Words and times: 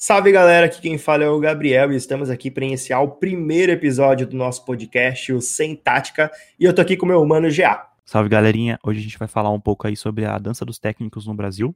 Salve 0.00 0.30
galera, 0.30 0.66
aqui 0.66 0.80
quem 0.80 0.96
fala 0.96 1.24
é 1.24 1.28
o 1.28 1.40
Gabriel 1.40 1.92
e 1.92 1.96
estamos 1.96 2.30
aqui 2.30 2.52
para 2.52 2.64
iniciar 2.64 3.00
o 3.00 3.16
primeiro 3.16 3.72
episódio 3.72 4.28
do 4.28 4.36
nosso 4.36 4.64
podcast, 4.64 5.32
o 5.32 5.40
Sem 5.40 5.74
Tática, 5.74 6.30
e 6.56 6.64
eu 6.64 6.72
tô 6.72 6.80
aqui 6.80 6.96
com 6.96 7.04
o 7.04 7.08
meu 7.08 7.20
humano 7.20 7.48
GA. 7.50 7.84
Salve 8.04 8.28
galerinha, 8.28 8.78
hoje 8.84 9.00
a 9.00 9.02
gente 9.02 9.18
vai 9.18 9.26
falar 9.26 9.50
um 9.50 9.58
pouco 9.58 9.88
aí 9.88 9.96
sobre 9.96 10.24
a 10.24 10.38
dança 10.38 10.64
dos 10.64 10.78
técnicos 10.78 11.26
no 11.26 11.34
Brasil. 11.34 11.74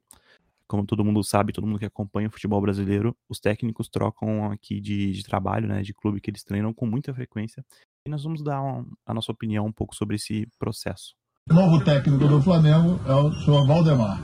Como 0.69 0.85
todo 0.85 1.03
mundo 1.03 1.21
sabe, 1.21 1.51
todo 1.51 1.67
mundo 1.67 1.79
que 1.79 1.85
acompanha 1.85 2.29
o 2.29 2.31
futebol 2.31 2.61
brasileiro, 2.61 3.13
os 3.27 3.41
técnicos 3.41 3.89
trocam 3.89 4.49
aqui 4.49 4.79
de, 4.79 5.11
de 5.11 5.21
trabalho, 5.21 5.67
né, 5.67 5.81
de 5.81 5.93
clube 5.93 6.21
que 6.21 6.31
eles 6.31 6.45
treinam 6.45 6.73
com 6.73 6.85
muita 6.85 7.13
frequência. 7.13 7.61
E 8.07 8.09
nós 8.09 8.23
vamos 8.23 8.41
dar 8.41 8.61
uma, 8.61 8.85
a 9.05 9.13
nossa 9.13 9.33
opinião 9.33 9.65
um 9.65 9.71
pouco 9.71 9.93
sobre 9.93 10.15
esse 10.15 10.47
processo. 10.57 11.13
O 11.49 11.53
novo 11.53 11.83
técnico 11.83 12.25
do 12.25 12.41
Flamengo 12.41 13.01
é 13.05 13.13
o 13.13 13.33
senhor 13.33 13.67
Valdemar. 13.67 14.23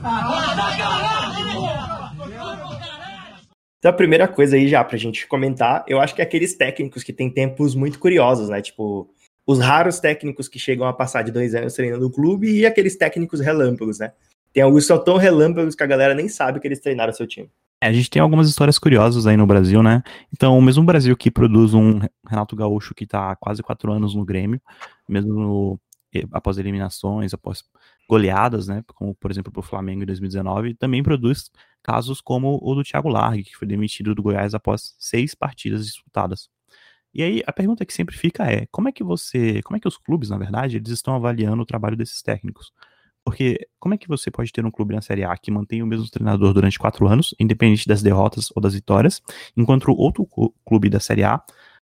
Então, 3.80 3.90
a 3.90 3.94
primeira 3.94 4.28
coisa 4.28 4.56
aí 4.56 4.68
já 4.68 4.84
pra 4.84 4.98
gente 4.98 5.26
comentar, 5.26 5.82
eu 5.88 5.98
acho 5.98 6.14
que 6.14 6.20
é 6.20 6.24
aqueles 6.24 6.54
técnicos 6.54 7.02
que 7.02 7.14
têm 7.14 7.30
tempos 7.30 7.74
muito 7.74 7.98
curiosos, 7.98 8.50
né? 8.50 8.60
Tipo, 8.60 9.08
os 9.46 9.58
raros 9.58 9.98
técnicos 9.98 10.48
que 10.48 10.58
chegam 10.58 10.86
a 10.86 10.92
passar 10.92 11.22
de 11.22 11.32
dois 11.32 11.54
anos 11.54 11.72
treinando 11.72 12.06
o 12.06 12.10
clube 12.10 12.50
e 12.50 12.66
aqueles 12.66 12.94
técnicos 12.94 13.40
relâmpagos, 13.40 13.98
né? 13.98 14.12
Tem 14.52 14.62
alguns 14.62 14.86
são 14.86 15.02
tão 15.02 15.16
relâmpagos 15.16 15.74
que 15.74 15.82
a 15.82 15.86
galera 15.86 16.14
nem 16.14 16.28
sabe 16.28 16.60
que 16.60 16.68
eles 16.68 16.78
treinaram 16.78 17.10
seu 17.14 17.26
time. 17.26 17.50
É, 17.82 17.86
a 17.86 17.92
gente 17.92 18.10
tem 18.10 18.20
algumas 18.20 18.50
histórias 18.50 18.78
curiosas 18.78 19.26
aí 19.26 19.34
no 19.34 19.46
Brasil, 19.46 19.82
né? 19.82 20.02
Então, 20.30 20.58
o 20.58 20.60
mesmo 20.60 20.84
Brasil 20.84 21.16
que 21.16 21.30
produz 21.30 21.72
um 21.72 22.00
Renato 22.28 22.54
Gaúcho 22.54 22.94
que 22.94 23.06
tá 23.06 23.30
há 23.30 23.36
quase 23.36 23.62
quatro 23.62 23.90
anos 23.90 24.14
no 24.14 24.26
Grêmio, 24.26 24.60
mesmo 25.08 25.32
no, 25.32 25.80
após 26.32 26.58
eliminações, 26.58 27.32
após 27.32 27.64
goleadas, 28.06 28.68
né? 28.68 28.82
Como, 28.94 29.14
por 29.14 29.30
exemplo, 29.30 29.50
pro 29.50 29.62
Flamengo 29.62 30.02
em 30.02 30.06
2019, 30.06 30.74
também 30.74 31.02
produz 31.02 31.50
casos 31.82 32.20
como 32.20 32.58
o 32.62 32.74
do 32.74 32.84
Thiago 32.84 33.08
Largue, 33.08 33.44
que 33.44 33.56
foi 33.56 33.66
demitido 33.66 34.14
do 34.14 34.22
Goiás 34.22 34.54
após 34.54 34.94
seis 34.98 35.34
partidas 35.34 35.86
disputadas. 35.86 36.48
E 37.12 37.22
aí 37.22 37.42
a 37.46 37.52
pergunta 37.52 37.84
que 37.84 37.92
sempre 37.92 38.16
fica 38.16 38.44
é, 38.44 38.66
como 38.70 38.88
é 38.88 38.92
que 38.92 39.02
você, 39.02 39.60
como 39.62 39.76
é 39.76 39.80
que 39.80 39.88
os 39.88 39.96
clubes, 39.96 40.30
na 40.30 40.38
verdade, 40.38 40.76
eles 40.76 40.90
estão 40.90 41.14
avaliando 41.14 41.62
o 41.62 41.66
trabalho 41.66 41.96
desses 41.96 42.22
técnicos? 42.22 42.72
Porque 43.24 43.68
como 43.78 43.94
é 43.94 43.98
que 43.98 44.08
você 44.08 44.30
pode 44.30 44.52
ter 44.52 44.64
um 44.64 44.70
clube 44.70 44.94
na 44.94 45.02
Série 45.02 45.24
A 45.24 45.36
que 45.36 45.50
mantém 45.50 45.82
o 45.82 45.86
mesmo 45.86 46.08
treinador 46.08 46.54
durante 46.54 46.78
quatro 46.78 47.06
anos, 47.06 47.34
independente 47.38 47.86
das 47.86 48.02
derrotas 48.02 48.50
ou 48.54 48.62
das 48.62 48.74
vitórias, 48.74 49.20
enquanto 49.56 49.92
outro 49.92 50.26
clube 50.64 50.88
da 50.88 51.00
Série 51.00 51.24
A 51.24 51.42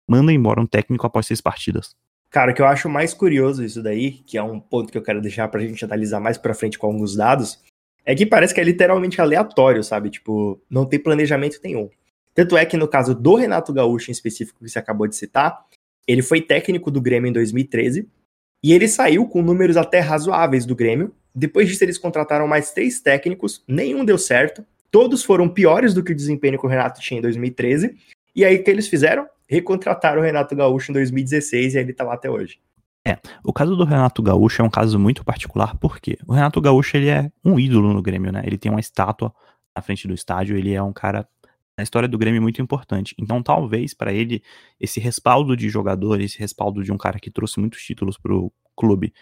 manda 0.09 0.33
embora 0.33 0.61
um 0.61 0.67
técnico 0.67 1.07
após 1.07 1.27
seis 1.27 1.41
partidas? 1.41 1.97
Cara, 2.31 2.53
o 2.53 2.55
que 2.55 2.63
eu 2.63 2.67
acho 2.67 2.89
mais 2.89 3.13
curioso 3.13 3.63
isso 3.63 3.83
daí, 3.83 4.13
que 4.13 4.39
é 4.39 4.43
um 4.43 4.59
ponto 4.59 4.91
que 4.91 4.97
eu 4.97 5.03
quero 5.03 5.21
deixar 5.21 5.49
pra 5.49 5.61
gente 5.61 5.85
analisar 5.85 6.19
mais 6.19 6.39
pra 6.39 6.55
frente 6.55 6.79
com 6.79 6.87
alguns 6.87 7.15
dados, 7.15 7.63
é 8.05 8.15
que 8.15 8.27
parece 8.27 8.55
que 8.55 8.61
é 8.61 8.65
literalmente 8.65 9.21
aleatório, 9.21 9.83
sabe? 9.83 10.11
Tipo, 10.11 10.61
não 10.69 10.85
tem 10.85 10.99
planejamento 10.99 11.61
nenhum. 11.63 11.89
Tanto 12.35 12.57
é 12.57 12.65
que 12.65 12.77
no 12.77 12.89
caso 12.89 13.15
do 13.15 13.35
Renato 13.35 13.73
Gaúcho 13.73 14.11
em 14.11 14.13
específico 14.13 14.59
que 14.59 14.69
você 14.69 14.79
acabou 14.79 15.07
de 15.07 15.17
citar, 15.17 15.65
ele 16.07 16.23
foi 16.23 16.41
técnico 16.41 16.91
do 16.91 17.01
Grêmio 17.01 17.29
em 17.29 17.33
2013 17.33 18.09
e 18.63 18.73
ele 18.73 18.89
saiu 18.89 19.27
com 19.27 19.43
números 19.43 19.77
até 19.77 20.01
razoáveis 20.01 20.65
do 20.65 20.75
Grêmio. 20.75 21.15
Depois 21.35 21.69
disso, 21.69 21.85
eles 21.85 21.99
contrataram 21.99 22.47
mais 22.47 22.73
três 22.73 23.01
técnicos, 23.01 23.63
nenhum 23.67 24.05
deu 24.05 24.19
certo. 24.19 24.65
Todos 24.91 25.25
foram 25.25 25.49
piores 25.49 25.95
do 25.95 26.03
que 26.03 26.13
o 26.13 26.15
desempenho 26.15 26.59
que 26.59 26.67
o 26.67 26.69
Renato 26.69 27.01
tinha 27.01 27.19
em 27.19 27.23
2013. 27.23 27.97
E 28.35 28.45
aí, 28.45 28.57
o 28.57 28.65
que 28.65 28.71
eles 28.71 28.89
fizeram? 28.89 29.27
Recontrataram 29.49 30.21
o 30.21 30.25
Renato 30.25 30.55
Gaúcho 30.55 30.91
em 30.91 30.95
2016 30.95 31.75
e 31.75 31.79
ele 31.79 31.93
tá 31.93 32.05
lá 32.05 32.15
até 32.15 32.31
hoje. 32.31 32.59
É, 33.07 33.19
o 33.45 33.53
caso 33.53 33.75
do 33.75 33.85
Renato 33.85 34.23
Gaúcho 34.23 34.63
é 34.63 34.65
um 34.65 34.71
caso 34.71 34.99
muito 34.99 35.25
particular, 35.25 35.77
porque 35.79 36.17
o 36.27 36.33
Renato 36.33 36.61
Gaúcho 36.61 36.97
ele 36.97 37.09
é 37.09 37.31
um 37.45 37.59
ídolo 37.59 37.93
no 37.93 38.01
Grêmio, 38.01 38.31
né? 38.31 38.43
Ele 38.45 38.57
tem 38.57 38.71
uma 38.71 38.81
estátua 38.81 39.35
na 39.75 39.83
frente 39.83 40.07
do 40.07 40.15
estádio, 40.15 40.57
ele 40.57 40.73
é 40.73 40.83
um 40.83 40.93
cara 40.93 41.29
na 41.77 41.83
história 41.83 42.09
do 42.09 42.19
Grêmio 42.19 42.41
muito 42.41 42.63
importante. 42.63 43.15
Então, 43.19 43.43
talvez 43.43 43.95
para 43.95 44.13
ele 44.13 44.43
esse 44.79 45.01
respaldo 45.01 45.57
de 45.57 45.69
jogador, 45.69 46.21
esse 46.21 46.39
respaldo 46.39 46.83
de 46.85 46.93
um 46.93 46.99
cara 46.99 47.19
que 47.19 47.31
trouxe 47.31 47.59
muitos 47.59 47.83
títulos 47.83 48.17
pro 48.19 48.53
clube, 48.77 49.13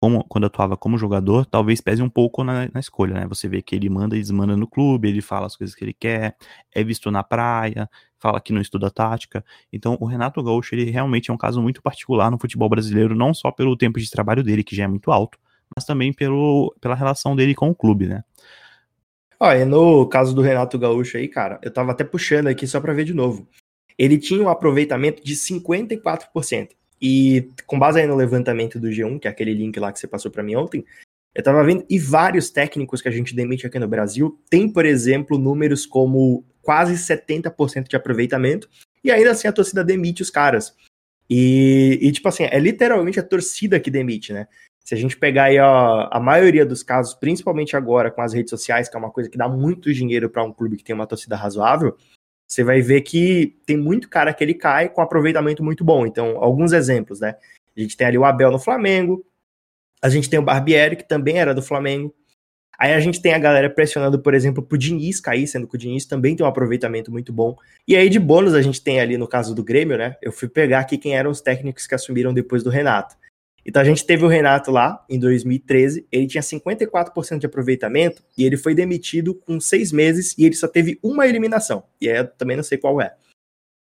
como, 0.00 0.24
quando 0.24 0.46
atuava 0.46 0.76
como 0.76 0.96
jogador, 0.98 1.44
talvez 1.46 1.80
pese 1.80 2.02
um 2.02 2.08
pouco 2.08 2.44
na, 2.44 2.68
na, 2.72 2.80
escolha, 2.80 3.14
né? 3.14 3.26
Você 3.28 3.48
vê 3.48 3.62
que 3.62 3.74
ele 3.74 3.88
manda 3.88 4.16
e 4.16 4.20
desmanda 4.20 4.56
no 4.56 4.66
clube, 4.66 5.08
ele 5.08 5.20
fala 5.20 5.46
as 5.46 5.56
coisas 5.56 5.74
que 5.74 5.84
ele 5.84 5.94
quer, 5.94 6.36
é 6.74 6.84
visto 6.84 7.10
na 7.10 7.24
praia, 7.24 7.88
fala 8.18 8.40
que 8.40 8.52
não 8.52 8.60
estuda 8.60 8.90
tática. 8.90 9.44
Então, 9.72 9.96
o 10.00 10.06
Renato 10.06 10.42
Gaúcho, 10.42 10.74
ele 10.74 10.90
realmente 10.90 11.30
é 11.30 11.34
um 11.34 11.38
caso 11.38 11.62
muito 11.62 11.82
particular 11.82 12.30
no 12.30 12.38
futebol 12.38 12.68
brasileiro, 12.68 13.14
não 13.14 13.32
só 13.32 13.50
pelo 13.50 13.76
tempo 13.76 13.98
de 13.98 14.10
trabalho 14.10 14.42
dele, 14.42 14.64
que 14.64 14.76
já 14.76 14.84
é 14.84 14.88
muito 14.88 15.10
alto, 15.10 15.38
mas 15.74 15.84
também 15.84 16.12
pelo, 16.12 16.74
pela 16.80 16.94
relação 16.94 17.36
dele 17.36 17.54
com 17.54 17.70
o 17.70 17.74
clube, 17.74 18.06
né? 18.06 18.24
Olha, 19.40 19.64
no 19.64 20.06
caso 20.06 20.34
do 20.34 20.42
Renato 20.42 20.78
Gaúcho 20.78 21.16
aí, 21.16 21.28
cara, 21.28 21.60
eu 21.62 21.70
tava 21.70 21.92
até 21.92 22.02
puxando 22.02 22.48
aqui 22.48 22.66
só 22.66 22.80
para 22.80 22.92
ver 22.92 23.04
de 23.04 23.14
novo. 23.14 23.48
Ele 23.96 24.18
tinha 24.18 24.42
um 24.42 24.48
aproveitamento 24.48 25.22
de 25.22 25.34
54%. 25.34 26.70
E 27.00 27.48
com 27.64 27.78
base 27.78 28.00
aí 28.00 28.06
no 28.08 28.16
levantamento 28.16 28.80
do 28.80 28.88
G1, 28.88 29.20
que 29.20 29.28
é 29.28 29.30
aquele 29.30 29.54
link 29.54 29.78
lá 29.78 29.92
que 29.92 30.00
você 30.00 30.08
passou 30.08 30.32
para 30.32 30.42
mim 30.42 30.56
ontem, 30.56 30.84
eu 31.38 31.44
tava 31.44 31.62
vendo, 31.62 31.86
e 31.88 32.00
vários 32.00 32.50
técnicos 32.50 33.00
que 33.00 33.06
a 33.06 33.12
gente 33.12 33.32
demite 33.32 33.64
aqui 33.64 33.78
no 33.78 33.86
Brasil 33.86 34.36
tem, 34.50 34.68
por 34.68 34.84
exemplo, 34.84 35.38
números 35.38 35.86
como 35.86 36.44
quase 36.60 36.94
70% 36.94 37.86
de 37.86 37.94
aproveitamento, 37.94 38.68
e 39.04 39.12
ainda 39.12 39.30
assim 39.30 39.46
a 39.46 39.52
torcida 39.52 39.84
demite 39.84 40.20
os 40.20 40.30
caras. 40.30 40.74
E, 41.30 41.96
e, 42.02 42.10
tipo 42.10 42.26
assim, 42.26 42.42
é 42.42 42.58
literalmente 42.58 43.20
a 43.20 43.22
torcida 43.22 43.78
que 43.78 43.88
demite, 43.88 44.32
né? 44.32 44.48
Se 44.84 44.96
a 44.96 44.98
gente 44.98 45.16
pegar 45.16 45.44
aí 45.44 45.58
a, 45.58 46.08
a 46.10 46.18
maioria 46.18 46.66
dos 46.66 46.82
casos, 46.82 47.14
principalmente 47.14 47.76
agora 47.76 48.10
com 48.10 48.20
as 48.20 48.32
redes 48.32 48.50
sociais, 48.50 48.88
que 48.88 48.96
é 48.96 48.98
uma 48.98 49.12
coisa 49.12 49.30
que 49.30 49.38
dá 49.38 49.48
muito 49.48 49.94
dinheiro 49.94 50.28
para 50.28 50.42
um 50.42 50.52
clube 50.52 50.76
que 50.76 50.82
tem 50.82 50.94
uma 50.94 51.06
torcida 51.06 51.36
razoável, 51.36 51.96
você 52.48 52.64
vai 52.64 52.80
ver 52.80 53.02
que 53.02 53.56
tem 53.64 53.76
muito 53.76 54.08
cara 54.08 54.34
que 54.34 54.42
ele 54.42 54.54
cai 54.54 54.88
com 54.88 55.00
aproveitamento 55.00 55.62
muito 55.62 55.84
bom. 55.84 56.04
Então, 56.04 56.42
alguns 56.42 56.72
exemplos, 56.72 57.20
né? 57.20 57.36
A 57.76 57.80
gente 57.80 57.96
tem 57.96 58.08
ali 58.08 58.18
o 58.18 58.24
Abel 58.24 58.50
no 58.50 58.58
Flamengo, 58.58 59.24
a 60.02 60.08
gente 60.08 60.28
tem 60.30 60.38
o 60.38 60.42
Barbieri, 60.42 60.96
que 60.96 61.06
também 61.06 61.38
era 61.38 61.54
do 61.54 61.62
Flamengo. 61.62 62.14
Aí 62.78 62.92
a 62.92 63.00
gente 63.00 63.20
tem 63.20 63.34
a 63.34 63.38
galera 63.38 63.68
pressionando, 63.68 64.20
por 64.20 64.34
exemplo, 64.34 64.62
pro 64.62 64.78
Diniz 64.78 65.20
cair, 65.20 65.48
sendo 65.48 65.66
que 65.66 65.74
o 65.74 65.78
Diniz 65.78 66.06
também 66.06 66.36
tem 66.36 66.46
um 66.46 66.48
aproveitamento 66.48 67.10
muito 67.10 67.32
bom. 67.32 67.56
E 67.88 67.96
aí, 67.96 68.08
de 68.08 68.20
bônus, 68.20 68.54
a 68.54 68.62
gente 68.62 68.80
tem 68.80 69.00
ali 69.00 69.18
no 69.18 69.26
caso 69.26 69.52
do 69.52 69.64
Grêmio, 69.64 69.98
né? 69.98 70.16
Eu 70.22 70.30
fui 70.30 70.48
pegar 70.48 70.80
aqui 70.80 70.96
quem 70.96 71.16
eram 71.16 71.30
os 71.30 71.40
técnicos 71.40 71.88
que 71.88 71.94
assumiram 71.94 72.32
depois 72.32 72.62
do 72.62 72.70
Renato. 72.70 73.16
Então 73.68 73.82
a 73.82 73.84
gente 73.84 74.06
teve 74.06 74.24
o 74.24 74.28
Renato 74.28 74.70
lá 74.70 75.04
em 75.10 75.18
2013, 75.18 76.06
ele 76.10 76.26
tinha 76.26 76.40
54% 76.40 77.38
de 77.38 77.44
aproveitamento 77.44 78.22
e 78.36 78.44
ele 78.44 78.56
foi 78.56 78.74
demitido 78.74 79.34
com 79.34 79.60
seis 79.60 79.92
meses 79.92 80.34
e 80.38 80.46
ele 80.46 80.54
só 80.54 80.66
teve 80.66 80.98
uma 81.02 81.26
eliminação. 81.26 81.84
E 82.00 82.08
aí 82.08 82.16
eu 82.16 82.26
também 82.26 82.56
não 82.56 82.64
sei 82.64 82.78
qual 82.78 82.98
é. 82.98 83.14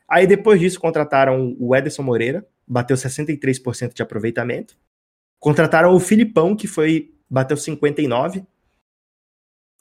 Aí 0.07 0.25
depois 0.25 0.61
disso 0.61 0.79
contrataram 0.79 1.53
o 1.59 1.75
Ederson 1.75 2.01
Moreira, 2.01 2.47
bateu 2.65 2.95
63% 2.95 3.93
de 3.93 4.01
aproveitamento. 4.01 4.77
Contrataram 5.43 5.93
o 5.93 5.99
Filipão, 5.99 6.55
que 6.55 6.67
foi 6.67 7.13
bateu 7.29 7.57
59. 7.57 8.45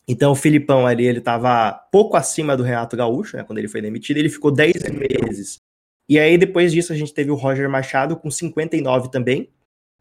Então 0.08 0.32
o 0.32 0.34
Filipão 0.34 0.88
ali, 0.88 1.06
ele 1.06 1.20
estava 1.20 1.72
pouco 1.92 2.16
acima 2.16 2.56
do 2.56 2.64
Renato 2.64 2.96
Gaúcho, 2.96 3.36
né, 3.36 3.44
quando 3.44 3.58
ele 3.58 3.68
foi 3.68 3.80
demitido, 3.80 4.16
ele 4.16 4.28
ficou 4.28 4.50
10 4.50 4.74
meses. 4.90 5.60
E 6.08 6.18
aí 6.18 6.36
depois 6.36 6.72
disso 6.72 6.92
a 6.92 6.96
gente 6.96 7.14
teve 7.14 7.30
o 7.30 7.36
Roger 7.36 7.70
Machado 7.70 8.16
com 8.16 8.28
59 8.28 9.08
também. 9.08 9.50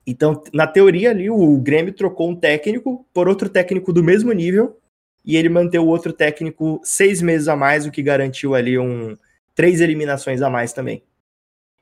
Então, 0.07 0.43
na 0.51 0.65
teoria 0.65 1.11
ali, 1.11 1.29
o 1.29 1.55
Grêmio 1.59 1.93
trocou 1.93 2.31
um 2.31 2.35
técnico 2.35 3.05
por 3.13 3.27
outro 3.27 3.47
técnico 3.47 3.93
do 3.93 4.03
mesmo 4.03 4.31
nível 4.31 4.79
e 5.23 5.37
ele 5.37 5.47
manteve 5.47 5.85
o 5.85 5.87
outro 5.87 6.11
técnico 6.11 6.81
seis 6.83 7.21
meses 7.21 7.47
a 7.47 7.55
mais, 7.55 7.85
o 7.85 7.91
que 7.91 8.01
garantiu 8.01 8.55
ali 8.55 8.79
um 8.79 9.15
três 9.53 9.79
eliminações 9.79 10.41
a 10.41 10.49
mais 10.49 10.73
também. 10.73 11.03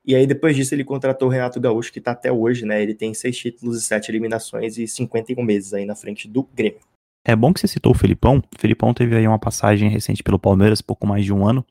E 0.04 0.14
aí, 0.14 0.26
depois 0.26 0.56
disso, 0.56 0.74
ele 0.74 0.84
contratou 0.84 1.28
o 1.28 1.30
Renato 1.30 1.60
Gaúcho, 1.60 1.92
que 1.92 1.98
está 1.98 2.12
até 2.12 2.32
hoje, 2.32 2.64
né? 2.64 2.82
Ele 2.82 2.94
tem 2.94 3.12
seis 3.12 3.36
títulos 3.36 3.78
e 3.78 3.82
sete 3.82 4.10
eliminações 4.10 4.78
e 4.78 4.86
51 4.86 5.42
meses 5.42 5.74
aí 5.74 5.84
na 5.84 5.94
frente 5.94 6.26
do 6.26 6.42
Grêmio. 6.42 6.80
É 7.24 7.36
bom 7.36 7.52
que 7.52 7.60
você 7.60 7.68
citou 7.68 7.92
o 7.92 7.94
Felipão. 7.94 8.38
O 8.38 8.58
Felipão 8.58 8.94
teve 8.94 9.14
aí 9.14 9.28
uma 9.28 9.38
passagem 9.38 9.90
recente 9.90 10.22
pelo 10.22 10.38
Palmeiras, 10.38 10.80
pouco 10.80 11.06
mais 11.06 11.24
de 11.24 11.32
um 11.32 11.46
ano, 11.46 11.64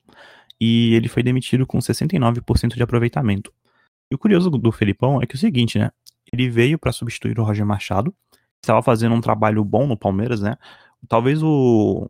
e 0.61 0.93
ele 0.93 1.07
foi 1.07 1.23
demitido 1.23 1.65
com 1.65 1.79
69% 1.79 2.75
de 2.75 2.83
aproveitamento. 2.83 3.51
E 4.11 4.15
o 4.15 4.17
curioso 4.17 4.49
do 4.49 4.71
Felipão 4.71 5.21
é 5.21 5.25
que 5.25 5.35
é 5.35 5.37
o 5.37 5.39
seguinte, 5.39 5.79
né? 5.79 5.91
Ele 6.31 6.49
veio 6.49 6.77
para 6.77 6.91
substituir 6.91 7.39
o 7.39 7.43
Roger 7.43 7.65
Machado, 7.65 8.13
estava 8.61 8.83
fazendo 8.83 9.15
um 9.15 9.21
trabalho 9.21 9.63
bom 9.63 9.87
no 9.87 9.97
Palmeiras, 9.97 10.41
né? 10.41 10.55
Talvez 11.07 11.41
o, 11.41 12.09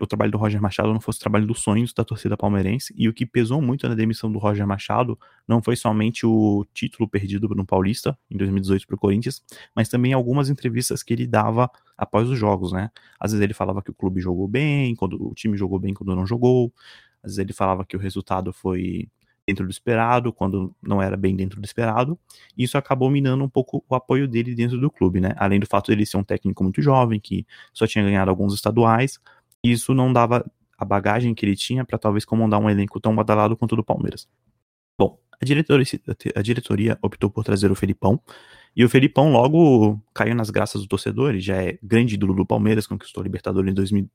o 0.00 0.06
trabalho 0.06 0.32
do 0.32 0.38
Roger 0.38 0.60
Machado 0.60 0.92
não 0.92 1.00
fosse 1.00 1.18
o 1.18 1.20
trabalho 1.20 1.46
dos 1.46 1.60
sonhos 1.60 1.92
da 1.92 2.04
torcida 2.04 2.36
palmeirense, 2.36 2.92
e 2.96 3.08
o 3.08 3.14
que 3.14 3.24
pesou 3.24 3.62
muito 3.62 3.88
na 3.88 3.94
demissão 3.94 4.30
do 4.30 4.38
Roger 4.38 4.66
Machado 4.66 5.18
não 5.46 5.62
foi 5.62 5.76
somente 5.76 6.26
o 6.26 6.66
título 6.74 7.08
perdido 7.08 7.48
no 7.54 7.64
Paulista, 7.64 8.18
em 8.28 8.36
2018 8.36 8.86
para 8.86 8.96
o 8.96 8.98
Corinthians, 8.98 9.42
mas 9.74 9.88
também 9.88 10.12
algumas 10.12 10.50
entrevistas 10.50 11.02
que 11.02 11.12
ele 11.12 11.26
dava 11.26 11.70
após 11.96 12.28
os 12.28 12.38
jogos, 12.38 12.72
né? 12.72 12.90
Às 13.20 13.30
vezes 13.32 13.44
ele 13.44 13.54
falava 13.54 13.80
que 13.80 13.90
o 13.90 13.94
clube 13.94 14.20
jogou 14.20 14.48
bem, 14.48 14.96
quando 14.96 15.30
o 15.30 15.34
time 15.34 15.56
jogou 15.56 15.78
bem 15.78 15.94
quando 15.94 16.14
não 16.16 16.26
jogou, 16.26 16.72
às 17.22 17.30
vezes 17.32 17.38
ele 17.38 17.52
falava 17.52 17.84
que 17.84 17.96
o 17.96 18.00
resultado 18.00 18.52
foi 18.52 19.08
dentro 19.48 19.64
do 19.64 19.70
esperado, 19.70 20.30
quando 20.30 20.74
não 20.82 21.00
era 21.00 21.16
bem 21.16 21.34
dentro 21.34 21.58
do 21.58 21.64
esperado. 21.64 22.18
Isso 22.56 22.76
acabou 22.76 23.08
minando 23.10 23.42
um 23.42 23.48
pouco 23.48 23.82
o 23.88 23.94
apoio 23.94 24.28
dele 24.28 24.54
dentro 24.54 24.78
do 24.78 24.90
clube, 24.90 25.20
né? 25.20 25.32
Além 25.38 25.58
do 25.58 25.66
fato 25.66 25.90
dele 25.90 26.04
ser 26.04 26.18
um 26.18 26.22
técnico 26.22 26.62
muito 26.62 26.82
jovem, 26.82 27.18
que 27.18 27.46
só 27.72 27.86
tinha 27.86 28.04
ganhado 28.04 28.30
alguns 28.30 28.52
estaduais, 28.52 29.18
isso 29.64 29.94
não 29.94 30.12
dava 30.12 30.44
a 30.76 30.84
bagagem 30.84 31.34
que 31.34 31.44
ele 31.44 31.56
tinha 31.56 31.84
para 31.84 31.98
talvez 31.98 32.24
comandar 32.24 32.60
um 32.60 32.70
elenco 32.70 33.00
tão 33.00 33.14
badalado 33.14 33.56
quanto 33.56 33.72
o 33.72 33.76
do 33.76 33.84
Palmeiras. 33.84 34.28
Bom, 34.98 35.18
a 35.40 35.44
diretoria, 35.44 35.84
a 36.34 36.42
diretoria 36.42 36.98
optou 37.02 37.30
por 37.30 37.44
trazer 37.44 37.70
o 37.70 37.74
Felipão, 37.74 38.20
e 38.76 38.84
o 38.84 38.88
Felipão 38.88 39.32
logo 39.32 40.00
caiu 40.14 40.36
nas 40.36 40.50
graças 40.50 40.82
do 40.82 40.86
torcedor, 40.86 41.30
ele 41.30 41.40
já 41.40 41.56
é 41.56 41.78
grande 41.82 42.14
ídolo 42.14 42.32
do 42.34 42.46
Palmeiras, 42.46 42.86
conquistou 42.86 43.20
a 43.20 43.24
Libertadores 43.24 43.70
em, 43.70 43.74
2000, 43.74 44.08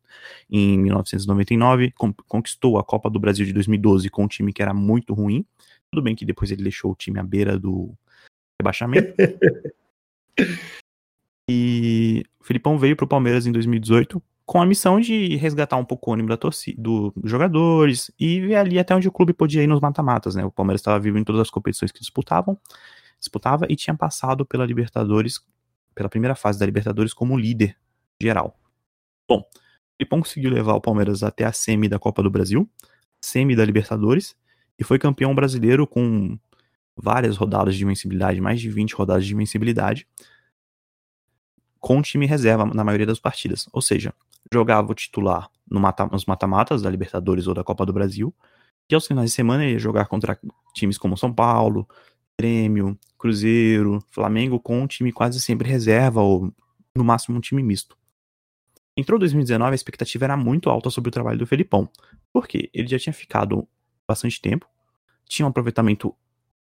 em 0.49 0.79
1999, 0.79 1.93
conquistou 2.27 2.77
a 2.77 2.83
Copa 2.83 3.09
do 3.09 3.19
Brasil 3.19 3.45
de 3.45 3.51
2012 3.51 4.09
com 4.09 4.23
um 4.23 4.27
time 4.27 4.53
que 4.53 4.61
era 4.61 4.73
muito 4.73 5.13
ruim, 5.13 5.45
tudo 5.91 6.01
bem 6.01 6.15
que 6.15 6.25
depois 6.25 6.49
ele 6.49 6.63
deixou 6.63 6.91
o 6.91 6.95
time 6.95 7.19
à 7.19 7.23
beira 7.23 7.59
do 7.59 7.93
rebaixamento. 8.57 9.13
e 11.49 12.23
o 12.39 12.43
Felipão 12.45 12.77
veio 12.77 12.95
para 12.95 13.03
o 13.05 13.07
Palmeiras 13.07 13.45
em 13.45 13.51
2018 13.51 14.23
com 14.45 14.61
a 14.61 14.65
missão 14.65 14.99
de 14.99 15.35
resgatar 15.37 15.77
um 15.77 15.85
pouco 15.85 16.09
o 16.09 16.13
ânimo 16.13 16.29
da 16.29 16.37
torcida, 16.37 16.81
do, 16.81 17.13
dos 17.15 17.31
jogadores 17.31 18.11
e 18.19 18.41
ver 18.41 18.55
ali 18.55 18.77
até 18.77 18.93
onde 18.93 19.07
o 19.07 19.11
clube 19.11 19.33
podia 19.33 19.63
ir 19.63 19.67
nos 19.67 19.79
mata-matas, 19.79 20.35
né? 20.35 20.43
O 20.43 20.51
Palmeiras 20.51 20.81
estava 20.81 20.99
vivo 20.99 21.17
em 21.17 21.23
todas 21.23 21.41
as 21.41 21.49
competições 21.49 21.91
que 21.91 21.99
disputavam, 21.99 22.59
disputava 23.19 23.65
e 23.69 23.75
tinha 23.75 23.95
passado 23.95 24.45
pela 24.45 24.65
Libertadores, 24.65 25.39
pela 25.95 26.09
primeira 26.09 26.35
fase 26.35 26.59
da 26.59 26.65
Libertadores 26.65 27.13
como 27.13 27.37
líder 27.37 27.77
geral. 28.21 28.59
Bom, 29.27 29.39
o 29.39 29.95
Filipão 29.97 30.19
conseguiu 30.19 30.51
levar 30.51 30.73
o 30.73 30.81
Palmeiras 30.81 31.23
até 31.23 31.45
a 31.45 31.53
semi 31.53 31.87
da 31.87 31.97
Copa 31.97 32.21
do 32.21 32.29
Brasil, 32.29 32.69
semi 33.21 33.55
da 33.55 33.63
Libertadores 33.63 34.35
e 34.77 34.83
foi 34.83 34.99
campeão 34.99 35.33
brasileiro 35.33 35.87
com 35.87 36.37
várias 36.95 37.37
rodadas 37.37 37.75
de 37.75 37.83
invencibilidade, 37.83 38.41
mais 38.41 38.59
de 38.59 38.69
20 38.69 38.93
rodadas 38.93 39.25
de 39.25 39.33
invencibilidade, 39.33 40.05
com 41.79 42.01
time 42.01 42.25
reserva 42.25 42.65
na 42.65 42.83
maioria 42.83 43.05
das 43.05 43.19
partidas. 43.19 43.67
Ou 43.71 43.81
seja, 43.81 44.13
jogava 44.51 44.91
o 44.91 44.95
titular 44.95 45.49
no 45.69 45.79
mata, 45.79 46.05
nos 46.07 46.25
mata-matas 46.25 46.81
da 46.81 46.89
Libertadores 46.89 47.47
ou 47.47 47.53
da 47.53 47.63
Copa 47.63 47.85
do 47.85 47.93
Brasil, 47.93 48.33
e 48.89 48.95
aos 48.95 49.07
finais 49.07 49.29
de 49.29 49.35
semana 49.35 49.65
ia 49.65 49.79
jogar 49.79 50.05
contra 50.07 50.37
times 50.73 50.97
como 50.97 51.17
São 51.17 51.33
Paulo, 51.33 51.87
Grêmio, 52.39 52.97
Cruzeiro, 53.17 54.03
Flamengo, 54.11 54.59
com 54.59 54.81
um 54.81 54.87
time 54.87 55.11
quase 55.11 55.39
sempre 55.39 55.69
reserva 55.69 56.21
ou 56.21 56.51
no 56.95 57.03
máximo 57.03 57.37
um 57.37 57.41
time 57.41 57.63
misto. 57.63 57.97
Entrou 58.95 59.17
2019, 59.17 59.71
a 59.71 59.75
expectativa 59.75 60.25
era 60.25 60.37
muito 60.37 60.69
alta 60.69 60.89
sobre 60.89 61.09
o 61.09 61.11
trabalho 61.11 61.39
do 61.39 61.47
Felipão, 61.47 61.89
porque 62.31 62.69
ele 62.73 62.87
já 62.87 62.99
tinha 62.99 63.13
ficado 63.13 63.67
bastante 64.07 64.39
tempo, 64.39 64.67
tinha 65.27 65.45
um 65.45 65.49
aproveitamento 65.49 66.15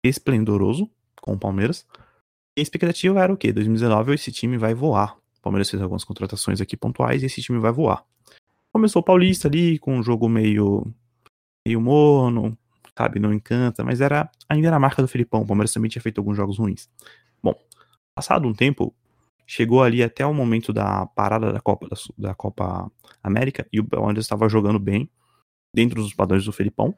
esplendoroso 0.04 0.90
com 1.20 1.32
o 1.32 1.38
Palmeiras, 1.38 1.86
e 2.56 2.60
a 2.60 2.62
expectativa 2.62 3.22
era 3.22 3.32
o 3.32 3.36
quê? 3.36 3.52
2019 3.52 4.14
esse 4.14 4.32
time 4.32 4.58
vai 4.58 4.74
voar. 4.74 5.19
O 5.40 5.42
Palmeiras 5.42 5.70
fez 5.70 5.82
algumas 5.82 6.04
contratações 6.04 6.60
aqui 6.60 6.76
pontuais 6.76 7.22
e 7.22 7.26
esse 7.26 7.40
time 7.40 7.58
vai 7.58 7.72
voar. 7.72 8.04
Começou 8.72 9.00
o 9.00 9.04
Paulista 9.04 9.48
ali 9.48 9.78
com 9.78 9.96
um 9.96 10.02
jogo 10.02 10.28
meio 10.28 10.86
meio 11.66 11.80
mono, 11.80 12.56
sabe, 12.96 13.18
não 13.18 13.32
encanta, 13.32 13.82
mas 13.82 14.00
era 14.00 14.30
ainda 14.48 14.68
era 14.68 14.76
a 14.76 14.80
marca 14.80 15.02
do 15.02 15.08
Felipão. 15.08 15.42
O 15.42 15.46
Palmeiras 15.46 15.72
também 15.72 15.90
tinha 15.90 16.02
feito 16.02 16.18
alguns 16.18 16.36
jogos 16.36 16.58
ruins. 16.58 16.88
Bom, 17.42 17.54
passado 18.14 18.46
um 18.46 18.52
tempo, 18.52 18.94
chegou 19.46 19.82
ali 19.82 20.02
até 20.02 20.24
o 20.24 20.34
momento 20.34 20.72
da 20.72 21.06
parada 21.06 21.52
da 21.52 21.60
Copa 21.60 21.88
da, 21.88 21.96
da 22.18 22.34
Copa 22.34 22.90
América 23.22 23.66
e 23.72 23.80
o 23.80 23.84
Palmeiras 23.84 24.24
estava 24.24 24.48
jogando 24.48 24.78
bem 24.78 25.10
dentro 25.74 26.02
dos 26.02 26.12
padrões 26.12 26.44
do 26.44 26.52
Felipão. 26.52 26.94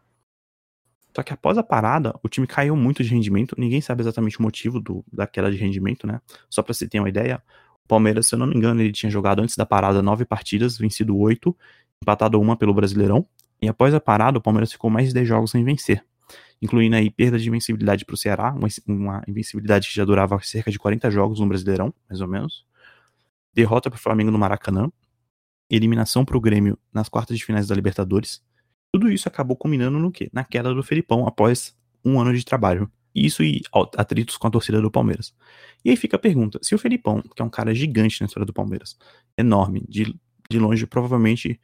Só 1.14 1.22
que 1.22 1.32
após 1.32 1.58
a 1.58 1.62
parada, 1.62 2.18
o 2.22 2.28
time 2.28 2.46
caiu 2.46 2.74
muito 2.74 3.04
de 3.04 3.10
rendimento. 3.10 3.54
Ninguém 3.58 3.80
sabe 3.80 4.02
exatamente 4.02 4.38
o 4.38 4.42
motivo 4.42 4.80
do, 4.80 5.04
da 5.12 5.26
queda 5.26 5.50
de 5.50 5.58
rendimento, 5.58 6.06
né? 6.06 6.20
Só 6.48 6.62
para 6.62 6.72
você 6.72 6.88
ter 6.88 6.98
uma 6.98 7.08
ideia, 7.08 7.42
Palmeiras, 7.88 8.29
se 8.29 8.34
eu 8.34 8.38
não 8.38 8.46
me 8.46 8.56
engano, 8.56 8.81
ele 8.81 8.93
tinha 8.93 9.11
jogado 9.11 9.40
antes 9.40 9.56
da 9.56 9.67
parada 9.67 10.02
nove 10.02 10.25
partidas, 10.25 10.79
vencido 10.79 11.17
oito, 11.17 11.56
empatado 12.00 12.40
uma 12.40 12.56
pelo 12.56 12.73
Brasileirão. 12.73 13.26
E 13.61 13.69
após 13.69 13.94
a 13.94 14.00
parada, 14.00 14.38
o 14.38 14.40
Palmeiras 14.40 14.73
ficou 14.73 14.90
mais 14.90 15.08
de 15.08 15.14
10 15.14 15.29
jogos 15.29 15.50
sem 15.50 15.62
vencer, 15.64 16.05
incluindo 16.61 16.96
aí 16.96 17.11
perda 17.11 17.38
de 17.38 17.49
invencibilidade 17.49 18.05
para 18.05 18.14
o 18.14 18.17
Ceará, 18.17 18.52
uma, 18.52 18.69
uma 18.87 19.23
invencibilidade 19.29 19.88
que 19.88 19.94
já 19.94 20.05
durava 20.05 20.38
cerca 20.40 20.70
de 20.70 20.79
40 20.79 21.11
jogos 21.11 21.38
no 21.38 21.46
Brasileirão, 21.46 21.94
mais 22.08 22.20
ou 22.20 22.26
menos. 22.26 22.64
Derrota 23.55 23.90
para 23.90 23.99
o 23.99 24.00
Flamengo 24.00 24.31
no 24.31 24.38
Maracanã, 24.38 24.90
eliminação 25.70 26.25
para 26.25 26.37
o 26.37 26.40
Grêmio 26.40 26.79
nas 26.93 27.08
quartas 27.08 27.38
de 27.38 27.44
finais 27.44 27.69
da 27.69 27.75
Libertadores. 27.75 28.43
Tudo 28.93 29.11
isso 29.11 29.29
acabou 29.29 29.56
culminando 29.56 29.99
no 29.99 30.11
quê? 30.11 30.29
Na 30.32 30.44
queda 30.44 30.75
do 30.75 30.82
Felipão 30.82 31.26
após 31.26 31.76
um 32.05 32.20
ano 32.20 32.34
de 32.34 32.44
trabalho. 32.44 32.90
Isso 33.14 33.42
e 33.42 33.62
atritos 33.72 34.36
com 34.36 34.46
a 34.46 34.50
torcida 34.50 34.80
do 34.80 34.90
Palmeiras. 34.90 35.34
E 35.84 35.90
aí 35.90 35.96
fica 35.96 36.16
a 36.16 36.20
pergunta: 36.20 36.58
se 36.62 36.74
o 36.74 36.78
Felipão, 36.78 37.22
que 37.22 37.42
é 37.42 37.44
um 37.44 37.50
cara 37.50 37.74
gigante 37.74 38.20
na 38.20 38.26
história 38.26 38.46
do 38.46 38.52
Palmeiras, 38.52 38.96
enorme, 39.36 39.84
de, 39.88 40.14
de 40.50 40.58
longe, 40.58 40.86
provavelmente 40.86 41.60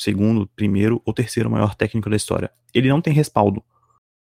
segundo, 0.00 0.46
primeiro 0.54 1.02
ou 1.04 1.12
terceiro 1.12 1.50
maior 1.50 1.74
técnico 1.74 2.08
da 2.08 2.16
história, 2.16 2.50
ele 2.72 2.88
não 2.88 3.00
tem 3.00 3.12
respaldo 3.12 3.64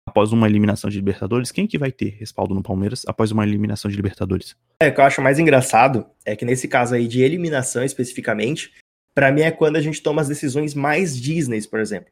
após 0.08 0.32
uma 0.32 0.48
eliminação 0.48 0.90
de 0.90 0.96
Libertadores, 0.96 1.52
quem 1.52 1.68
que 1.68 1.78
vai 1.78 1.92
ter 1.92 2.16
respaldo 2.18 2.56
no 2.56 2.64
Palmeiras 2.64 3.04
após 3.06 3.30
uma 3.30 3.44
eliminação 3.44 3.92
de 3.92 3.98
Libertadores? 3.98 4.56
É, 4.82 4.88
o 4.88 4.94
que 4.94 5.02
eu 5.02 5.04
acho 5.04 5.22
mais 5.22 5.38
engraçado 5.38 6.06
é 6.26 6.34
que 6.34 6.46
nesse 6.46 6.68
caso 6.68 6.96
aí 6.96 7.08
de 7.08 7.22
eliminação 7.22 7.84
especificamente, 7.84 8.72
para 9.14 9.32
mim 9.32 9.42
é 9.42 9.52
quando 9.52 9.76
a 9.76 9.82
gente 9.82 10.02
toma 10.02 10.22
as 10.22 10.30
decisões 10.30 10.74
mais 10.74 11.20
Disney, 11.20 11.62
por 11.68 11.80
exemplo. 11.82 12.10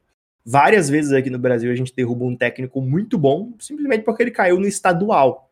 Várias 0.48 0.88
vezes 0.88 1.12
aqui 1.12 1.28
no 1.28 1.40
Brasil 1.40 1.72
a 1.72 1.74
gente 1.74 1.92
derruba 1.92 2.24
um 2.24 2.36
técnico 2.36 2.80
muito 2.80 3.18
bom 3.18 3.52
simplesmente 3.58 4.04
porque 4.04 4.22
ele 4.22 4.30
caiu 4.30 4.60
no 4.60 4.66
estadual. 4.66 5.50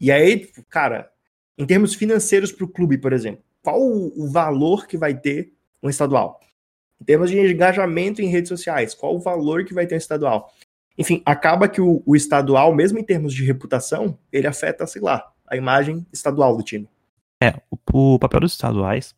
E 0.00 0.10
aí, 0.10 0.50
cara, 0.70 1.10
em 1.58 1.66
termos 1.66 1.94
financeiros 1.94 2.50
para 2.50 2.64
o 2.64 2.68
clube, 2.68 2.96
por 2.96 3.12
exemplo, 3.12 3.44
qual 3.62 3.78
o 3.78 4.26
valor 4.30 4.86
que 4.86 4.96
vai 4.96 5.14
ter 5.14 5.52
um 5.82 5.90
estadual? 5.90 6.40
Em 6.98 7.04
termos 7.04 7.30
de 7.30 7.38
engajamento 7.38 8.22
em 8.22 8.28
redes 8.28 8.48
sociais, 8.48 8.94
qual 8.94 9.14
o 9.14 9.20
valor 9.20 9.64
que 9.66 9.74
vai 9.74 9.86
ter 9.86 9.94
um 9.94 9.98
estadual? 9.98 10.50
Enfim, 10.96 11.22
acaba 11.26 11.68
que 11.68 11.80
o, 11.80 12.02
o 12.06 12.16
estadual, 12.16 12.74
mesmo 12.74 12.98
em 12.98 13.04
termos 13.04 13.34
de 13.34 13.44
reputação, 13.44 14.18
ele 14.32 14.46
afeta, 14.46 14.86
sei 14.86 15.02
lá, 15.02 15.30
a 15.46 15.56
imagem 15.56 16.06
estadual 16.10 16.56
do 16.56 16.62
time. 16.62 16.88
É, 17.42 17.54
o, 17.70 18.14
o, 18.14 18.18
papel 18.18 18.40
dos 18.40 18.52
estaduais, 18.52 19.14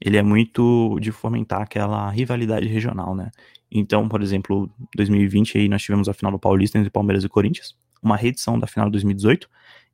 ele 0.00 0.16
é 0.16 0.22
muito 0.22 0.98
de 1.00 1.10
fomentar 1.10 1.62
aquela 1.62 2.08
rivalidade 2.10 2.66
regional, 2.66 3.14
né? 3.14 3.30
Então, 3.74 4.08
por 4.08 4.22
exemplo, 4.22 4.70
2020 4.94 5.58
aí 5.58 5.68
nós 5.68 5.82
tivemos 5.82 6.08
a 6.08 6.14
final 6.14 6.30
do 6.30 6.38
Paulista 6.38 6.78
entre 6.78 6.90
Palmeiras 6.90 7.24
e 7.24 7.28
Corinthians, 7.28 7.76
uma 8.00 8.16
reedição 8.16 8.56
da 8.56 8.68
final 8.68 8.86
de 8.86 8.92
2018, 8.92 9.50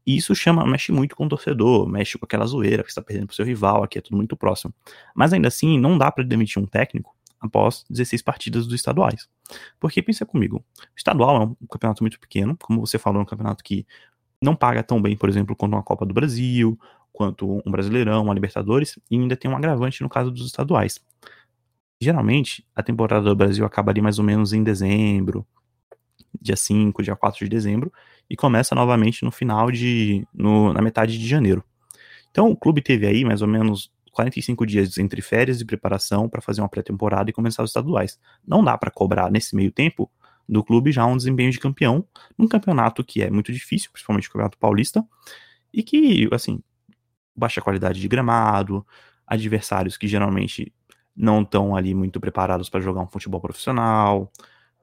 e 0.06 0.16
isso 0.16 0.34
chama, 0.34 0.66
mexe 0.66 0.92
muito 0.92 1.16
com 1.16 1.24
o 1.24 1.28
torcedor, 1.28 1.88
mexe 1.88 2.18
com 2.18 2.24
aquela 2.26 2.44
zoeira 2.46 2.82
que 2.82 2.90
está 2.90 3.00
perdendo 3.00 3.28
pro 3.28 3.36
seu 3.36 3.44
rival, 3.44 3.82
aqui 3.82 3.98
é 3.98 4.02
tudo 4.02 4.16
muito 4.16 4.36
próximo. 4.36 4.74
Mas 5.14 5.32
ainda 5.32 5.48
assim, 5.48 5.78
não 5.78 5.96
dá 5.96 6.10
para 6.10 6.22
demitir 6.22 6.62
um 6.62 6.66
técnico 6.66 7.14
após 7.40 7.84
16 7.88 8.20
partidas 8.20 8.66
dos 8.66 8.74
estaduais. 8.74 9.26
Porque 9.78 10.02
pensa 10.02 10.26
comigo, 10.26 10.62
o 10.78 10.84
estadual 10.96 11.36
é 11.36 11.44
um 11.46 11.66
campeonato 11.66 12.02
muito 12.02 12.20
pequeno, 12.20 12.56
como 12.60 12.80
você 12.80 12.98
falou, 12.98 13.20
é 13.20 13.22
um 13.22 13.26
campeonato 13.26 13.64
que 13.64 13.86
não 14.42 14.54
paga 14.54 14.82
tão 14.82 15.00
bem, 15.00 15.16
por 15.16 15.28
exemplo, 15.28 15.56
quanto 15.56 15.72
uma 15.72 15.82
Copa 15.82 16.04
do 16.04 16.12
Brasil, 16.12 16.78
quanto 17.12 17.62
um 17.64 17.70
Brasileirão, 17.70 18.24
uma 18.24 18.34
Libertadores, 18.34 18.98
e 19.10 19.16
ainda 19.16 19.36
tem 19.36 19.50
um 19.50 19.56
agravante 19.56 20.02
no 20.02 20.08
caso 20.08 20.30
dos 20.30 20.46
estaduais. 20.46 21.00
Geralmente, 22.00 22.66
a 22.74 22.82
temporada 22.82 23.28
do 23.28 23.36
Brasil 23.36 23.64
acaba 23.64 23.90
ali 23.90 24.00
mais 24.00 24.18
ou 24.18 24.24
menos 24.24 24.52
em 24.52 24.62
dezembro, 24.62 25.46
dia 26.40 26.56
5, 26.56 27.02
dia 27.02 27.14
4 27.14 27.44
de 27.44 27.50
dezembro, 27.50 27.92
e 28.28 28.36
começa 28.36 28.74
novamente 28.74 29.24
no 29.24 29.30
final 29.30 29.70
de. 29.70 30.26
No, 30.32 30.72
na 30.72 30.80
metade 30.80 31.18
de 31.18 31.28
janeiro. 31.28 31.62
Então 32.30 32.50
o 32.50 32.56
clube 32.56 32.80
teve 32.80 33.06
aí 33.06 33.24
mais 33.24 33.42
ou 33.42 33.48
menos 33.48 33.90
45 34.12 34.66
dias 34.66 34.98
entre 34.98 35.20
férias 35.20 35.60
e 35.60 35.64
preparação 35.64 36.28
para 36.28 36.40
fazer 36.40 36.60
uma 36.60 36.68
pré-temporada 36.68 37.30
e 37.30 37.32
começar 37.32 37.62
os 37.62 37.70
estaduais. 37.70 38.18
Não 38.46 38.62
dá 38.64 38.78
para 38.78 38.90
cobrar 38.90 39.30
nesse 39.30 39.54
meio 39.54 39.70
tempo 39.70 40.10
do 40.48 40.64
clube 40.64 40.92
já 40.92 41.04
um 41.06 41.16
desempenho 41.16 41.50
de 41.50 41.58
campeão 41.60 42.04
num 42.36 42.48
campeonato 42.48 43.04
que 43.04 43.22
é 43.22 43.30
muito 43.30 43.52
difícil, 43.52 43.90
principalmente 43.92 44.28
o 44.28 44.32
Campeonato 44.32 44.58
Paulista, 44.58 45.04
e 45.72 45.82
que, 45.82 46.28
assim, 46.32 46.60
baixa 47.36 47.60
qualidade 47.60 48.00
de 48.00 48.08
gramado, 48.08 48.84
adversários 49.26 49.96
que 49.96 50.08
geralmente 50.08 50.72
não 51.16 51.42
estão 51.42 51.76
ali 51.76 51.94
muito 51.94 52.20
preparados 52.20 52.68
para 52.68 52.80
jogar 52.80 53.02
um 53.02 53.08
futebol 53.08 53.40
profissional, 53.40 54.30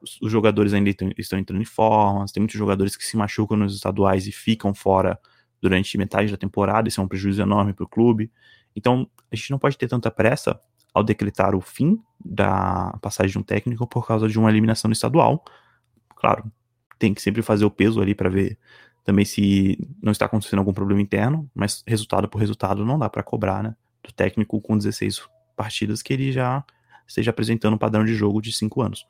os, 0.02 0.20
os 0.22 0.32
jogadores 0.32 0.74
ainda 0.74 0.90
estão 0.90 1.40
entrando 1.40 1.62
em 1.62 1.66
formas, 1.66 2.32
tem 2.32 2.42
muitos 2.42 2.58
jogadores 2.58 2.96
que 2.96 3.06
se 3.06 3.18
machucam 3.18 3.58
nos 3.58 3.76
estaduais 3.76 4.28
e 4.28 4.32
ficam 4.32 4.74
fora 4.74 5.20
durante 5.62 5.98
metade 5.98 6.32
da 6.32 6.38
temporada, 6.38 6.88
isso 6.88 7.02
é 7.02 7.04
um 7.04 7.08
prejuízo 7.08 7.42
enorme 7.42 7.74
para 7.74 7.84
o 7.84 7.88
clube. 7.88 8.32
Então, 8.76 9.10
a 9.32 9.36
gente 9.36 9.52
não 9.52 9.58
pode 9.58 9.78
ter 9.78 9.88
tanta 9.88 10.12
pressa 10.12 10.60
ao 10.94 11.04
decretar 11.04 11.56
o 11.56 11.62
fim 11.62 12.00
da 12.24 12.96
passagem 13.02 13.32
de 13.32 13.40
um 13.40 13.44
técnico 13.44 13.88
por 13.88 14.06
causa 14.06 14.28
de 14.28 14.38
uma 14.38 14.50
eliminação 14.50 14.92
estadual. 14.92 15.44
Claro, 16.16 16.52
tem 17.00 17.14
que 17.14 17.22
sempre 17.22 17.42
fazer 17.42 17.66
o 17.66 17.72
peso 17.72 18.02
ali 18.02 18.14
para 18.14 18.30
ver 18.30 18.58
também 19.04 19.24
se 19.24 19.78
não 20.02 20.12
está 20.12 20.26
acontecendo 20.26 20.60
algum 20.60 20.74
problema 20.74 21.02
interno, 21.02 21.50
mas 21.56 21.84
resultado 21.88 22.28
por 22.28 22.40
resultado 22.40 22.86
não 22.86 23.00
dá 23.00 23.10
para 23.10 23.24
cobrar, 23.24 23.64
né? 23.64 23.76
Do 24.04 24.12
técnico 24.12 24.60
com 24.60 24.78
16 24.78 25.22
partidas 25.58 26.02
que 26.02 26.14
ele 26.14 26.32
já 26.32 26.64
esteja 27.06 27.32
apresentando 27.32 27.74
um 27.74 27.78
padrão 27.78 28.06
de 28.06 28.14
jogo 28.14 28.42
de 28.42 28.54
5 28.54 28.82
anos. 28.82 29.06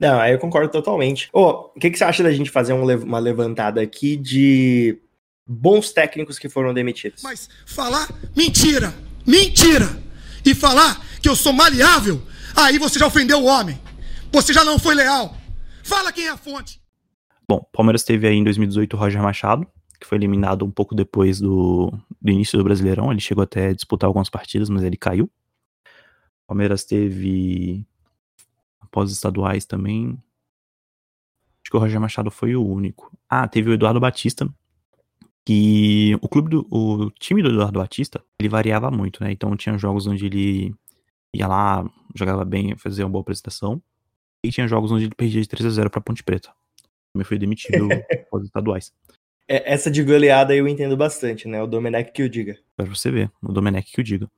Não, 0.00 0.18
aí 0.18 0.32
eu 0.32 0.38
concordo 0.38 0.70
totalmente. 0.70 1.28
oh, 1.32 1.70
o 1.74 1.80
que, 1.80 1.90
que 1.90 1.98
você 1.98 2.04
acha 2.04 2.22
da 2.22 2.32
gente 2.32 2.50
fazer 2.50 2.72
um, 2.72 2.84
uma 3.02 3.18
levantada 3.18 3.82
aqui 3.82 4.16
de 4.16 4.98
bons 5.46 5.92
técnicos 5.92 6.38
que 6.38 6.48
foram 6.48 6.72
demitidos? 6.72 7.22
Mas 7.22 7.50
falar 7.66 8.08
mentira! 8.34 8.94
mentira 9.28 9.86
e 10.44 10.54
falar 10.54 11.04
que 11.20 11.28
eu 11.28 11.36
sou 11.36 11.52
maleável, 11.52 12.22
aí 12.56 12.78
você 12.78 12.98
já 12.98 13.06
ofendeu 13.06 13.40
o 13.40 13.44
homem. 13.44 13.78
Você 14.32 14.54
já 14.54 14.64
não 14.64 14.78
foi 14.78 14.94
leal. 14.94 15.36
Fala 15.84 16.10
quem 16.10 16.26
é 16.26 16.30
a 16.30 16.36
fonte. 16.36 16.80
Bom, 17.46 17.62
Palmeiras 17.72 18.02
teve 18.02 18.26
aí 18.26 18.36
em 18.36 18.44
2018 18.44 18.94
o 18.94 18.98
Roger 18.98 19.22
Machado, 19.22 19.66
que 20.00 20.06
foi 20.06 20.16
eliminado 20.16 20.64
um 20.64 20.70
pouco 20.70 20.94
depois 20.94 21.40
do, 21.40 21.92
do 22.20 22.30
início 22.30 22.56
do 22.58 22.64
Brasileirão. 22.64 23.10
Ele 23.12 23.20
chegou 23.20 23.44
até 23.44 23.68
a 23.68 23.72
disputar 23.74 24.08
algumas 24.08 24.30
partidas, 24.30 24.70
mas 24.70 24.82
ele 24.82 24.96
caiu. 24.96 25.30
Palmeiras 26.48 26.82
teve 26.82 27.86
após 28.80 29.12
estaduais 29.12 29.66
também. 29.66 30.18
Acho 31.62 31.70
que 31.70 31.76
o 31.76 31.78
Roger 31.78 32.00
Machado 32.00 32.30
foi 32.30 32.56
o 32.56 32.66
único. 32.66 33.12
Ah, 33.28 33.46
teve 33.46 33.68
o 33.68 33.74
Eduardo 33.74 34.00
Batista, 34.00 34.48
que 35.44 36.16
o 36.22 36.28
clube 36.28 36.48
do 36.48 36.66
o 36.70 37.10
time 37.10 37.42
do 37.42 37.50
Eduardo 37.50 37.78
Batista, 37.78 38.24
ele 38.38 38.48
variava 38.48 38.90
muito, 38.90 39.22
né? 39.22 39.30
Então 39.30 39.54
tinha 39.58 39.76
jogos 39.76 40.06
onde 40.06 40.24
ele 40.24 40.74
ia 41.34 41.46
lá, 41.46 41.84
jogava 42.14 42.46
bem, 42.46 42.74
fazia 42.78 43.04
uma 43.04 43.10
boa 43.10 43.20
apresentação. 43.20 43.82
E 44.42 44.50
tinha 44.50 44.66
jogos 44.66 44.90
onde 44.90 45.04
ele 45.04 45.14
perdia 45.14 45.42
de 45.42 45.48
3 45.48 45.66
a 45.66 45.70
0 45.70 45.90
para 45.90 46.00
Ponte 46.00 46.24
Preta. 46.24 46.50
Também 47.12 47.26
foi 47.26 47.38
demitido 47.38 47.88
após 48.26 48.44
estaduais. 48.44 48.90
É, 49.46 49.74
essa 49.74 49.90
de 49.90 50.02
goleada 50.02 50.54
eu 50.54 50.66
entendo 50.66 50.96
bastante, 50.96 51.46
né? 51.46 51.62
O 51.62 51.66
Domenech 51.66 52.10
que 52.12 52.22
o 52.22 52.28
diga. 52.28 52.58
Pra 52.74 52.86
você 52.86 53.10
ver, 53.10 53.30
o 53.42 53.52
Domenech 53.52 53.92
que 53.92 54.00
o 54.00 54.04
diga. 54.04 54.30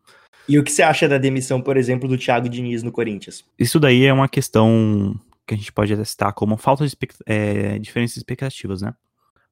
E 0.51 0.59
o 0.59 0.65
que 0.65 0.73
você 0.73 0.83
acha 0.83 1.09
da 1.09 1.17
demissão, 1.17 1.63
por 1.63 1.77
exemplo, 1.77 2.09
do 2.09 2.19
Thiago 2.19 2.49
Diniz 2.49 2.83
no 2.83 2.91
Corinthians? 2.91 3.45
Isso 3.57 3.79
daí 3.79 4.05
é 4.05 4.13
uma 4.13 4.29
questão 4.29 5.15
que 5.47 5.55
a 5.55 5.57
gente 5.57 5.73
pode 5.73 6.05
citar 6.05 6.33
como 6.33 6.57
falta 6.57 6.85
de 6.85 6.97
é, 7.25 7.79
diferentes 7.79 8.17
expectativas, 8.17 8.83
né? 8.83 8.93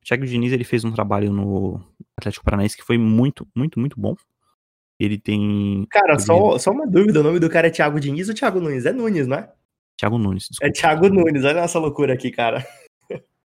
O 0.02 0.04
Thiago 0.04 0.26
Diniz 0.26 0.52
ele 0.52 0.64
fez 0.64 0.84
um 0.84 0.90
trabalho 0.90 1.32
no 1.32 1.80
Atlético 2.16 2.44
Paranaense 2.44 2.76
que 2.76 2.82
foi 2.82 2.98
muito, 2.98 3.46
muito, 3.54 3.78
muito 3.78 4.00
bom. 4.00 4.16
Ele 4.98 5.16
tem. 5.16 5.86
Cara, 5.88 6.18
só, 6.18 6.58
só 6.58 6.72
uma 6.72 6.84
dúvida: 6.84 7.20
o 7.20 7.22
nome 7.22 7.38
do 7.38 7.48
cara 7.48 7.68
é 7.68 7.70
Thiago 7.70 8.00
Diniz 8.00 8.28
ou 8.28 8.34
Thiago 8.34 8.60
Nunes? 8.60 8.84
É 8.84 8.92
Nunes, 8.92 9.28
não 9.28 9.36
é? 9.36 9.52
Thiago 9.96 10.18
Nunes. 10.18 10.48
Desculpa. 10.48 10.66
É 10.66 10.72
Thiago 10.72 11.08
Nunes, 11.08 11.44
olha 11.44 11.60
essa 11.60 11.78
loucura 11.78 12.14
aqui, 12.14 12.32
cara. 12.32 12.66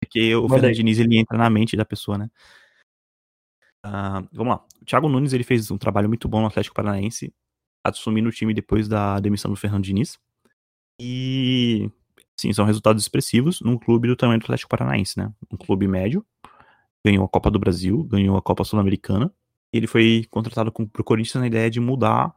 Porque 0.00 0.34
o 0.34 0.48
Fernando 0.48 0.72
Diniz 0.72 0.98
ele 0.98 1.18
entra 1.18 1.36
na 1.36 1.50
mente 1.50 1.76
da 1.76 1.84
pessoa, 1.84 2.16
né? 2.16 2.30
Uh, 3.84 4.26
vamos 4.32 4.54
lá. 4.54 4.64
O 4.80 4.84
Thiago 4.84 5.08
Nunes 5.08 5.32
ele 5.32 5.44
fez 5.44 5.70
um 5.70 5.76
trabalho 5.76 6.08
muito 6.08 6.26
bom 6.26 6.40
no 6.40 6.46
Atlético 6.46 6.74
Paranaense, 6.74 7.32
assumindo 7.84 8.28
o 8.28 8.32
time 8.32 8.54
depois 8.54 8.88
da 8.88 9.20
demissão 9.20 9.50
do 9.50 9.56
Fernando 9.56 9.84
Diniz. 9.84 10.18
E 10.98 11.90
sim, 12.36 12.52
são 12.52 12.64
resultados 12.64 13.02
expressivos 13.02 13.60
num 13.60 13.76
clube 13.76 14.08
do 14.08 14.16
tamanho 14.16 14.40
do 14.40 14.44
Atlético 14.44 14.70
Paranaense, 14.70 15.18
né? 15.18 15.30
Um 15.50 15.56
clube 15.56 15.86
médio, 15.86 16.24
ganhou 17.04 17.24
a 17.24 17.28
Copa 17.28 17.50
do 17.50 17.58
Brasil, 17.58 18.02
ganhou 18.04 18.36
a 18.36 18.42
Copa 18.42 18.64
Sul-Americana. 18.64 19.30
Ele 19.72 19.86
foi 19.86 20.26
contratado 20.30 20.72
com, 20.72 20.86
pro 20.86 21.04
Corinthians 21.04 21.40
na 21.40 21.46
ideia 21.46 21.70
de 21.70 21.80
mudar 21.80 22.34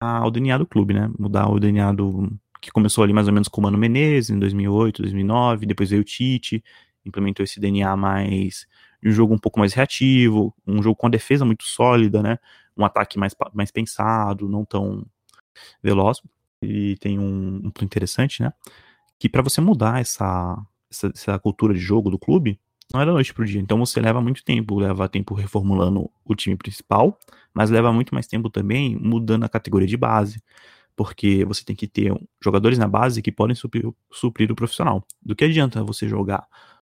a, 0.00 0.26
o 0.26 0.30
DNA 0.30 0.58
do 0.58 0.66
clube, 0.66 0.94
né? 0.94 1.10
Mudar 1.18 1.48
o 1.48 1.60
DNA 1.60 1.92
do 1.92 2.32
que 2.60 2.72
começou 2.72 3.04
ali 3.04 3.12
mais 3.12 3.28
ou 3.28 3.32
menos 3.32 3.46
com 3.46 3.60
o 3.60 3.64
Mano 3.64 3.78
Menezes 3.78 4.30
em 4.30 4.38
2008, 4.38 5.02
2009, 5.02 5.64
depois 5.64 5.90
veio 5.90 6.02
o 6.02 6.04
Tite, 6.04 6.64
implementou 7.06 7.44
esse 7.44 7.60
DNA 7.60 7.96
mais 7.96 8.66
um 9.04 9.10
jogo 9.10 9.34
um 9.34 9.38
pouco 9.38 9.58
mais 9.58 9.72
reativo, 9.72 10.54
um 10.66 10.82
jogo 10.82 10.96
com 10.96 11.06
a 11.06 11.10
defesa 11.10 11.44
muito 11.44 11.64
sólida, 11.64 12.22
né? 12.22 12.38
Um 12.76 12.84
ataque 12.84 13.18
mais, 13.18 13.34
mais 13.52 13.70
pensado, 13.70 14.48
não 14.48 14.64
tão 14.64 15.04
veloz. 15.82 16.20
E 16.62 16.96
tem 16.96 17.18
um, 17.18 17.56
um 17.56 17.70
ponto 17.70 17.84
interessante, 17.84 18.42
né? 18.42 18.52
Que 19.18 19.28
para 19.28 19.42
você 19.42 19.60
mudar 19.60 20.00
essa, 20.00 20.56
essa, 20.90 21.08
essa, 21.14 21.38
cultura 21.38 21.74
de 21.74 21.80
jogo 21.80 22.10
do 22.10 22.18
clube, 22.18 22.60
não 22.92 23.00
é 23.00 23.06
da 23.06 23.12
noite 23.12 23.32
pro 23.34 23.44
dia. 23.44 23.60
Então 23.60 23.78
você 23.78 24.00
leva 24.00 24.20
muito 24.20 24.44
tempo, 24.44 24.78
leva 24.78 25.08
tempo 25.08 25.34
reformulando 25.34 26.10
o 26.24 26.34
time 26.34 26.56
principal, 26.56 27.18
mas 27.54 27.70
leva 27.70 27.92
muito 27.92 28.14
mais 28.14 28.26
tempo 28.26 28.50
também 28.50 28.96
mudando 28.96 29.44
a 29.44 29.48
categoria 29.48 29.86
de 29.86 29.96
base, 29.96 30.42
porque 30.96 31.44
você 31.44 31.64
tem 31.64 31.76
que 31.76 31.86
ter 31.86 32.12
jogadores 32.42 32.78
na 32.78 32.88
base 32.88 33.22
que 33.22 33.30
podem 33.30 33.54
suprir, 33.54 33.88
suprir 34.10 34.50
o 34.50 34.56
profissional. 34.56 35.04
Do 35.22 35.36
que 35.36 35.44
adianta 35.44 35.82
você 35.84 36.08
jogar 36.08 36.46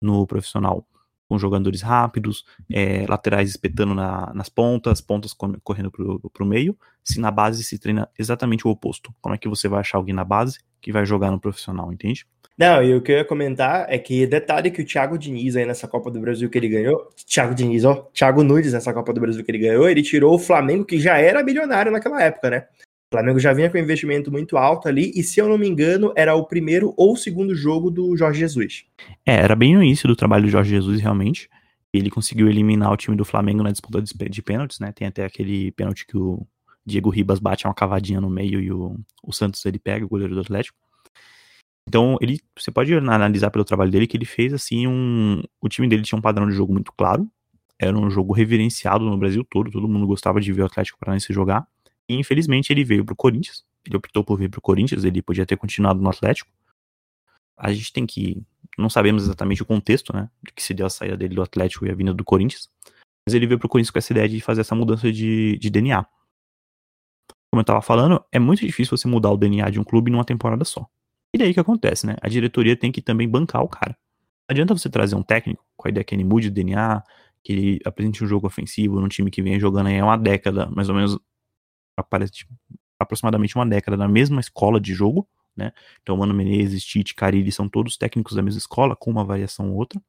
no 0.01 0.27
profissional 0.27 0.87
com 1.29 1.39
jogadores 1.39 1.83
rápidos, 1.83 2.45
é, 2.73 3.05
laterais 3.07 3.51
espetando 3.51 3.95
na, 3.95 4.33
nas 4.35 4.49
pontas, 4.49 5.01
pontas 5.01 5.35
correndo 5.35 5.91
para 5.91 6.45
o 6.45 6.47
meio, 6.47 6.77
se 7.05 7.21
na 7.21 7.31
base 7.31 7.63
se 7.63 7.79
treina 7.79 8.09
exatamente 8.19 8.67
o 8.67 8.71
oposto. 8.71 9.15
Como 9.21 9.35
é 9.35 9.39
que 9.39 9.49
você 9.49 9.69
vai 9.69 9.81
achar 9.81 9.99
alguém 9.99 10.15
na 10.15 10.25
base 10.25 10.59
que 10.81 10.93
vai 10.93 11.05
jogar 11.05 11.31
no 11.31 11.41
profissional, 11.41 11.93
entende? 11.93 12.27
Não, 12.57 12.83
e 12.83 12.93
o 12.93 13.01
que 13.01 13.13
eu 13.13 13.19
ia 13.19 13.25
comentar 13.25 13.87
é 13.89 13.99
que 13.99 14.27
detalhe 14.27 14.71
que 14.73 14.83
o 14.83 14.85
Thiago 14.85 15.17
Diniz 15.17 15.55
aí 15.55 15.65
nessa 15.65 15.87
Copa 15.87 16.11
do 16.11 16.19
Brasil 16.19 16.51
que 16.51 16.59
ele 16.59 16.69
ganhou, 16.69 17.09
Thiago 17.25 17.55
Diniz, 17.55 17.85
ó, 17.85 18.09
Thiago 18.13 18.43
Nunes 18.43 18.73
nessa 18.73 18.93
Copa 18.93 19.13
do 19.13 19.21
Brasil 19.21 19.45
que 19.45 19.51
ele 19.51 19.59
ganhou, 19.59 19.89
ele 19.89 20.03
tirou 20.03 20.35
o 20.35 20.39
Flamengo 20.41 20.85
que 20.85 20.99
já 20.99 21.19
era 21.19 21.45
milionário 21.45 21.93
naquela 21.93 22.21
época, 22.21 22.51
né? 22.51 22.67
O 23.11 23.17
Flamengo 23.17 23.41
já 23.41 23.55
vinha 23.55 23.71
com 23.71 23.79
um 23.79 23.81
investimento 23.81 24.31
muito 24.31 24.59
alto 24.59 24.87
ali, 24.87 25.11
e 25.15 25.23
se 25.23 25.41
eu 25.41 25.49
não 25.49 25.57
me 25.57 25.67
engano, 25.67 26.13
era 26.15 26.35
o 26.35 26.45
primeiro 26.45 26.93
ou 26.95 27.17
segundo 27.17 27.55
jogo 27.55 27.91
do 27.91 28.15
Jorge 28.15 28.41
Jesus. 28.41 28.85
É, 29.25 29.37
era 29.37 29.57
bem 29.57 29.75
no 29.75 29.83
início 29.83 30.07
do 30.07 30.15
trabalho 30.15 30.45
do 30.45 30.51
Jorge 30.51 30.71
Jesus, 30.71 31.01
realmente. 31.01 31.49
Ele 31.91 32.11
conseguiu 32.11 32.49
eliminar 32.49 32.93
o 32.93 32.97
time 32.99 33.17
do 33.17 33.25
Flamengo 33.25 33.63
na 33.63 33.71
disputa 33.71 34.03
de 34.03 34.43
pênaltis, 34.43 34.79
né? 34.79 34.93
Tem 34.93 35.09
até 35.09 35.25
aquele 35.25 35.73
pênalti 35.73 36.07
que 36.07 36.19
o 36.19 36.47
Diego 36.85 37.09
Ribas 37.09 37.39
bate 37.39 37.67
uma 37.67 37.73
cavadinha 37.73 38.21
no 38.21 38.29
meio 38.29 38.61
e 38.61 38.71
o, 38.71 38.95
o 39.23 39.33
Santos 39.33 39.65
ele 39.65 39.79
pega, 39.79 40.05
o 40.05 40.09
goleiro 40.09 40.35
do 40.35 40.43
Atlético. 40.43 40.77
Então, 41.89 42.19
ele, 42.21 42.39
você 42.55 42.71
pode 42.71 42.93
analisar 42.93 43.51
pelo 43.51 43.65
trabalho 43.65 43.91
dele 43.91 44.07
que 44.07 44.19
ele 44.19 44.27
fez 44.27 44.53
assim 44.53 44.87
um. 44.87 45.43
O 45.63 45.69
time 45.71 45.89
dele 45.89 46.03
tinha 46.03 46.19
um 46.19 46.23
padrão 46.23 46.47
de 46.47 46.55
jogo 46.55 46.75
muito 46.75 46.93
claro. 46.93 47.27
Era 47.79 47.97
um 47.97 48.11
jogo 48.11 48.35
reverenciado 48.35 49.05
no 49.07 49.17
Brasil 49.17 49.43
todo, 49.49 49.71
todo 49.71 49.89
mundo 49.89 50.07
gostava 50.07 50.41
de 50.41 50.53
ver 50.53 50.63
o 50.63 50.67
Atlético 50.67 50.99
Paranaense 50.99 51.33
jogar. 51.33 51.67
E 52.09 52.15
infelizmente 52.15 52.73
ele 52.73 52.85
veio 52.85 53.05
pro 53.05 53.15
Corinthians. 53.15 53.65
Ele 53.87 53.97
optou 53.97 54.25
por 54.25 54.39
vir 54.39 54.51
pro 54.51 54.61
Corinthians, 54.61 55.05
ele 55.05 55.23
podia 55.23 55.47
ter 55.47 55.57
continuado 55.57 56.01
no 56.01 56.09
Atlético. 56.09 56.51
A 57.57 57.73
gente 57.73 57.93
tem 57.93 58.07
que. 58.07 58.43
Não 58.79 58.89
sabemos 58.89 59.25
exatamente 59.25 59.63
o 59.63 59.67
contexto, 59.67 60.13
né? 60.13 60.31
De 60.43 60.53
que 60.53 60.63
se 60.63 60.73
deu 60.73 60.87
a 60.87 60.91
saída 60.91 61.17
dele 61.17 61.35
do 61.35 61.43
Atlético 61.43 61.87
e 61.87 61.91
a 61.91 61.95
vinda 61.95 62.15
do 62.15 62.25
Corinthians. 62.25 62.71
Mas 63.27 63.35
ele 63.35 63.47
veio 63.47 63.59
pro 63.59 63.69
Corinthians 63.69 63.91
com 63.91 63.99
essa 63.99 64.13
ideia 64.13 64.29
de 64.29 64.41
fazer 64.41 64.61
essa 64.61 64.75
mudança 64.75 65.13
de, 65.13 65.59
de 65.59 65.71
DNA. 65.71 66.07
Como 67.51 67.61
eu 67.61 67.65
tava 67.65 67.83
falando, 67.83 68.25
é 68.31 68.39
muito 68.39 68.65
difícil 68.65 68.97
você 68.97 69.09
mudar 69.09 69.31
o 69.31 69.37
DNA 69.37 69.71
de 69.71 69.81
um 69.81 69.85
clube 69.85 70.11
numa 70.11 70.25
temporada 70.25 70.65
só. 70.65 70.87
E 71.35 71.39
daí 71.39 71.53
que 71.53 71.61
acontece, 71.61 72.07
né? 72.07 72.17
A 72.23 72.29
diretoria 72.29 72.77
tem 72.77 72.93
que 72.93 73.03
também 73.03 73.29
bancar 73.29 73.63
o 73.63 73.69
cara. 73.69 73.97
Não 74.49 74.55
adianta 74.55 74.77
você 74.77 74.89
trazer 74.89 75.15
um 75.15 75.23
técnico 75.23 75.65
com 75.77 75.89
a 75.89 75.91
ideia 75.91 76.05
que 76.05 76.15
ele 76.15 76.25
mude 76.25 76.49
o 76.49 76.51
DNA, 76.51 77.03
que 77.43 77.53
ele 77.53 77.81
apresente 77.85 78.25
um 78.25 78.27
jogo 78.27 78.47
ofensivo 78.47 79.01
num 79.01 79.09
time 79.09 79.31
que 79.31 79.43
vem 79.43 79.59
jogando 79.59 79.89
aí 79.89 79.99
há 79.99 80.05
uma 80.05 80.17
década, 80.17 80.71
mais 80.71 80.89
ou 80.89 80.95
menos 80.95 81.19
aparece 82.01 82.33
tipo, 82.33 82.53
aproximadamente 82.99 83.55
uma 83.57 83.67
década 83.67 83.97
na 83.97 84.09
mesma 84.09 84.41
escola 84.41 84.81
de 84.81 84.93
jogo, 84.93 85.29
né? 85.57 85.73
Então, 86.03 86.17
Mano 86.17 86.35
Menezes, 86.35 86.85
Tite, 86.85 87.15
Carilli 87.15 87.51
são 87.51 87.69
todos 87.69 87.97
técnicos 87.97 88.35
da 88.35 88.43
mesma 88.43 88.59
escola, 88.59 88.97
com 88.97 89.11
uma 89.11 89.25
variação 89.25 89.71
ou 89.71 89.77
outra. 89.77 90.01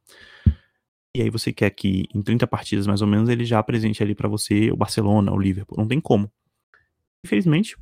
E 1.15 1.21
aí 1.21 1.29
você 1.29 1.51
quer 1.51 1.71
que 1.71 2.07
em 2.13 2.21
30 2.21 2.45
partidas 2.45 2.85
mais 2.85 3.01
ou 3.01 3.07
menos 3.07 3.29
ele 3.29 3.43
já 3.43 3.57
apresente 3.59 4.01
ali 4.03 4.13
para 4.13 4.27
você 4.27 4.71
o 4.71 4.77
Barcelona, 4.77 5.31
o 5.31 5.39
Liverpool, 5.39 5.77
não 5.77 5.87
tem 5.87 5.99
como. 5.99 6.31
Infelizmente, 7.25 7.75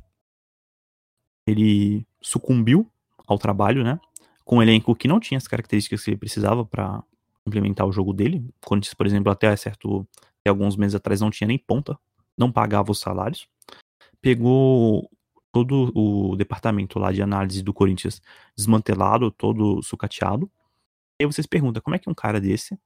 ele 1.46 2.06
sucumbiu 2.22 2.90
ao 3.26 3.38
trabalho, 3.38 3.84
né? 3.84 4.00
Com 4.44 4.56
um 4.56 4.62
elenco 4.62 4.96
que 4.96 5.06
não 5.06 5.20
tinha 5.20 5.36
as 5.36 5.46
características 5.46 6.02
que 6.02 6.10
ele 6.10 6.16
precisava 6.16 6.64
para 6.64 7.02
implementar 7.46 7.86
o 7.86 7.92
jogo 7.92 8.14
dele. 8.14 8.42
Corinthians, 8.64 8.94
por 8.94 9.06
exemplo, 9.06 9.30
até 9.30 9.54
certo 9.56 10.08
até 10.40 10.48
alguns 10.48 10.76
meses 10.76 10.94
atrás 10.94 11.20
não 11.20 11.30
tinha 11.30 11.48
nem 11.48 11.58
ponta, 11.58 11.98
não 12.36 12.50
pagava 12.50 12.90
os 12.90 13.00
salários 13.00 13.46
pegou 14.20 15.10
todo 15.52 15.90
o 15.94 16.36
departamento 16.36 16.98
lá 16.98 17.12
de 17.12 17.22
análise 17.22 17.62
do 17.62 17.72
Corinthians 17.72 18.20
desmantelado, 18.56 19.30
todo 19.30 19.82
sucateado. 19.82 20.50
E 21.18 21.24
aí 21.24 21.26
vocês 21.26 21.46
perguntam, 21.46 21.82
como 21.82 21.96
é 21.96 21.98
que 21.98 22.08
um 22.08 22.14
cara 22.14 22.40
desse, 22.40 22.78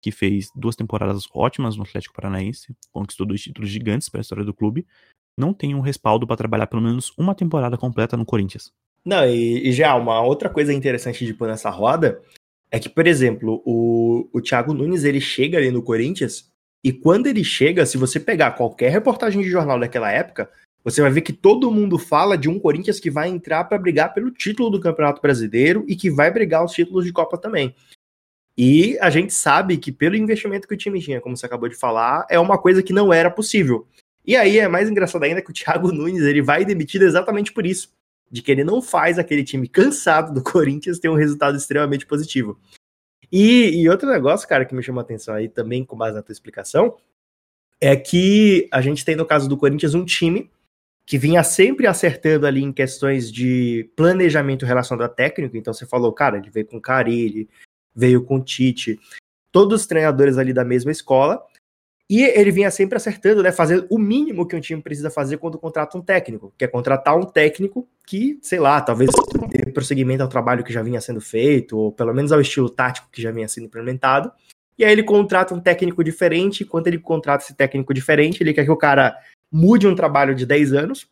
que 0.00 0.10
fez 0.10 0.50
duas 0.54 0.76
temporadas 0.76 1.24
ótimas 1.32 1.76
no 1.76 1.82
Atlético 1.82 2.14
Paranaense, 2.14 2.74
conquistou 2.92 3.26
dois 3.26 3.40
títulos 3.40 3.70
gigantes 3.70 4.08
para 4.08 4.20
a 4.20 4.22
história 4.22 4.44
do 4.44 4.54
clube, 4.54 4.86
não 5.36 5.52
tem 5.52 5.74
um 5.74 5.80
respaldo 5.80 6.26
para 6.26 6.36
trabalhar 6.36 6.66
pelo 6.66 6.82
menos 6.82 7.12
uma 7.18 7.34
temporada 7.34 7.76
completa 7.76 8.16
no 8.16 8.24
Corinthians? 8.24 8.72
Não, 9.04 9.24
e, 9.24 9.68
e, 9.68 9.72
já 9.72 9.94
uma 9.94 10.20
outra 10.20 10.48
coisa 10.48 10.72
interessante 10.72 11.24
de 11.24 11.34
pôr 11.34 11.46
nessa 11.46 11.70
roda 11.70 12.20
é 12.70 12.80
que, 12.80 12.88
por 12.88 13.06
exemplo, 13.06 13.62
o, 13.64 14.28
o 14.32 14.40
Thiago 14.40 14.74
Nunes 14.74 15.04
ele 15.04 15.20
chega 15.20 15.58
ali 15.58 15.70
no 15.70 15.82
Corinthians 15.82 16.50
e 16.82 16.92
quando 16.92 17.26
ele 17.26 17.44
chega, 17.44 17.86
se 17.86 17.96
você 17.96 18.18
pegar 18.18 18.52
qualquer 18.52 18.90
reportagem 18.90 19.42
de 19.42 19.48
jornal 19.48 19.78
daquela 19.78 20.10
época, 20.10 20.50
você 20.86 21.02
vai 21.02 21.10
ver 21.10 21.22
que 21.22 21.32
todo 21.32 21.68
mundo 21.68 21.98
fala 21.98 22.38
de 22.38 22.48
um 22.48 22.60
Corinthians 22.60 23.00
que 23.00 23.10
vai 23.10 23.28
entrar 23.28 23.64
para 23.64 23.76
brigar 23.76 24.14
pelo 24.14 24.30
título 24.30 24.70
do 24.70 24.78
Campeonato 24.78 25.20
Brasileiro 25.20 25.84
e 25.88 25.96
que 25.96 26.08
vai 26.08 26.30
brigar 26.30 26.64
os 26.64 26.70
títulos 26.70 27.04
de 27.04 27.12
Copa 27.12 27.36
também. 27.36 27.74
E 28.56 28.96
a 29.00 29.10
gente 29.10 29.34
sabe 29.34 29.78
que 29.78 29.90
pelo 29.90 30.14
investimento 30.14 30.68
que 30.68 30.74
o 30.74 30.76
time 30.76 31.02
tinha, 31.02 31.20
como 31.20 31.36
você 31.36 31.44
acabou 31.44 31.68
de 31.68 31.74
falar, 31.74 32.24
é 32.30 32.38
uma 32.38 32.56
coisa 32.56 32.84
que 32.84 32.92
não 32.92 33.12
era 33.12 33.28
possível. 33.28 33.84
E 34.24 34.36
aí 34.36 34.60
é 34.60 34.68
mais 34.68 34.88
engraçado 34.88 35.24
ainda 35.24 35.42
que 35.42 35.50
o 35.50 35.52
Thiago 35.52 35.90
Nunes 35.92 36.22
ele 36.22 36.40
vai 36.40 36.64
demitido 36.64 37.02
exatamente 37.02 37.52
por 37.52 37.66
isso, 37.66 37.92
de 38.30 38.40
que 38.40 38.52
ele 38.52 38.62
não 38.62 38.80
faz 38.80 39.18
aquele 39.18 39.42
time 39.42 39.66
cansado 39.66 40.32
do 40.32 40.40
Corinthians 40.40 41.00
ter 41.00 41.08
um 41.08 41.16
resultado 41.16 41.56
extremamente 41.56 42.06
positivo. 42.06 42.60
E, 43.32 43.82
e 43.82 43.88
outro 43.88 44.08
negócio, 44.08 44.48
cara, 44.48 44.64
que 44.64 44.72
me 44.72 44.84
chamou 44.84 45.00
a 45.00 45.02
atenção 45.02 45.34
aí 45.34 45.48
também 45.48 45.84
com 45.84 45.96
base 45.96 46.14
na 46.14 46.22
tua 46.22 46.32
explicação, 46.32 46.96
é 47.80 47.96
que 47.96 48.68
a 48.70 48.80
gente 48.80 49.04
tem 49.04 49.16
no 49.16 49.26
caso 49.26 49.48
do 49.48 49.56
Corinthians 49.56 49.92
um 49.92 50.04
time 50.04 50.48
que 51.06 51.16
vinha 51.16 51.44
sempre 51.44 51.86
acertando 51.86 52.46
ali 52.46 52.62
em 52.62 52.72
questões 52.72 53.30
de 53.30 53.88
planejamento 53.94 54.66
relacionado 54.66 55.06
a 55.06 55.08
técnico. 55.08 55.56
Então 55.56 55.72
você 55.72 55.86
falou, 55.86 56.12
cara, 56.12 56.38
ele 56.38 56.50
veio 56.50 56.66
com 56.66 56.80
Carilli, 56.80 57.48
veio 57.94 58.24
com 58.24 58.42
Tite, 58.42 58.98
todos 59.52 59.82
os 59.82 59.86
treinadores 59.86 60.36
ali 60.36 60.52
da 60.52 60.64
mesma 60.64 60.90
escola. 60.90 61.40
E 62.08 62.22
ele 62.22 62.52
vinha 62.52 62.70
sempre 62.70 62.96
acertando, 62.96 63.42
né? 63.42 63.50
Fazer 63.50 63.84
o 63.90 63.98
mínimo 63.98 64.46
que 64.46 64.54
um 64.54 64.60
time 64.60 64.80
precisa 64.80 65.10
fazer 65.10 65.38
quando 65.38 65.58
contrata 65.58 65.98
um 65.98 66.00
técnico, 66.00 66.52
que 66.56 66.64
é 66.64 66.68
contratar 66.68 67.16
um 67.16 67.24
técnico 67.24 67.88
que, 68.06 68.38
sei 68.42 68.60
lá, 68.60 68.80
talvez 68.80 69.10
dê 69.48 69.72
prosseguimento 69.72 70.22
ao 70.22 70.28
trabalho 70.28 70.62
que 70.62 70.72
já 70.72 70.82
vinha 70.82 71.00
sendo 71.00 71.20
feito, 71.20 71.76
ou 71.76 71.90
pelo 71.90 72.14
menos 72.14 72.30
ao 72.30 72.40
estilo 72.40 72.70
tático 72.70 73.08
que 73.10 73.20
já 73.20 73.32
vinha 73.32 73.48
sendo 73.48 73.66
implementado. 73.66 74.30
E 74.78 74.84
aí 74.84 74.92
ele 74.92 75.02
contrata 75.02 75.52
um 75.52 75.58
técnico 75.58 76.04
diferente, 76.04 76.60
e 76.60 76.64
quando 76.64 76.86
ele 76.86 76.98
contrata 76.98 77.42
esse 77.42 77.54
técnico 77.54 77.92
diferente, 77.92 78.40
ele 78.40 78.54
quer 78.54 78.64
que 78.64 78.70
o 78.70 78.76
cara 78.76 79.16
mude 79.50 79.86
um 79.86 79.94
trabalho 79.94 80.34
de 80.34 80.44
10 80.46 80.72
anos, 80.72 81.08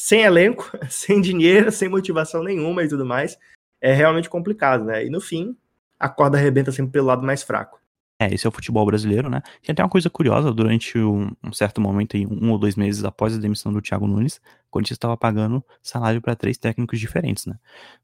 sem 0.00 0.22
elenco, 0.22 0.70
sem 0.88 1.20
dinheiro, 1.20 1.70
sem 1.72 1.88
motivação 1.88 2.42
nenhuma 2.42 2.84
e 2.84 2.88
tudo 2.88 3.04
mais. 3.04 3.38
É 3.80 3.92
realmente 3.92 4.28
complicado, 4.28 4.84
né? 4.84 5.04
E 5.04 5.10
no 5.10 5.20
fim, 5.20 5.56
a 5.98 6.08
corda 6.08 6.38
arrebenta 6.38 6.72
sempre 6.72 6.92
pelo 6.92 7.06
lado 7.06 7.24
mais 7.24 7.42
fraco. 7.42 7.78
É, 8.20 8.34
esse 8.34 8.44
é 8.44 8.48
o 8.48 8.52
futebol 8.52 8.84
brasileiro, 8.84 9.30
né? 9.30 9.40
Tem 9.62 9.72
até 9.72 9.80
uma 9.80 9.88
coisa 9.88 10.10
curiosa, 10.10 10.52
durante 10.52 10.98
um, 10.98 11.30
um 11.42 11.52
certo 11.52 11.80
momento, 11.80 12.16
aí, 12.16 12.26
um 12.26 12.50
ou 12.50 12.58
dois 12.58 12.74
meses 12.74 13.04
após 13.04 13.32
a 13.32 13.38
demissão 13.38 13.72
do 13.72 13.80
Thiago 13.80 14.08
Nunes, 14.08 14.38
o 14.66 14.70
Corinthians 14.70 14.96
estava 14.96 15.16
pagando 15.16 15.64
salário 15.80 16.20
para 16.20 16.34
três 16.34 16.58
técnicos 16.58 16.98
diferentes, 16.98 17.46
né? 17.46 17.56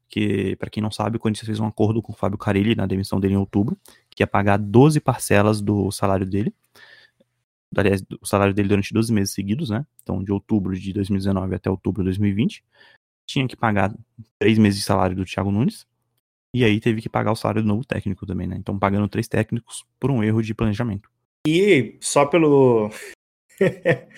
Que, 0.07 0.55
para 0.55 0.69
quem 0.69 0.81
não 0.81 0.89
sabe, 0.89 1.17
o 1.17 1.19
Corinthians 1.19 1.45
fez 1.45 1.59
um 1.59 1.67
acordo 1.67 2.01
com 2.01 2.13
o 2.13 2.15
Fábio 2.15 2.37
Carilli 2.37 2.75
na 2.75 2.85
demissão 2.85 3.19
dele 3.19 3.33
em 3.33 3.37
outubro, 3.37 3.77
que 4.09 4.23
ia 4.23 4.27
pagar 4.27 4.55
12 4.55 5.01
parcelas 5.01 5.61
do 5.61 5.91
salário 5.91 6.25
dele, 6.25 6.53
aliás, 7.81 8.03
o 8.21 8.25
salário 8.25 8.53
dele 8.53 8.69
durante 8.69 8.93
12 8.93 9.11
meses 9.13 9.33
seguidos, 9.33 9.69
né? 9.69 9.85
Então, 10.01 10.23
de 10.23 10.31
outubro 10.31 10.77
de 10.77 10.93
2019 10.93 11.55
até 11.55 11.69
outubro 11.69 12.03
de 12.03 12.09
2020. 12.09 12.63
Tinha 13.27 13.47
que 13.47 13.55
pagar 13.55 13.93
três 14.39 14.57
meses 14.57 14.79
de 14.79 14.85
salário 14.85 15.15
do 15.15 15.25
Thiago 15.25 15.51
Nunes. 15.51 15.85
E 16.53 16.63
aí 16.63 16.79
teve 16.79 17.01
que 17.01 17.09
pagar 17.09 17.31
o 17.31 17.35
salário 17.35 17.61
do 17.61 17.67
novo 17.67 17.83
técnico 17.83 18.25
também, 18.25 18.47
né? 18.47 18.55
Então, 18.57 18.77
pagando 18.79 19.07
três 19.09 19.27
técnicos 19.27 19.85
por 19.99 20.09
um 20.09 20.23
erro 20.23 20.41
de 20.41 20.53
planejamento. 20.53 21.09
E 21.47 21.97
só 21.99 22.25
pelo. 22.25 22.89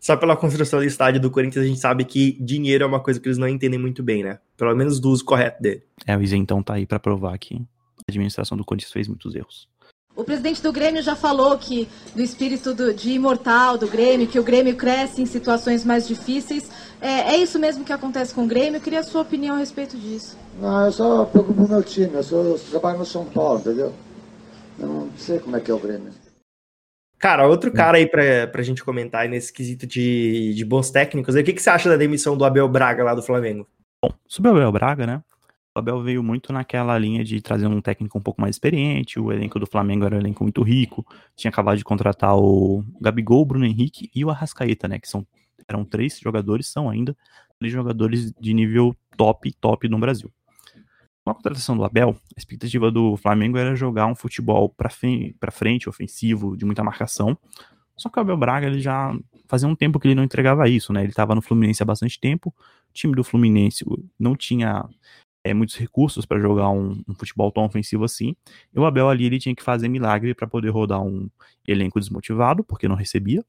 só 0.00 0.16
pela 0.16 0.36
construção 0.36 0.80
do 0.80 0.84
estádio 0.84 1.20
do 1.20 1.30
Corinthians, 1.30 1.64
a 1.64 1.68
gente 1.68 1.78
sabe 1.78 2.04
que 2.04 2.32
dinheiro 2.42 2.84
é 2.84 2.86
uma 2.86 3.00
coisa 3.00 3.20
que 3.20 3.28
eles 3.28 3.38
não 3.38 3.48
entendem 3.48 3.78
muito 3.78 4.02
bem, 4.02 4.22
né? 4.24 4.40
Pelo 4.56 4.74
menos 4.74 4.98
do 4.98 5.10
uso 5.10 5.24
correto 5.24 5.62
dele. 5.62 5.82
É, 6.06 6.16
o 6.16 6.22
Isentão 6.22 6.62
tá 6.62 6.74
aí 6.74 6.86
para 6.86 6.98
provar 6.98 7.38
que 7.38 7.54
a 7.54 8.10
administração 8.10 8.58
do 8.58 8.64
Corinthians 8.64 8.92
fez 8.92 9.08
muitos 9.08 9.34
erros. 9.34 9.68
O 10.16 10.22
presidente 10.22 10.62
do 10.62 10.72
Grêmio 10.72 11.02
já 11.02 11.16
falou 11.16 11.58
que 11.58 11.88
do 12.14 12.22
espírito 12.22 12.72
do, 12.72 12.94
de 12.94 13.10
imortal 13.10 13.76
do 13.76 13.88
Grêmio, 13.88 14.28
que 14.28 14.38
o 14.38 14.44
Grêmio 14.44 14.76
cresce 14.76 15.20
em 15.20 15.26
situações 15.26 15.84
mais 15.84 16.06
difíceis. 16.06 16.70
É, 17.00 17.34
é, 17.34 17.36
isso 17.36 17.58
mesmo 17.58 17.84
que 17.84 17.92
acontece 17.92 18.32
com 18.32 18.44
o 18.44 18.46
Grêmio? 18.46 18.76
Eu 18.76 18.80
queria 18.80 19.00
a 19.00 19.04
sua 19.04 19.22
opinião 19.22 19.56
a 19.56 19.58
respeito 19.58 19.96
disso. 19.98 20.38
Não, 20.60 20.86
eu 20.86 20.92
só 20.92 21.24
preocupo 21.24 21.54
com 21.54 21.64
o 21.64 21.68
meu 21.68 21.82
time. 21.82 22.14
Eu, 22.14 22.22
sou, 22.22 22.44
eu 22.44 22.58
trabalho 22.58 22.98
no 22.98 23.04
São 23.04 23.24
Paulo, 23.24 23.58
entendeu? 23.58 23.92
Eu 24.78 24.86
não 24.86 25.10
sei 25.16 25.40
como 25.40 25.56
é 25.56 25.60
que 25.60 25.70
é 25.70 25.74
o 25.74 25.80
Grêmio. 25.80 26.12
Cara, 27.18 27.48
outro 27.48 27.72
cara 27.72 27.96
aí 27.96 28.06
pra, 28.06 28.46
pra 28.46 28.62
gente 28.62 28.84
comentar 28.84 29.28
nesse 29.28 29.52
quesito 29.52 29.86
de, 29.86 30.52
de 30.54 30.64
bons 30.64 30.90
técnicos, 30.90 31.34
o 31.34 31.42
que, 31.42 31.54
que 31.54 31.62
você 31.62 31.70
acha 31.70 31.88
da 31.88 31.96
demissão 31.96 32.36
do 32.36 32.44
Abel 32.44 32.68
Braga 32.68 33.02
lá 33.02 33.14
do 33.14 33.22
Flamengo? 33.22 33.66
Bom, 34.04 34.12
sobre 34.28 34.50
o 34.50 34.54
Abel 34.54 34.70
Braga, 34.70 35.06
né? 35.06 35.22
O 35.74 35.78
Abel 35.80 36.00
veio 36.02 36.22
muito 36.22 36.52
naquela 36.52 36.96
linha 36.96 37.24
de 37.24 37.40
trazer 37.40 37.66
um 37.66 37.80
técnico 37.80 38.16
um 38.16 38.22
pouco 38.22 38.40
mais 38.40 38.54
experiente, 38.54 39.18
o 39.18 39.32
elenco 39.32 39.58
do 39.58 39.66
Flamengo 39.66 40.04
era 40.04 40.14
um 40.14 40.20
elenco 40.20 40.44
muito 40.44 40.62
rico, 40.62 41.04
tinha 41.34 41.50
acabado 41.50 41.76
de 41.76 41.84
contratar 41.84 42.36
o 42.36 42.84
Gabigol, 43.00 43.42
o 43.42 43.44
Bruno 43.44 43.66
Henrique 43.66 44.08
e 44.14 44.24
o 44.24 44.30
Arrascaeta, 44.30 44.86
né, 44.86 45.00
que 45.00 45.08
são, 45.08 45.26
eram 45.66 45.84
três 45.84 46.20
jogadores, 46.20 46.68
são 46.68 46.88
ainda 46.88 47.16
três 47.58 47.72
jogadores 47.72 48.32
de 48.38 48.54
nível 48.54 48.94
top, 49.16 49.52
top 49.54 49.88
no 49.88 49.98
Brasil. 49.98 50.30
Com 51.24 51.30
a 51.30 51.34
contratação 51.34 51.76
do 51.76 51.84
Abel, 51.84 52.10
a 52.36 52.38
expectativa 52.38 52.90
do 52.90 53.16
Flamengo 53.16 53.58
era 53.58 53.74
jogar 53.74 54.06
um 54.06 54.14
futebol 54.14 54.68
para 54.68 54.90
frente, 54.90 55.34
frente, 55.50 55.88
ofensivo, 55.88 56.56
de 56.56 56.64
muita 56.64 56.84
marcação, 56.84 57.36
só 57.96 58.08
que 58.08 58.18
o 58.18 58.20
Abel 58.20 58.36
Braga 58.36 58.66
ele 58.66 58.80
já 58.80 59.16
fazia 59.46 59.68
um 59.68 59.74
tempo 59.74 59.98
que 59.98 60.08
ele 60.08 60.14
não 60.14 60.24
entregava 60.24 60.68
isso, 60.68 60.92
né? 60.92 61.02
Ele 61.02 61.10
estava 61.10 61.34
no 61.34 61.42
Fluminense 61.42 61.82
há 61.82 61.86
bastante 61.86 62.18
tempo. 62.18 62.52
O 62.90 62.92
time 62.92 63.14
do 63.14 63.22
Fluminense 63.22 63.84
não 64.18 64.34
tinha 64.34 64.84
é, 65.44 65.52
muitos 65.52 65.76
recursos 65.76 66.24
para 66.24 66.40
jogar 66.40 66.70
um, 66.70 67.04
um, 67.06 67.14
futebol 67.14 67.52
tão 67.52 67.64
ofensivo 67.64 68.02
assim. 68.02 68.34
E 68.74 68.78
o 68.78 68.86
Abel 68.86 69.10
ali 69.10 69.26
ele 69.26 69.38
tinha 69.38 69.54
que 69.54 69.62
fazer 69.62 69.88
milagre 69.88 70.34
para 70.34 70.48
poder 70.48 70.70
rodar 70.70 71.02
um 71.02 71.28
elenco 71.68 72.00
desmotivado, 72.00 72.64
porque 72.64 72.88
não 72.88 72.96
recebia. 72.96 73.44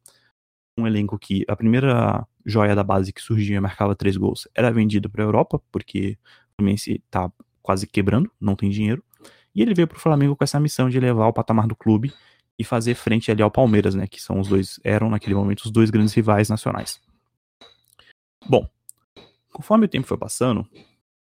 Um 0.78 0.86
elenco 0.86 1.18
que 1.18 1.46
a 1.48 1.56
primeira 1.56 2.28
joia 2.46 2.76
da 2.76 2.84
base 2.84 3.14
que 3.14 3.22
surgia 3.22 3.56
e 3.56 3.60
marcava 3.62 3.96
três 3.96 4.18
gols 4.18 4.46
era 4.54 4.70
vendido 4.72 5.10
para 5.10 5.24
a 5.24 5.26
Europa, 5.26 5.62
porque 5.72 6.18
o 6.52 6.56
Fluminense 6.58 7.02
está 7.06 7.32
quase 7.64 7.88
quebrando, 7.88 8.30
não 8.40 8.58
tem 8.58 8.70
dinheiro. 8.70 9.02
E 9.56 9.62
ele 9.62 9.74
veio 9.74 9.88
para 9.88 9.98
o 9.98 10.02
Flamengo 10.02 10.36
com 10.36 10.44
essa 10.44 10.60
missão 10.60 10.90
de 10.90 11.00
levar 11.00 11.28
o 11.28 11.34
patamar 11.34 11.66
do 11.66 11.76
clube 11.78 12.14
e 12.60 12.64
fazer 12.64 12.94
frente 12.96 13.32
ali 13.32 13.42
ao 13.42 13.50
Palmeiras, 13.50 13.96
né, 13.96 14.06
que 14.06 14.22
são 14.22 14.40
os 14.40 14.50
dois 14.50 14.80
eram 14.84 15.10
naquele 15.10 15.34
momento 15.34 15.62
os 15.62 15.72
dois 15.72 15.90
grandes 15.90 16.14
rivais 16.14 16.50
nacionais. 16.50 17.02
Bom, 18.48 18.68
conforme 19.52 19.86
o 19.86 19.90
tempo 19.90 20.06
foi 20.06 20.18
passando, 20.18 20.68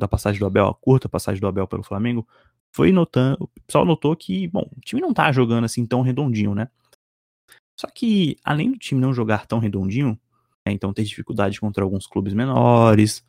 da 0.02 0.08
passagem 0.08 0.40
do 0.40 0.46
Abel, 0.46 0.68
a 0.68 0.74
curta 0.74 1.08
passagem 1.08 1.40
do 1.40 1.48
Abel 1.48 1.68
pelo 1.68 1.84
Flamengo, 1.84 2.28
foi 2.72 2.92
notando, 2.92 3.38
o 3.40 3.62
pessoal 3.66 3.86
notou 3.86 4.16
que, 4.16 4.48
bom, 4.48 4.68
o 4.76 4.82
time 4.82 5.02
não 5.02 5.14
tá 5.14 5.32
jogando 5.32 5.66
assim 5.66 5.86
tão 5.86 6.02
redondinho, 6.02 6.56
né? 6.56 6.68
Só 7.76 7.88
que, 7.88 8.38
além 8.44 8.72
do 8.72 8.78
time 8.78 9.02
não 9.02 9.14
jogar 9.14 9.46
tão 9.46 9.60
redondinho, 9.60 10.20
é, 10.66 10.72
então 10.72 10.94
ter 10.94 11.04
dificuldade 11.04 11.60
contra 11.60 11.84
alguns 11.84 12.06
clubes 12.06 12.34
menores, 12.34 13.24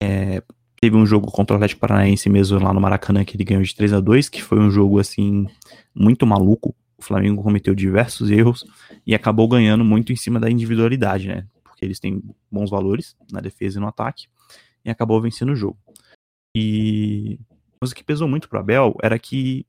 é, 0.00 0.42
teve 0.80 0.96
um 0.96 1.06
jogo 1.06 1.30
contra 1.30 1.54
o 1.54 1.56
Atlético 1.56 1.80
Paranaense 1.80 2.28
mesmo 2.28 2.58
lá 2.58 2.72
no 2.72 2.80
Maracanã 2.80 3.24
que 3.24 3.36
ele 3.36 3.44
ganhou 3.44 3.62
de 3.62 3.74
3 3.74 3.92
a 3.92 4.00
2 4.00 4.28
que 4.28 4.42
foi 4.42 4.58
um 4.58 4.70
jogo, 4.70 4.98
assim, 4.98 5.46
muito 5.94 6.26
maluco. 6.26 6.74
O 6.96 7.02
Flamengo 7.02 7.42
cometeu 7.42 7.74
diversos 7.74 8.30
erros 8.30 8.64
e 9.06 9.14
acabou 9.14 9.46
ganhando 9.48 9.84
muito 9.84 10.12
em 10.12 10.16
cima 10.16 10.40
da 10.40 10.50
individualidade, 10.50 11.28
né? 11.28 11.46
Porque 11.62 11.84
eles 11.84 12.00
têm 12.00 12.22
bons 12.50 12.70
valores 12.70 13.16
na 13.30 13.40
defesa 13.40 13.78
e 13.78 13.80
no 13.80 13.88
ataque 13.88 14.26
e 14.84 14.90
acabou 14.90 15.20
vencendo 15.20 15.52
o 15.52 15.56
jogo. 15.56 15.78
E 16.56 17.38
mas 17.80 17.90
o 17.90 17.94
que 17.94 18.04
pesou 18.04 18.28
muito 18.28 18.48
pro 18.48 18.60
Abel 18.60 18.96
era 19.02 19.18
que 19.18 19.66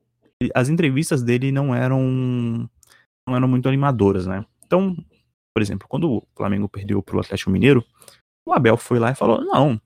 as 0.53 0.69
entrevistas 0.69 1.23
dele 1.23 1.51
não 1.51 1.73
eram 1.73 2.69
não 3.27 3.35
eram 3.35 3.47
muito 3.47 3.67
animadoras, 3.67 4.27
né? 4.27 4.45
Então, 4.65 4.95
por 5.55 5.61
exemplo, 5.61 5.87
quando 5.87 6.11
o 6.11 6.23
Flamengo 6.35 6.67
perdeu 6.69 7.01
pro 7.01 7.19
Atlético 7.19 7.49
Mineiro, 7.49 7.83
o 8.45 8.53
Abel 8.53 8.77
foi 8.77 8.99
lá 8.99 9.11
e 9.11 9.15
falou: 9.15 9.43
"Não, 9.43 9.79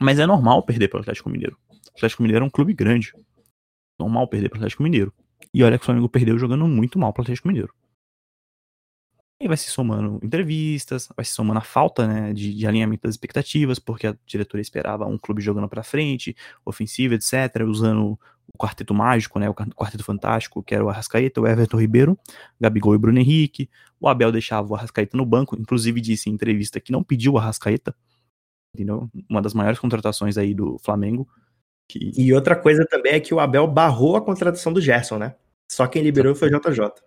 mas 0.00 0.18
é 0.18 0.26
normal 0.26 0.62
perder 0.62 0.88
pro 0.88 1.00
Atlético 1.00 1.30
Mineiro. 1.30 1.56
O 1.70 1.96
Atlético 1.96 2.22
Mineiro 2.22 2.44
é 2.44 2.46
um 2.46 2.50
clube 2.50 2.72
grande. 2.72 3.12
Normal 4.00 4.26
perder 4.28 4.48
pro 4.48 4.58
Atlético 4.58 4.82
Mineiro. 4.82 5.12
E 5.54 5.62
olha 5.62 5.78
que 5.78 5.82
o 5.82 5.86
Flamengo 5.86 6.08
perdeu 6.08 6.38
jogando 6.38 6.66
muito 6.66 6.98
mal 6.98 7.12
pro 7.12 7.22
Atlético 7.22 7.48
Mineiro. 7.48 7.72
E 9.42 9.48
vai 9.48 9.56
se 9.56 9.68
somando 9.70 10.20
entrevistas, 10.22 11.08
vai 11.16 11.24
se 11.24 11.32
somando 11.32 11.58
a 11.58 11.64
falta 11.64 12.06
né, 12.06 12.32
de, 12.32 12.54
de, 12.54 12.64
alinhamento 12.64 13.08
das 13.08 13.14
expectativas, 13.16 13.80
porque 13.80 14.06
a 14.06 14.16
diretoria 14.24 14.62
esperava 14.62 15.04
um 15.04 15.18
clube 15.18 15.42
jogando 15.42 15.68
para 15.68 15.82
frente, 15.82 16.36
ofensiva, 16.64 17.16
etc., 17.16 17.66
usando 17.66 18.16
o 18.46 18.56
quarteto 18.56 18.94
mágico, 18.94 19.40
né, 19.40 19.50
o 19.50 19.54
quarteto 19.54 20.04
fantástico, 20.04 20.62
que 20.62 20.72
era 20.72 20.84
o 20.84 20.88
Arrascaeta, 20.88 21.40
o 21.40 21.46
Everton 21.48 21.76
Ribeiro, 21.76 22.16
Gabigol 22.60 22.94
e 22.94 22.98
Bruno 22.98 23.18
Henrique. 23.18 23.68
O 24.00 24.08
Abel 24.08 24.30
deixava 24.30 24.70
o 24.70 24.76
Arrascaeta 24.76 25.16
no 25.16 25.26
banco, 25.26 25.58
inclusive 25.58 26.00
disse 26.00 26.30
em 26.30 26.34
entrevista 26.34 26.78
que 26.78 26.92
não 26.92 27.02
pediu 27.02 27.32
o 27.32 27.38
Arrascaeta, 27.38 27.96
entendeu? 28.72 29.10
Uma 29.28 29.42
das 29.42 29.54
maiores 29.54 29.80
contratações 29.80 30.38
aí 30.38 30.54
do 30.54 30.78
Flamengo. 30.78 31.26
Que... 31.90 32.12
E 32.16 32.32
outra 32.32 32.54
coisa 32.54 32.86
também 32.88 33.14
é 33.14 33.20
que 33.20 33.34
o 33.34 33.40
Abel 33.40 33.66
barrou 33.66 34.14
a 34.14 34.24
contratação 34.24 34.72
do 34.72 34.80
Gerson, 34.80 35.18
né? 35.18 35.34
Só 35.68 35.88
quem 35.88 36.00
liberou 36.00 36.32
foi 36.32 36.48
o 36.48 36.60
JJ 36.60 37.02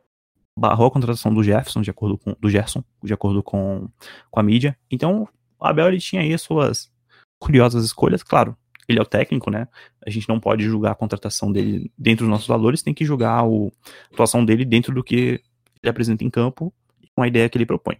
barrou 0.57 0.87
a 0.87 0.91
contratação 0.91 1.33
do 1.33 1.43
Jefferson, 1.43 1.81
de 1.81 1.89
acordo 1.89 2.17
com 2.17 2.35
do 2.39 2.49
Gerson, 2.49 2.83
de 3.03 3.13
acordo 3.13 3.43
com, 3.43 3.89
com 4.31 4.39
a 4.39 4.43
mídia. 4.43 4.77
Então, 4.89 5.27
o 5.59 5.65
Abel 5.65 5.87
ele 5.87 5.99
tinha 5.99 6.21
aí 6.21 6.37
suas 6.37 6.91
curiosas 7.39 7.83
escolhas, 7.83 8.23
claro. 8.23 8.55
Ele 8.87 8.99
é 8.99 9.01
o 9.01 9.05
técnico, 9.05 9.49
né? 9.49 9.67
A 10.05 10.09
gente 10.09 10.29
não 10.29 10.39
pode 10.39 10.63
julgar 10.63 10.91
a 10.91 10.95
contratação 10.95 11.51
dele 11.51 11.91
dentro 11.97 12.25
dos 12.25 12.31
nossos 12.31 12.47
valores, 12.47 12.83
tem 12.83 12.93
que 12.93 13.03
julgar 13.03 13.45
o, 13.45 13.71
a 14.11 14.13
atuação 14.13 14.45
dele 14.45 14.63
dentro 14.63 14.93
do 14.93 15.03
que 15.03 15.41
ele 15.81 15.89
apresenta 15.89 16.23
em 16.23 16.29
campo 16.29 16.73
com 17.15 17.23
a 17.23 17.27
ideia 17.27 17.49
que 17.49 17.57
ele 17.57 17.65
propõe. 17.65 17.97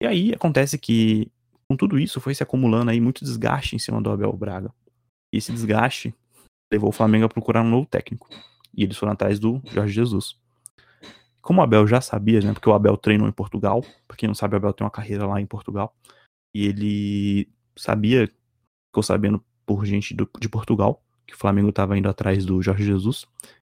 E 0.00 0.06
aí 0.06 0.32
acontece 0.32 0.76
que, 0.76 1.30
com 1.68 1.76
tudo 1.76 1.98
isso, 1.98 2.20
foi 2.20 2.34
se 2.34 2.42
acumulando 2.42 2.90
aí 2.90 3.00
muito 3.00 3.24
desgaste 3.24 3.76
em 3.76 3.78
cima 3.78 4.00
do 4.00 4.10
Abel 4.10 4.32
Braga. 4.32 4.72
E 5.32 5.38
esse 5.38 5.52
desgaste 5.52 6.14
levou 6.72 6.90
o 6.90 6.92
Flamengo 6.92 7.26
a 7.26 7.28
procurar 7.28 7.62
um 7.62 7.68
novo 7.68 7.86
técnico. 7.86 8.28
E 8.76 8.82
eles 8.82 8.96
foram 8.96 9.12
atrás 9.12 9.38
do 9.38 9.60
Jorge 9.66 9.92
Jesus. 9.92 10.36
Como 11.40 11.60
o 11.60 11.64
Abel 11.64 11.86
já 11.86 12.00
sabia, 12.00 12.40
né? 12.40 12.52
Porque 12.52 12.68
o 12.68 12.72
Abel 12.72 12.96
treinou 12.96 13.28
em 13.28 13.32
Portugal. 13.32 13.84
Pra 14.06 14.16
quem 14.16 14.26
não 14.26 14.34
sabe, 14.34 14.54
o 14.54 14.56
Abel 14.56 14.72
tem 14.72 14.84
uma 14.84 14.90
carreira 14.90 15.26
lá 15.26 15.40
em 15.40 15.46
Portugal. 15.46 15.94
E 16.54 16.66
ele 16.66 17.48
sabia, 17.76 18.28
ficou 18.88 19.02
sabendo 19.02 19.42
por 19.64 19.84
gente 19.84 20.14
do, 20.14 20.28
de 20.40 20.48
Portugal, 20.48 21.02
que 21.26 21.34
o 21.34 21.38
Flamengo 21.38 21.68
estava 21.68 21.96
indo 21.96 22.08
atrás 22.08 22.44
do 22.44 22.60
Jorge 22.62 22.84
Jesus. 22.84 23.26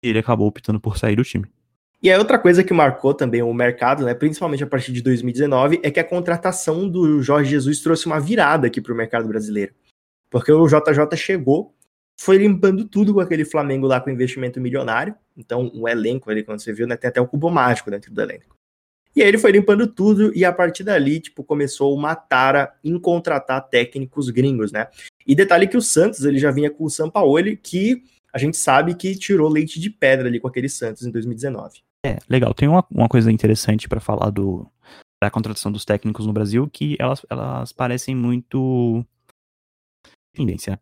E 0.03 0.09
ele 0.09 0.19
acabou 0.19 0.47
optando 0.47 0.79
por 0.79 0.97
sair 0.97 1.15
do 1.15 1.23
time. 1.23 1.47
E 2.03 2.11
a 2.11 2.17
outra 2.17 2.37
coisa 2.37 2.65
que 2.65 2.73
marcou 2.73 3.13
também 3.13 3.41
o 3.41 3.53
mercado, 3.53 4.03
né, 4.03 4.13
principalmente 4.13 4.61
a 4.61 4.67
partir 4.67 4.91
de 4.91 5.01
2019, 5.01 5.79
é 5.81 5.89
que 5.89 6.01
a 6.01 6.03
contratação 6.03 6.89
do 6.89 7.21
Jorge 7.21 7.51
Jesus 7.51 7.79
trouxe 7.79 8.05
uma 8.07 8.19
virada 8.19 8.67
aqui 8.67 8.81
para 8.81 8.91
o 8.91 8.97
mercado 8.97 9.25
brasileiro. 9.25 9.73
Porque 10.29 10.51
o 10.51 10.67
JJ 10.67 11.15
chegou, 11.15 11.73
foi 12.19 12.37
limpando 12.37 12.83
tudo 12.85 13.13
com 13.13 13.21
aquele 13.21 13.45
Flamengo 13.45 13.87
lá 13.87 14.01
com 14.01 14.09
investimento 14.09 14.59
milionário. 14.59 15.15
Então, 15.35 15.71
o 15.73 15.87
elenco 15.87 16.29
ali, 16.29 16.43
quando 16.43 16.59
você 16.59 16.71
viu, 16.71 16.87
né, 16.87 16.95
tem 16.95 17.09
até 17.09 17.19
o 17.19 17.27
cubo 17.27 17.49
mágico 17.49 17.89
dentro 17.89 18.13
do 18.13 18.21
elenco. 18.21 18.55
E 19.15 19.21
aí 19.21 19.27
ele 19.27 19.37
foi 19.37 19.51
limpando 19.51 19.85
tudo 19.87 20.35
e 20.35 20.43
a 20.43 20.51
partir 20.51 20.83
dali, 20.83 21.19
tipo, 21.19 21.43
começou 21.43 21.95
uma 21.95 22.15
tara 22.15 22.73
em 22.83 22.97
contratar 22.99 23.67
técnicos 23.69 24.29
gringos, 24.29 24.71
né? 24.71 24.87
E 25.25 25.35
detalhe 25.35 25.67
que 25.67 25.77
o 25.77 25.81
Santos, 25.81 26.25
ele 26.25 26.39
já 26.39 26.49
vinha 26.49 26.71
com 26.71 26.83
o 26.83 26.89
Sampaoli, 26.89 27.55
que 27.55 28.03
a 28.33 28.39
gente 28.39 28.57
sabe 28.57 28.95
que 28.95 29.15
tirou 29.15 29.49
leite 29.49 29.79
de 29.79 29.91
pedra 29.91 30.27
ali 30.27 30.39
com 30.39 30.47
aquele 30.47 30.67
Santos 30.67 31.05
em 31.05 31.11
2019. 31.11 31.81
É, 32.03 32.17
legal. 32.27 32.53
Tem 32.53 32.67
uma, 32.67 32.83
uma 32.89 33.07
coisa 33.07 33.31
interessante 33.31 33.87
para 33.87 33.99
falar 33.99 34.31
do, 34.31 34.67
da 35.21 35.29
contratação 35.29 35.71
dos 35.71 35.85
técnicos 35.85 36.25
no 36.25 36.33
Brasil, 36.33 36.67
que 36.67 36.97
elas, 36.99 37.23
elas 37.29 37.71
parecem 37.71 38.15
muito 38.15 39.05
tendência. 40.35 40.81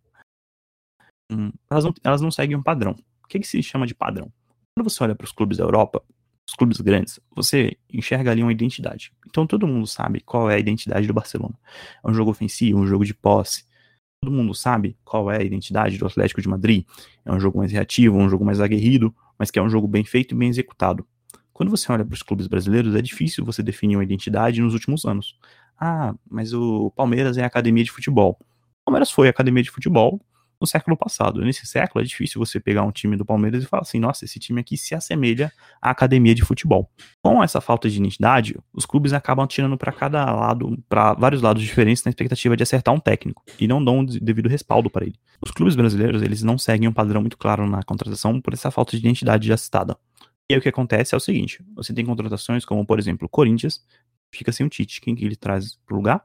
Hum, 1.29 1.51
elas, 1.69 1.83
não, 1.83 1.93
elas 2.03 2.21
não 2.21 2.31
seguem 2.31 2.55
um 2.55 2.63
padrão. 2.63 2.95
O 3.23 3.27
que, 3.27 3.39
que 3.39 3.47
se 3.47 3.61
chama 3.61 3.85
de 3.85 3.93
padrão? 3.93 4.31
Quando 4.75 4.89
você 4.89 5.03
olha 5.03 5.15
para 5.15 5.25
os 5.25 5.31
clubes 5.31 5.57
da 5.57 5.63
Europa, 5.63 6.01
os 6.47 6.55
clubes 6.55 6.79
grandes, 6.81 7.19
você 7.35 7.77
enxerga 7.91 8.31
ali 8.31 8.41
uma 8.41 8.51
identidade. 8.51 9.11
Então 9.27 9.45
todo 9.45 9.67
mundo 9.67 9.85
sabe 9.85 10.21
qual 10.21 10.49
é 10.49 10.55
a 10.55 10.59
identidade 10.59 11.07
do 11.07 11.13
Barcelona. 11.13 11.55
É 12.03 12.09
um 12.09 12.13
jogo 12.13 12.31
ofensivo, 12.31 12.79
um 12.79 12.87
jogo 12.87 13.05
de 13.05 13.13
posse. 13.13 13.65
Todo 14.23 14.33
mundo 14.33 14.53
sabe 14.53 14.97
qual 15.03 15.31
é 15.31 15.37
a 15.37 15.43
identidade 15.43 15.97
do 15.97 16.05
Atlético 16.05 16.41
de 16.41 16.47
Madrid. 16.47 16.85
É 17.25 17.31
um 17.31 17.39
jogo 17.39 17.57
mais 17.57 17.71
reativo, 17.71 18.17
um 18.17 18.29
jogo 18.29 18.45
mais 18.45 18.59
aguerrido, 18.59 19.13
mas 19.37 19.49
que 19.49 19.59
é 19.59 19.61
um 19.61 19.69
jogo 19.69 19.87
bem 19.87 20.03
feito 20.03 20.33
e 20.33 20.37
bem 20.37 20.49
executado. 20.49 21.05
Quando 21.53 21.69
você 21.69 21.91
olha 21.91 22.05
para 22.05 22.13
os 22.13 22.23
clubes 22.23 22.47
brasileiros, 22.47 22.95
é 22.95 23.01
difícil 23.01 23.43
você 23.43 23.61
definir 23.61 23.97
uma 23.97 24.03
identidade 24.03 24.61
nos 24.61 24.73
últimos 24.73 25.05
anos. 25.05 25.37
Ah, 25.79 26.13
mas 26.29 26.53
o 26.53 26.91
Palmeiras 26.91 27.37
é 27.37 27.43
academia 27.43 27.83
de 27.83 27.91
futebol. 27.91 28.37
O 28.39 28.85
Palmeiras 28.85 29.11
foi 29.11 29.27
academia 29.27 29.63
de 29.63 29.71
futebol 29.71 30.21
no 30.61 30.67
século 30.67 30.95
passado. 30.95 31.41
Nesse 31.41 31.65
século 31.65 32.03
é 32.03 32.07
difícil 32.07 32.39
você 32.39 32.59
pegar 32.59 32.83
um 32.83 32.91
time 32.91 33.17
do 33.17 33.25
Palmeiras 33.25 33.63
e 33.63 33.65
falar 33.65 33.81
assim, 33.81 33.99
nossa, 33.99 34.23
esse 34.23 34.39
time 34.39 34.61
aqui 34.61 34.77
se 34.77 34.93
assemelha 34.93 35.51
à 35.81 35.89
academia 35.89 36.35
de 36.35 36.43
futebol. 36.43 36.87
Com 37.23 37.43
essa 37.43 37.59
falta 37.59 37.89
de 37.89 37.97
identidade, 37.97 38.55
os 38.71 38.85
clubes 38.85 39.11
acabam 39.11 39.47
tirando 39.47 39.75
para 39.75 39.91
cada 39.91 40.23
lado, 40.31 40.77
para 40.87 41.13
vários 41.15 41.41
lados 41.41 41.63
diferentes 41.63 42.03
na 42.03 42.09
expectativa 42.09 42.55
de 42.55 42.61
acertar 42.61 42.93
um 42.93 42.99
técnico 42.99 43.43
e 43.59 43.67
não 43.67 43.83
dão 43.83 44.01
o 44.01 44.05
devido 44.05 44.47
respaldo 44.47 44.89
para 44.89 45.05
ele. 45.05 45.15
Os 45.43 45.49
clubes 45.49 45.75
brasileiros, 45.75 46.21
eles 46.21 46.43
não 46.43 46.57
seguem 46.57 46.87
um 46.87 46.93
padrão 46.93 47.21
muito 47.21 47.37
claro 47.37 47.67
na 47.67 47.81
contratação 47.81 48.39
por 48.39 48.53
essa 48.53 48.69
falta 48.69 48.91
de 48.91 48.97
identidade 48.97 49.47
já 49.47 49.57
citada. 49.57 49.97
E 50.47 50.53
aí 50.53 50.59
o 50.59 50.61
que 50.61 50.69
acontece 50.69 51.15
é 51.15 51.17
o 51.17 51.19
seguinte, 51.19 51.63
você 51.73 51.93
tem 51.93 52.05
contratações 52.05 52.65
como, 52.65 52.85
por 52.85 52.99
exemplo, 52.99 53.27
Corinthians, 53.27 53.83
fica 54.31 54.51
sem 54.51 54.65
o 54.65 54.69
Tite, 54.69 55.01
quem 55.01 55.15
que 55.15 55.25
ele 55.25 55.35
traz 55.35 55.77
pro 55.85 55.95
lugar? 55.95 56.23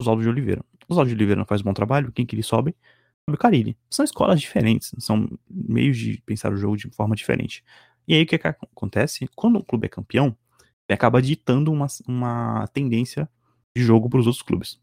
Oswaldo 0.00 0.22
de 0.22 0.28
Oliveira. 0.28 0.64
Oswaldo 0.88 1.08
de 1.08 1.14
Oliveira 1.14 1.38
não 1.38 1.46
faz 1.46 1.60
um 1.60 1.64
bom 1.64 1.74
trabalho, 1.74 2.12
quem 2.12 2.24
que 2.24 2.34
ele 2.34 2.42
sobe? 2.42 2.74
O 3.32 3.36
Carilli. 3.36 3.76
São 3.90 4.04
escolas 4.04 4.40
diferentes, 4.40 4.94
são 4.98 5.28
meios 5.48 5.96
de 5.96 6.20
pensar 6.26 6.52
o 6.52 6.56
jogo 6.56 6.76
de 6.76 6.90
forma 6.90 7.16
diferente. 7.16 7.64
E 8.06 8.14
aí 8.14 8.22
o 8.22 8.26
que, 8.26 8.38
que 8.38 8.46
acontece? 8.46 9.28
Quando 9.34 9.58
o 9.58 9.64
clube 9.64 9.86
é 9.86 9.88
campeão, 9.88 10.36
ele 10.88 10.94
acaba 10.94 11.22
ditando 11.22 11.72
uma, 11.72 11.86
uma 12.06 12.66
tendência 12.68 13.28
de 13.74 13.82
jogo 13.82 14.08
para 14.10 14.20
os 14.20 14.26
outros 14.26 14.42
clubes. 14.42 14.78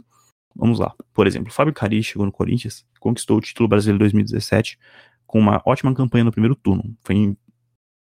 Vamos 0.56 0.80
lá. 0.80 0.94
Por 1.14 1.28
exemplo, 1.28 1.52
Fábio 1.52 1.74
Carilli 1.74 2.04
chegou 2.04 2.26
no 2.26 2.32
Corinthians, 2.32 2.86
conquistou 3.00 3.38
o 3.38 3.42
título 3.42 3.70
brasileiro 3.70 4.00
2017 4.00 4.78
com 5.26 5.40
uma 5.40 5.62
ótima 5.66 5.94
campanha 5.94 6.26
no 6.26 6.32
primeiro 6.32 6.56
turno. 6.56 6.96
Foi 7.04 7.38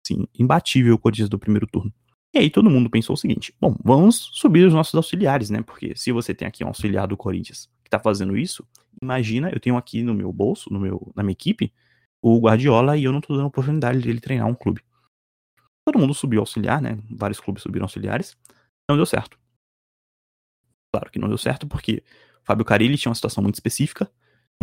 assim, 0.05 0.27
imbatível 0.39 0.95
o 0.95 0.99
Corinthians 0.99 1.29
do 1.29 1.39
primeiro 1.39 1.67
turno. 1.67 1.93
E 2.35 2.39
aí 2.39 2.51
todo 2.51 2.69
mundo 2.69 2.91
pensou 2.91 3.15
o 3.15 3.17
seguinte: 3.17 3.55
bom, 3.61 3.77
vamos 3.83 4.31
subir 4.33 4.67
os 4.67 4.75
nossos 4.75 4.95
auxiliares, 4.95 5.51
né? 5.51 5.63
Porque 5.63 5.95
se 5.97 6.11
você 6.11 6.35
tem 6.35 6.47
aqui 6.47 6.65
um 6.65 6.69
auxiliar 6.69 7.07
do 7.07 7.17
Corinthians 7.17 7.71
que 7.83 7.89
tá 7.89 7.99
fazendo 7.99 8.37
isso, 8.37 8.67
imagina, 9.03 9.51
eu 9.51 9.61
tenho 9.61 9.77
aqui 9.77 10.03
no 10.03 10.15
meu 10.15 10.33
bolso, 10.33 10.73
no 10.73 10.81
meu, 10.81 11.13
na 11.15 11.23
minha 11.23 11.33
equipe, 11.33 11.73
o 12.23 12.39
Guardiola 12.41 12.97
e 12.97 13.05
eu 13.05 13.13
não 13.13 13.21
tô 13.21 13.37
dando 13.37 13.47
oportunidade 13.47 14.01
dele 14.01 14.21
treinar 14.21 14.47
um 14.47 14.55
clube. 14.55 14.83
Todo 15.87 15.99
mundo 15.99 16.15
subiu 16.15 16.41
auxiliar, 16.41 16.81
né? 16.81 16.99
Vários 17.11 17.39
clubes 17.39 17.63
subiram 17.63 17.85
auxiliares. 17.85 18.37
Não 18.89 18.97
deu 18.97 19.05
certo. 19.05 19.39
Claro 20.93 21.11
que 21.11 21.19
não 21.19 21.29
deu 21.29 21.37
certo 21.37 21.67
porque 21.67 22.03
Fábio 22.45 22.65
Carilli 22.65 22.97
tinha 22.97 23.11
uma 23.11 23.15
situação 23.15 23.43
muito 23.43 23.57
específica, 23.57 24.11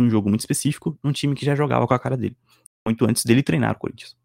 um 0.00 0.10
jogo 0.10 0.28
muito 0.28 0.40
específico, 0.40 0.98
num 1.02 1.12
time 1.12 1.34
que 1.34 1.44
já 1.44 1.54
jogava 1.54 1.86
com 1.86 1.94
a 1.94 1.98
cara 1.98 2.16
dele. 2.16 2.36
Muito 2.86 3.04
antes 3.04 3.24
dele 3.24 3.42
treinar 3.42 3.76
o 3.76 3.78
Corinthians. 3.78 4.16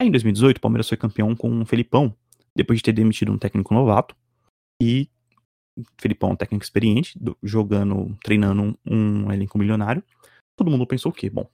Aí 0.00 0.08
em 0.08 0.10
2018, 0.10 0.58
o 0.58 0.60
Palmeiras 0.60 0.88
foi 0.88 0.98
campeão 0.98 1.34
com 1.34 1.60
o 1.60 1.66
Felipão, 1.66 2.16
depois 2.54 2.78
de 2.78 2.82
ter 2.84 2.92
demitido 2.92 3.32
um 3.32 3.38
técnico 3.38 3.74
novato. 3.74 4.14
E 4.80 5.08
o 5.76 5.82
Felipão, 6.00 6.30
um 6.30 6.36
técnico 6.36 6.64
experiente, 6.64 7.18
jogando, 7.42 8.16
treinando 8.22 8.62
um, 8.62 8.76
um, 9.26 9.32
elenco 9.32 9.58
milionário. 9.58 10.02
Todo 10.56 10.70
mundo 10.70 10.86
pensou 10.86 11.10
o 11.10 11.14
quê? 11.14 11.28
Bom, 11.28 11.48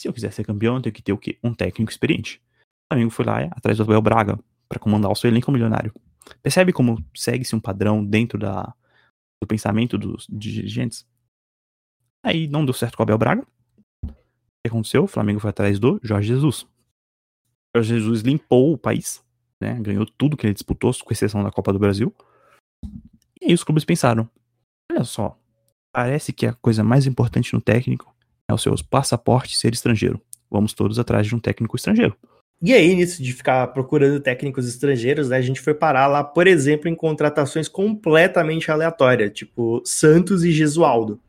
se 0.00 0.06
eu 0.06 0.12
quiser 0.12 0.32
ser 0.32 0.44
campeão, 0.44 0.76
eu 0.76 0.82
tenho 0.82 0.92
que 0.92 1.02
ter 1.02 1.12
o 1.12 1.18
quê? 1.18 1.38
Um 1.42 1.52
técnico 1.52 1.90
experiente. 1.90 2.40
O 2.84 2.94
Flamengo 2.94 3.10
foi 3.10 3.24
lá 3.24 3.44
atrás 3.50 3.78
do 3.78 3.82
Abel 3.82 4.00
Braga 4.00 4.38
para 4.68 4.78
comandar 4.78 5.10
o 5.10 5.16
seu 5.16 5.28
elenco 5.28 5.50
milionário. 5.50 5.92
Percebe 6.42 6.72
como 6.72 7.04
segue-se 7.14 7.54
um 7.54 7.60
padrão 7.60 8.04
dentro 8.04 8.38
da, 8.38 8.74
do 9.42 9.46
pensamento 9.46 9.98
dos 9.98 10.26
dirigentes? 10.30 11.06
Aí 12.24 12.48
não 12.48 12.64
deu 12.64 12.74
certo 12.74 12.96
com 12.96 13.02
o 13.02 13.04
Abel 13.04 13.18
Braga. 13.18 13.42
O 14.04 14.08
que 14.08 14.68
aconteceu? 14.68 15.04
O 15.04 15.08
Flamengo 15.08 15.40
foi 15.40 15.50
atrás 15.50 15.78
do 15.78 16.00
Jorge 16.02 16.28
Jesus. 16.28 16.66
Jorge 17.74 17.94
Jesus 17.94 18.22
limpou 18.22 18.72
o 18.72 18.78
país, 18.78 19.24
né? 19.60 19.78
Ganhou 19.80 20.06
tudo 20.06 20.36
que 20.36 20.46
ele 20.46 20.54
disputou, 20.54 20.92
com 21.04 21.12
exceção 21.12 21.42
da 21.42 21.50
Copa 21.50 21.72
do 21.72 21.78
Brasil. 21.78 22.14
E 23.46 23.50
aí 23.50 23.54
os 23.54 23.62
clubes 23.62 23.84
pensaram: 23.84 24.28
olha 24.90 25.04
só, 25.04 25.38
parece 25.92 26.32
que 26.32 26.46
a 26.46 26.52
coisa 26.52 26.82
mais 26.82 27.06
importante 27.06 27.54
no 27.54 27.60
técnico 27.60 28.12
é 28.48 28.52
o 28.52 28.58
seu 28.58 28.74
passaporte 28.90 29.56
ser 29.56 29.72
estrangeiro. 29.72 30.20
Vamos 30.50 30.72
todos 30.72 30.98
atrás 30.98 31.28
de 31.28 31.34
um 31.34 31.38
técnico 31.38 31.76
estrangeiro. 31.76 32.16
E 32.60 32.72
aí, 32.72 32.94
nisso 32.94 33.22
de 33.22 33.32
ficar 33.32 33.68
procurando 33.68 34.18
técnicos 34.18 34.66
estrangeiros, 34.66 35.28
né, 35.28 35.36
a 35.36 35.42
gente 35.42 35.60
foi 35.60 35.74
parar 35.74 36.06
lá, 36.06 36.24
por 36.24 36.46
exemplo, 36.46 36.88
em 36.88 36.94
contratações 36.94 37.68
completamente 37.68 38.70
aleatórias, 38.70 39.30
tipo 39.32 39.80
Santos 39.84 40.42
e 40.42 40.50
Gesualdo. 40.50 41.20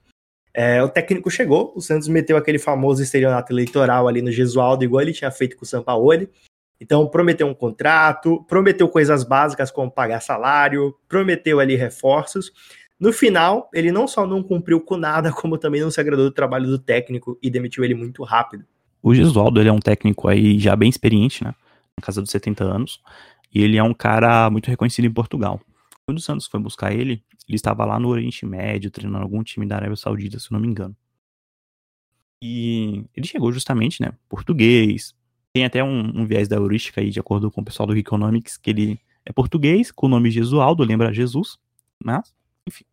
É, 0.53 0.82
o 0.82 0.89
técnico 0.89 1.30
chegou, 1.30 1.71
o 1.75 1.82
Santos 1.82 2.08
meteu 2.08 2.36
aquele 2.38 2.58
famoso 2.58 3.03
estelionato 3.03 3.53
eleitoral 3.53 4.08
ali 4.08 4.23
no 4.23 4.32
Gesualdo, 4.32 4.84
igual 4.84 5.01
ele 5.01 5.13
tinha 5.13 5.30
feito 5.30 5.56
com 5.56 5.65
o 5.65 5.67
Sampaoli. 5.67 6.30
Então, 6.79 7.07
prometeu 7.07 7.47
um 7.47 7.53
contrato, 7.53 8.43
prometeu 8.47 8.87
coisas 8.87 9.23
básicas 9.23 9.71
como 9.71 9.91
pagar 9.91 10.21
salário, 10.21 10.95
prometeu 11.07 11.59
ali 11.59 11.75
reforços. 11.75 12.51
No 12.99 13.11
final, 13.11 13.69
ele 13.73 13.91
não 13.91 14.07
só 14.07 14.25
não 14.25 14.41
cumpriu 14.41 14.79
com 14.81 14.97
nada, 14.97 15.31
como 15.33 15.57
também 15.57 15.81
não 15.81 15.91
se 15.91 15.99
agradou 15.99 16.25
do 16.25 16.31
trabalho 16.31 16.67
do 16.67 16.79
técnico 16.79 17.37
e 17.41 17.49
demitiu 17.49 17.83
ele 17.83 17.95
muito 17.95 18.23
rápido. 18.23 18.65
O 19.01 19.13
Gesualdo, 19.13 19.59
ele 19.59 19.69
é 19.69 19.73
um 19.73 19.79
técnico 19.79 20.27
aí 20.27 20.59
já 20.59 20.75
bem 20.75 20.89
experiente, 20.89 21.43
né? 21.43 21.53
Na 21.97 22.05
casa 22.05 22.21
dos 22.21 22.31
70 22.31 22.63
anos. 22.63 23.01
E 23.53 23.63
ele 23.63 23.77
é 23.77 23.83
um 23.83 23.93
cara 23.93 24.49
muito 24.49 24.67
reconhecido 24.67 25.05
em 25.05 25.13
Portugal. 25.13 25.61
Quando 26.05 26.17
o 26.17 26.21
Santos 26.21 26.47
foi 26.47 26.59
buscar 26.59 26.93
ele, 26.93 27.23
ele 27.47 27.55
estava 27.55 27.85
lá 27.85 27.99
no 27.99 28.09
Oriente 28.09 28.45
Médio, 28.45 28.91
treinando 28.91 29.23
algum 29.23 29.43
time 29.43 29.65
da 29.65 29.75
Arábia 29.75 29.95
Saudita, 29.95 30.39
se 30.39 30.51
não 30.51 30.59
me 30.59 30.67
engano. 30.67 30.95
E 32.41 33.05
ele 33.15 33.25
chegou 33.25 33.51
justamente, 33.51 34.01
né, 34.01 34.11
português. 34.29 35.15
Tem 35.57 35.65
até 35.65 35.83
um, 35.83 36.21
um 36.21 36.23
viés 36.23 36.47
da 36.47 36.55
heurística 36.55 37.01
aí, 37.01 37.09
de 37.09 37.19
acordo 37.19 37.49
com 37.49 37.61
o 37.61 37.65
pessoal 37.65 37.87
do 37.87 37.97
Economics, 37.97 38.57
que 38.57 38.69
ele 38.69 39.01
é 39.25 39.33
português, 39.33 39.91
com 39.91 40.05
o 40.05 40.09
nome 40.09 40.29
Jesualdo, 40.29 40.83
lembra 40.83 41.11
Jesus, 41.11 41.57
mas, 41.97 42.31
enfim. 42.67 42.85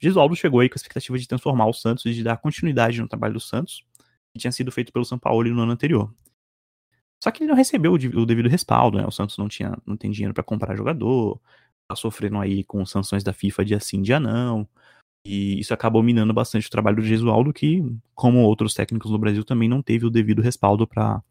Jesualdo 0.00 0.34
chegou 0.34 0.60
aí 0.60 0.70
com 0.70 0.74
a 0.74 0.78
expectativa 0.78 1.18
de 1.18 1.28
transformar 1.28 1.66
o 1.66 1.74
Santos 1.74 2.06
e 2.06 2.14
de 2.14 2.22
dar 2.22 2.38
continuidade 2.38 2.98
no 2.98 3.06
trabalho 3.06 3.34
do 3.34 3.40
Santos, 3.40 3.84
que 4.32 4.40
tinha 4.40 4.50
sido 4.50 4.72
feito 4.72 4.90
pelo 4.90 5.04
São 5.04 5.18
Paulo 5.18 5.46
no 5.50 5.60
ano 5.60 5.72
anterior. 5.72 6.10
Só 7.22 7.30
que 7.30 7.42
ele 7.42 7.50
não 7.50 7.54
recebeu 7.54 7.92
o 7.92 8.24
devido 8.24 8.48
respaldo, 8.48 8.96
né? 8.96 9.06
O 9.06 9.10
Santos 9.10 9.36
não 9.36 9.46
tinha, 9.46 9.76
não 9.84 9.94
tem 9.94 10.10
dinheiro 10.10 10.32
para 10.32 10.42
comprar 10.42 10.74
jogador, 10.74 11.38
tá 11.86 11.94
sofrendo 11.94 12.38
aí 12.38 12.64
com 12.64 12.86
sanções 12.86 13.22
da 13.22 13.34
FIFA 13.34 13.66
dia 13.66 13.80
sim, 13.80 14.00
dia 14.00 14.18
não. 14.18 14.66
E 15.26 15.60
isso 15.60 15.74
acabou 15.74 16.02
minando 16.02 16.32
bastante 16.32 16.68
o 16.68 16.70
trabalho 16.70 16.96
do 16.96 17.02
Gesualdo, 17.02 17.52
que, 17.52 17.84
como 18.14 18.38
outros 18.44 18.72
técnicos 18.72 19.10
no 19.10 19.18
Brasil, 19.18 19.44
também 19.44 19.68
não 19.68 19.82
teve 19.82 20.06
o 20.06 20.10
devido 20.10 20.40
respaldo 20.40 20.86
para. 20.86 21.22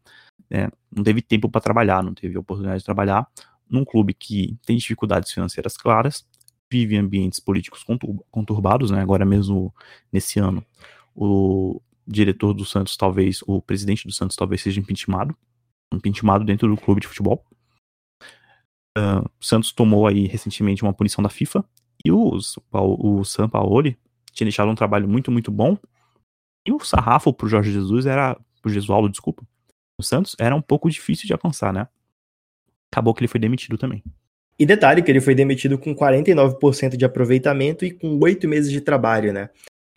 Né, 0.50 0.68
não 0.94 1.04
teve 1.04 1.20
tempo 1.20 1.48
para 1.48 1.60
trabalhar, 1.60 2.02
não 2.02 2.14
teve 2.14 2.38
oportunidade 2.38 2.80
de 2.80 2.84
trabalhar 2.84 3.26
num 3.68 3.84
clube 3.84 4.14
que 4.14 4.56
tem 4.64 4.76
dificuldades 4.76 5.30
financeiras 5.30 5.76
claras, 5.76 6.26
vive 6.70 6.96
ambientes 6.96 7.40
políticos 7.40 7.84
conturbados, 8.30 8.90
né? 8.90 9.00
Agora 9.00 9.24
mesmo 9.24 9.74
nesse 10.12 10.38
ano, 10.38 10.64
o 11.14 11.80
diretor 12.06 12.54
do 12.54 12.64
Santos, 12.64 12.96
talvez, 12.96 13.40
o 13.46 13.60
presidente 13.60 14.06
do 14.06 14.12
Santos, 14.12 14.36
talvez 14.36 14.62
seja 14.62 14.80
impeachmentado, 14.80 15.36
impeachmentado 15.92 16.44
dentro 16.44 16.68
do 16.68 16.80
clube 16.80 17.00
de 17.00 17.06
futebol. 17.06 17.44
Uh, 18.96 19.28
Santos 19.40 19.72
tomou 19.72 20.06
aí 20.06 20.26
recentemente 20.26 20.82
uma 20.82 20.92
punição 20.92 21.22
da 21.22 21.28
FIFA 21.28 21.64
e 22.04 22.10
o, 22.10 22.38
o, 22.72 23.20
o 23.20 23.24
San 23.24 23.48
Paoli 23.48 23.98
tinha 24.32 24.46
deixado 24.46 24.70
um 24.70 24.74
trabalho 24.74 25.08
muito, 25.08 25.30
muito 25.30 25.50
bom. 25.50 25.76
E 26.66 26.72
o 26.72 26.80
sarrafo 26.80 27.32
pro 27.32 27.48
Jorge 27.48 27.72
Jesus 27.72 28.06
era. 28.06 28.38
pro 28.60 28.72
Gesualdo, 28.72 29.08
desculpa. 29.08 29.46
Santos 30.02 30.36
era 30.38 30.54
um 30.54 30.62
pouco 30.62 30.90
difícil 30.90 31.26
de 31.26 31.32
alcançar, 31.32 31.72
né? 31.72 31.88
acabou 32.90 33.14
que 33.14 33.20
ele 33.20 33.28
foi 33.28 33.40
demitido 33.40 33.78
também. 33.78 34.02
E 34.58 34.66
detalhe 34.66 35.02
que 35.02 35.10
ele 35.10 35.20
foi 35.20 35.34
demitido 35.34 35.78
com 35.78 35.94
49% 35.94 36.96
de 36.96 37.04
aproveitamento 37.04 37.84
e 37.84 37.92
com 37.92 38.18
oito 38.20 38.48
meses 38.48 38.72
de 38.72 38.80
trabalho, 38.80 39.32
né? 39.32 39.50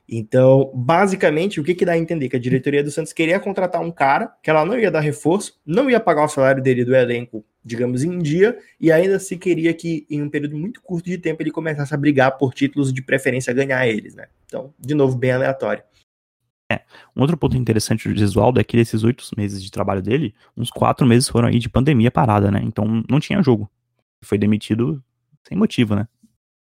Então, 0.08 0.70
basicamente, 0.76 1.60
o 1.60 1.64
que, 1.64 1.74
que 1.74 1.86
dá 1.86 1.94
a 1.94 1.98
entender? 1.98 2.28
Que 2.28 2.36
a 2.36 2.40
diretoria 2.40 2.84
do 2.84 2.92
Santos 2.92 3.14
queria 3.14 3.40
contratar 3.40 3.82
um 3.82 3.90
cara 3.90 4.28
que 4.44 4.50
ela 4.50 4.66
não 4.66 4.78
ia 4.78 4.92
dar 4.92 5.00
reforço, 5.00 5.60
não 5.66 5.90
ia 5.90 6.02
pagar 6.02 6.26
o 6.26 6.28
salário 6.28 6.62
dele 6.62 6.84
do 6.84 6.94
elenco, 6.94 7.46
digamos, 7.64 8.04
em 8.04 8.20
dia, 8.20 8.58
e 8.80 8.92
ainda 8.92 9.18
se 9.20 9.38
queria 9.38 9.74
que, 9.74 10.06
em 10.10 10.22
um 10.22 10.30
período 10.30 10.58
muito 10.58 10.82
curto 10.82 11.06
de 11.06 11.18
tempo, 11.18 11.42
ele 11.42 11.50
começasse 11.50 11.94
a 11.94 11.98
brigar 11.98 12.38
por 12.38 12.54
títulos 12.54 12.94
de 12.94 13.02
preferência 13.02 13.54
ganhar 13.54 13.88
eles, 13.88 14.14
né? 14.14 14.28
Então, 14.46 14.74
de 14.78 14.94
novo, 14.94 15.18
bem 15.18 15.32
aleatório. 15.32 15.82
É, 16.72 16.82
um 17.16 17.22
outro 17.22 17.36
ponto 17.36 17.58
interessante 17.58 18.08
do 18.08 18.18
Gesualdo 18.18 18.60
é 18.60 18.64
que 18.64 18.78
desses 18.78 19.04
oito 19.04 19.26
meses 19.36 19.62
de 19.62 19.70
trabalho 19.70 20.02
dele, 20.02 20.34
uns 20.56 20.70
quatro 20.70 21.06
meses 21.06 21.28
foram 21.28 21.50
aí 21.50 21.60
de 21.60 21.68
pandemia 21.68 22.10
parada, 22.10 22.50
né? 22.50 22.62
Então 22.64 23.04
não 23.10 23.20
tinha 23.20 23.44
jogo. 23.44 23.70
Foi 24.24 24.38
demitido 24.38 25.04
sem 25.46 25.58
motivo, 25.58 25.96
né? 25.96 26.08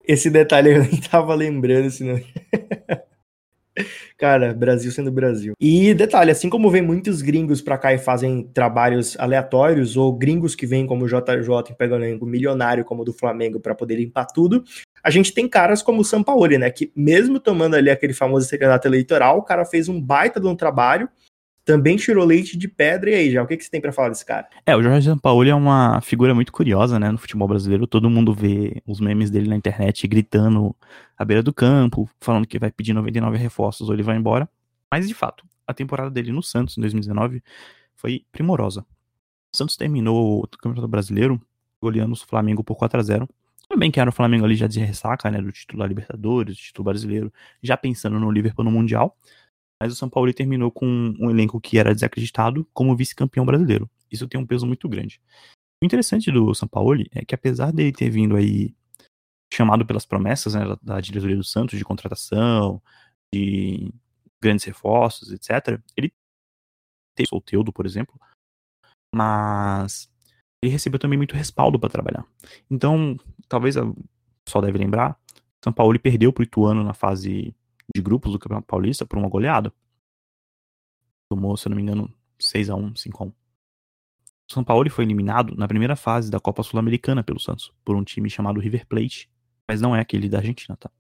Esse 0.06 0.28
detalhe 0.28 0.74
eu 0.74 0.82
nem 0.82 1.00
tava 1.00 1.34
lembrando, 1.34 1.90
senão. 1.90 2.20
Cara, 4.16 4.54
Brasil 4.54 4.92
sendo 4.92 5.10
Brasil. 5.10 5.54
E 5.58 5.94
detalhe, 5.94 6.30
assim 6.30 6.48
como 6.48 6.70
vem 6.70 6.82
muitos 6.82 7.22
gringos 7.22 7.60
pra 7.60 7.78
cá 7.78 7.92
e 7.92 7.98
fazem 7.98 8.44
trabalhos 8.54 9.18
aleatórios, 9.18 9.96
ou 9.96 10.12
gringos 10.12 10.54
que 10.54 10.66
vêm 10.66 10.86
como 10.86 11.04
o 11.04 11.08
JJ 11.08 11.74
pegam 11.76 11.98
um 11.98 12.26
milionário 12.26 12.84
como 12.84 13.02
o 13.02 13.04
do 13.04 13.12
Flamengo 13.12 13.58
para 13.58 13.74
poder 13.74 13.96
limpar 13.96 14.26
tudo, 14.26 14.62
a 15.04 15.10
gente 15.10 15.34
tem 15.34 15.46
caras 15.46 15.82
como 15.82 16.00
o 16.00 16.04
Sampaoli, 16.04 16.56
né? 16.56 16.70
Que 16.70 16.90
mesmo 16.96 17.38
tomando 17.38 17.74
ali 17.74 17.90
aquele 17.90 18.14
famoso 18.14 18.48
secretário 18.48 18.88
eleitoral, 18.88 19.38
o 19.38 19.42
cara 19.42 19.66
fez 19.66 19.86
um 19.86 20.00
baita 20.00 20.40
de 20.40 20.46
um 20.46 20.56
trabalho, 20.56 21.10
também 21.62 21.94
tirou 21.96 22.24
leite 22.24 22.56
de 22.56 22.66
pedra. 22.66 23.10
E 23.10 23.14
aí, 23.14 23.30
já, 23.30 23.42
o 23.42 23.46
que, 23.46 23.54
que 23.58 23.64
você 23.64 23.70
tem 23.70 23.82
para 23.82 23.92
falar 23.92 24.08
desse 24.08 24.24
cara? 24.24 24.48
É, 24.64 24.74
o 24.74 24.82
Jorge 24.82 25.06
Sampaoli 25.06 25.50
é 25.50 25.54
uma 25.54 26.00
figura 26.00 26.34
muito 26.34 26.50
curiosa, 26.50 26.98
né, 26.98 27.10
no 27.10 27.18
futebol 27.18 27.46
brasileiro. 27.46 27.86
Todo 27.86 28.08
mundo 28.08 28.32
vê 28.32 28.80
os 28.86 28.98
memes 28.98 29.30
dele 29.30 29.46
na 29.46 29.56
internet 29.56 30.08
gritando 30.08 30.74
à 31.18 31.24
beira 31.24 31.42
do 31.42 31.52
campo, 31.52 32.08
falando 32.18 32.46
que 32.46 32.58
vai 32.58 32.70
pedir 32.70 32.94
99 32.94 33.36
reforços 33.36 33.86
ou 33.88 33.94
ele 33.94 34.02
vai 34.02 34.16
embora. 34.16 34.48
Mas, 34.90 35.06
de 35.06 35.12
fato, 35.12 35.44
a 35.66 35.74
temporada 35.74 36.10
dele 36.10 36.32
no 36.32 36.42
Santos, 36.42 36.78
em 36.78 36.80
2019, 36.80 37.42
foi 37.94 38.24
primorosa. 38.32 38.86
O 39.52 39.56
Santos 39.56 39.76
terminou 39.76 40.42
o 40.42 40.48
Campeonato 40.48 40.88
Brasileiro 40.88 41.38
goleando 41.78 42.14
o 42.14 42.16
Flamengo 42.16 42.64
por 42.64 42.76
4 42.76 42.98
a 42.98 43.02
0 43.02 43.28
bem 43.76 43.90
que 43.90 44.00
era 44.00 44.10
o 44.10 44.12
Flamengo 44.12 44.44
ali 44.44 44.54
já 44.54 44.66
de 44.66 44.80
ressaca, 44.80 45.30
né, 45.30 45.40
do 45.40 45.52
título 45.52 45.80
da 45.80 45.86
Libertadores, 45.86 46.56
do 46.56 46.60
título 46.60 46.84
brasileiro, 46.84 47.32
já 47.62 47.76
pensando 47.76 48.18
no 48.18 48.30
Liverpool 48.30 48.64
no 48.64 48.70
Mundial, 48.70 49.16
mas 49.80 49.92
o 49.92 49.96
São 49.96 50.08
Paulo 50.08 50.32
terminou 50.32 50.70
com 50.70 50.86
um 50.86 51.30
elenco 51.30 51.60
que 51.60 51.78
era 51.78 51.94
desacreditado 51.94 52.66
como 52.72 52.96
vice-campeão 52.96 53.44
brasileiro. 53.44 53.90
Isso 54.10 54.28
tem 54.28 54.40
um 54.40 54.46
peso 54.46 54.66
muito 54.66 54.88
grande. 54.88 55.20
O 55.82 55.86
interessante 55.86 56.30
do 56.30 56.54
São 56.54 56.68
Paulo 56.68 57.02
é 57.12 57.24
que 57.24 57.34
apesar 57.34 57.72
dele 57.72 57.92
ter 57.92 58.10
vindo 58.10 58.36
aí 58.36 58.74
chamado 59.52 59.86
pelas 59.86 60.04
promessas 60.06 60.54
né, 60.54 60.62
da, 60.82 61.00
diretoria 61.00 61.36
do 61.36 61.44
Santos 61.44 61.78
de 61.78 61.84
contratação, 61.84 62.82
de 63.32 63.92
grandes 64.42 64.64
reforços, 64.64 65.32
etc., 65.32 65.80
ele 65.96 66.12
tem 67.14 67.24
o 67.24 67.28
Solteudo, 67.28 67.72
por 67.72 67.86
exemplo, 67.86 68.18
mas 69.14 70.10
ele 70.62 70.72
recebeu 70.72 70.98
também 70.98 71.16
muito 71.16 71.36
respaldo 71.36 71.78
para 71.78 71.90
trabalhar. 71.90 72.26
Então, 72.70 73.16
talvez 73.48 73.76
pessoal 74.44 74.62
deve 74.62 74.78
lembrar, 74.78 75.18
São 75.62 75.72
Paulo 75.72 75.98
perdeu 75.98 76.32
para 76.32 76.42
o 76.42 76.44
Ituano 76.44 76.84
na 76.84 76.92
fase 76.92 77.54
de 77.94 78.02
grupos 78.02 78.32
do 78.32 78.38
Campeonato 78.38 78.66
Paulista 78.66 79.06
por 79.06 79.18
uma 79.18 79.28
goleada. 79.28 79.72
Tomou, 81.30 81.56
se 81.56 81.66
eu 81.66 81.70
não 81.70 81.76
me 81.76 81.82
engano, 81.82 82.12
6 82.38 82.70
a 82.70 82.74
1 82.74 82.96
5 82.96 83.22
a 83.22 83.26
1 83.26 83.32
São 84.50 84.64
Paulo 84.64 84.88
foi 84.90 85.04
eliminado 85.04 85.56
na 85.56 85.66
primeira 85.66 85.96
fase 85.96 86.30
da 86.30 86.38
Copa 86.38 86.62
Sul-Americana 86.62 87.24
pelo 87.24 87.40
Santos, 87.40 87.72
por 87.84 87.96
um 87.96 88.04
time 88.04 88.28
chamado 88.28 88.60
River 88.60 88.86
Plate, 88.86 89.30
mas 89.66 89.80
não 89.80 89.96
é 89.96 90.00
aquele 90.00 90.28
da 90.28 90.38
Argentina, 90.38 90.76
tá? 90.76 90.90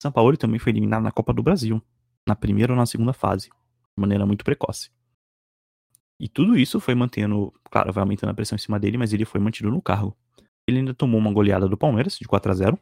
São 0.00 0.10
Paulo 0.10 0.36
também 0.36 0.58
foi 0.58 0.72
eliminado 0.72 1.02
na 1.02 1.12
Copa 1.12 1.32
do 1.32 1.42
Brasil, 1.42 1.82
na 2.26 2.34
primeira 2.34 2.72
ou 2.72 2.78
na 2.78 2.86
segunda 2.86 3.12
fase, 3.12 3.48
de 3.48 4.00
maneira 4.00 4.24
muito 4.24 4.44
precoce. 4.44 4.90
E 6.18 6.28
tudo 6.28 6.56
isso 6.56 6.80
foi 6.80 6.94
mantendo, 6.94 7.52
claro, 7.64 7.92
vai 7.92 8.02
aumentando 8.02 8.30
a 8.30 8.34
pressão 8.34 8.56
em 8.56 8.58
cima 8.58 8.78
dele, 8.78 8.96
mas 8.96 9.12
ele 9.12 9.24
foi 9.24 9.40
mantido 9.40 9.70
no 9.70 9.80
cargo. 9.80 10.16
Ele 10.70 10.78
ainda 10.78 10.94
tomou 10.94 11.18
uma 11.18 11.32
goleada 11.32 11.68
do 11.68 11.76
Palmeiras, 11.76 12.16
de 12.16 12.28
4 12.28 12.52
a 12.52 12.54
0 12.54 12.78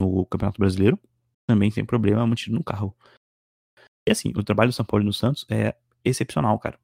no 0.00 0.26
Campeonato 0.26 0.58
Brasileiro, 0.58 0.98
também 1.46 1.70
sem 1.70 1.84
problema, 1.84 2.26
mantido 2.26 2.56
no 2.56 2.64
carro. 2.64 2.94
E 4.06 4.10
assim, 4.10 4.32
o 4.36 4.42
trabalho 4.42 4.70
do 4.70 4.74
São 4.74 4.84
Paulo 4.84 5.04
e 5.04 5.06
do 5.06 5.12
Santos 5.12 5.46
é 5.48 5.76
excepcional, 6.04 6.58
cara. 6.58 6.78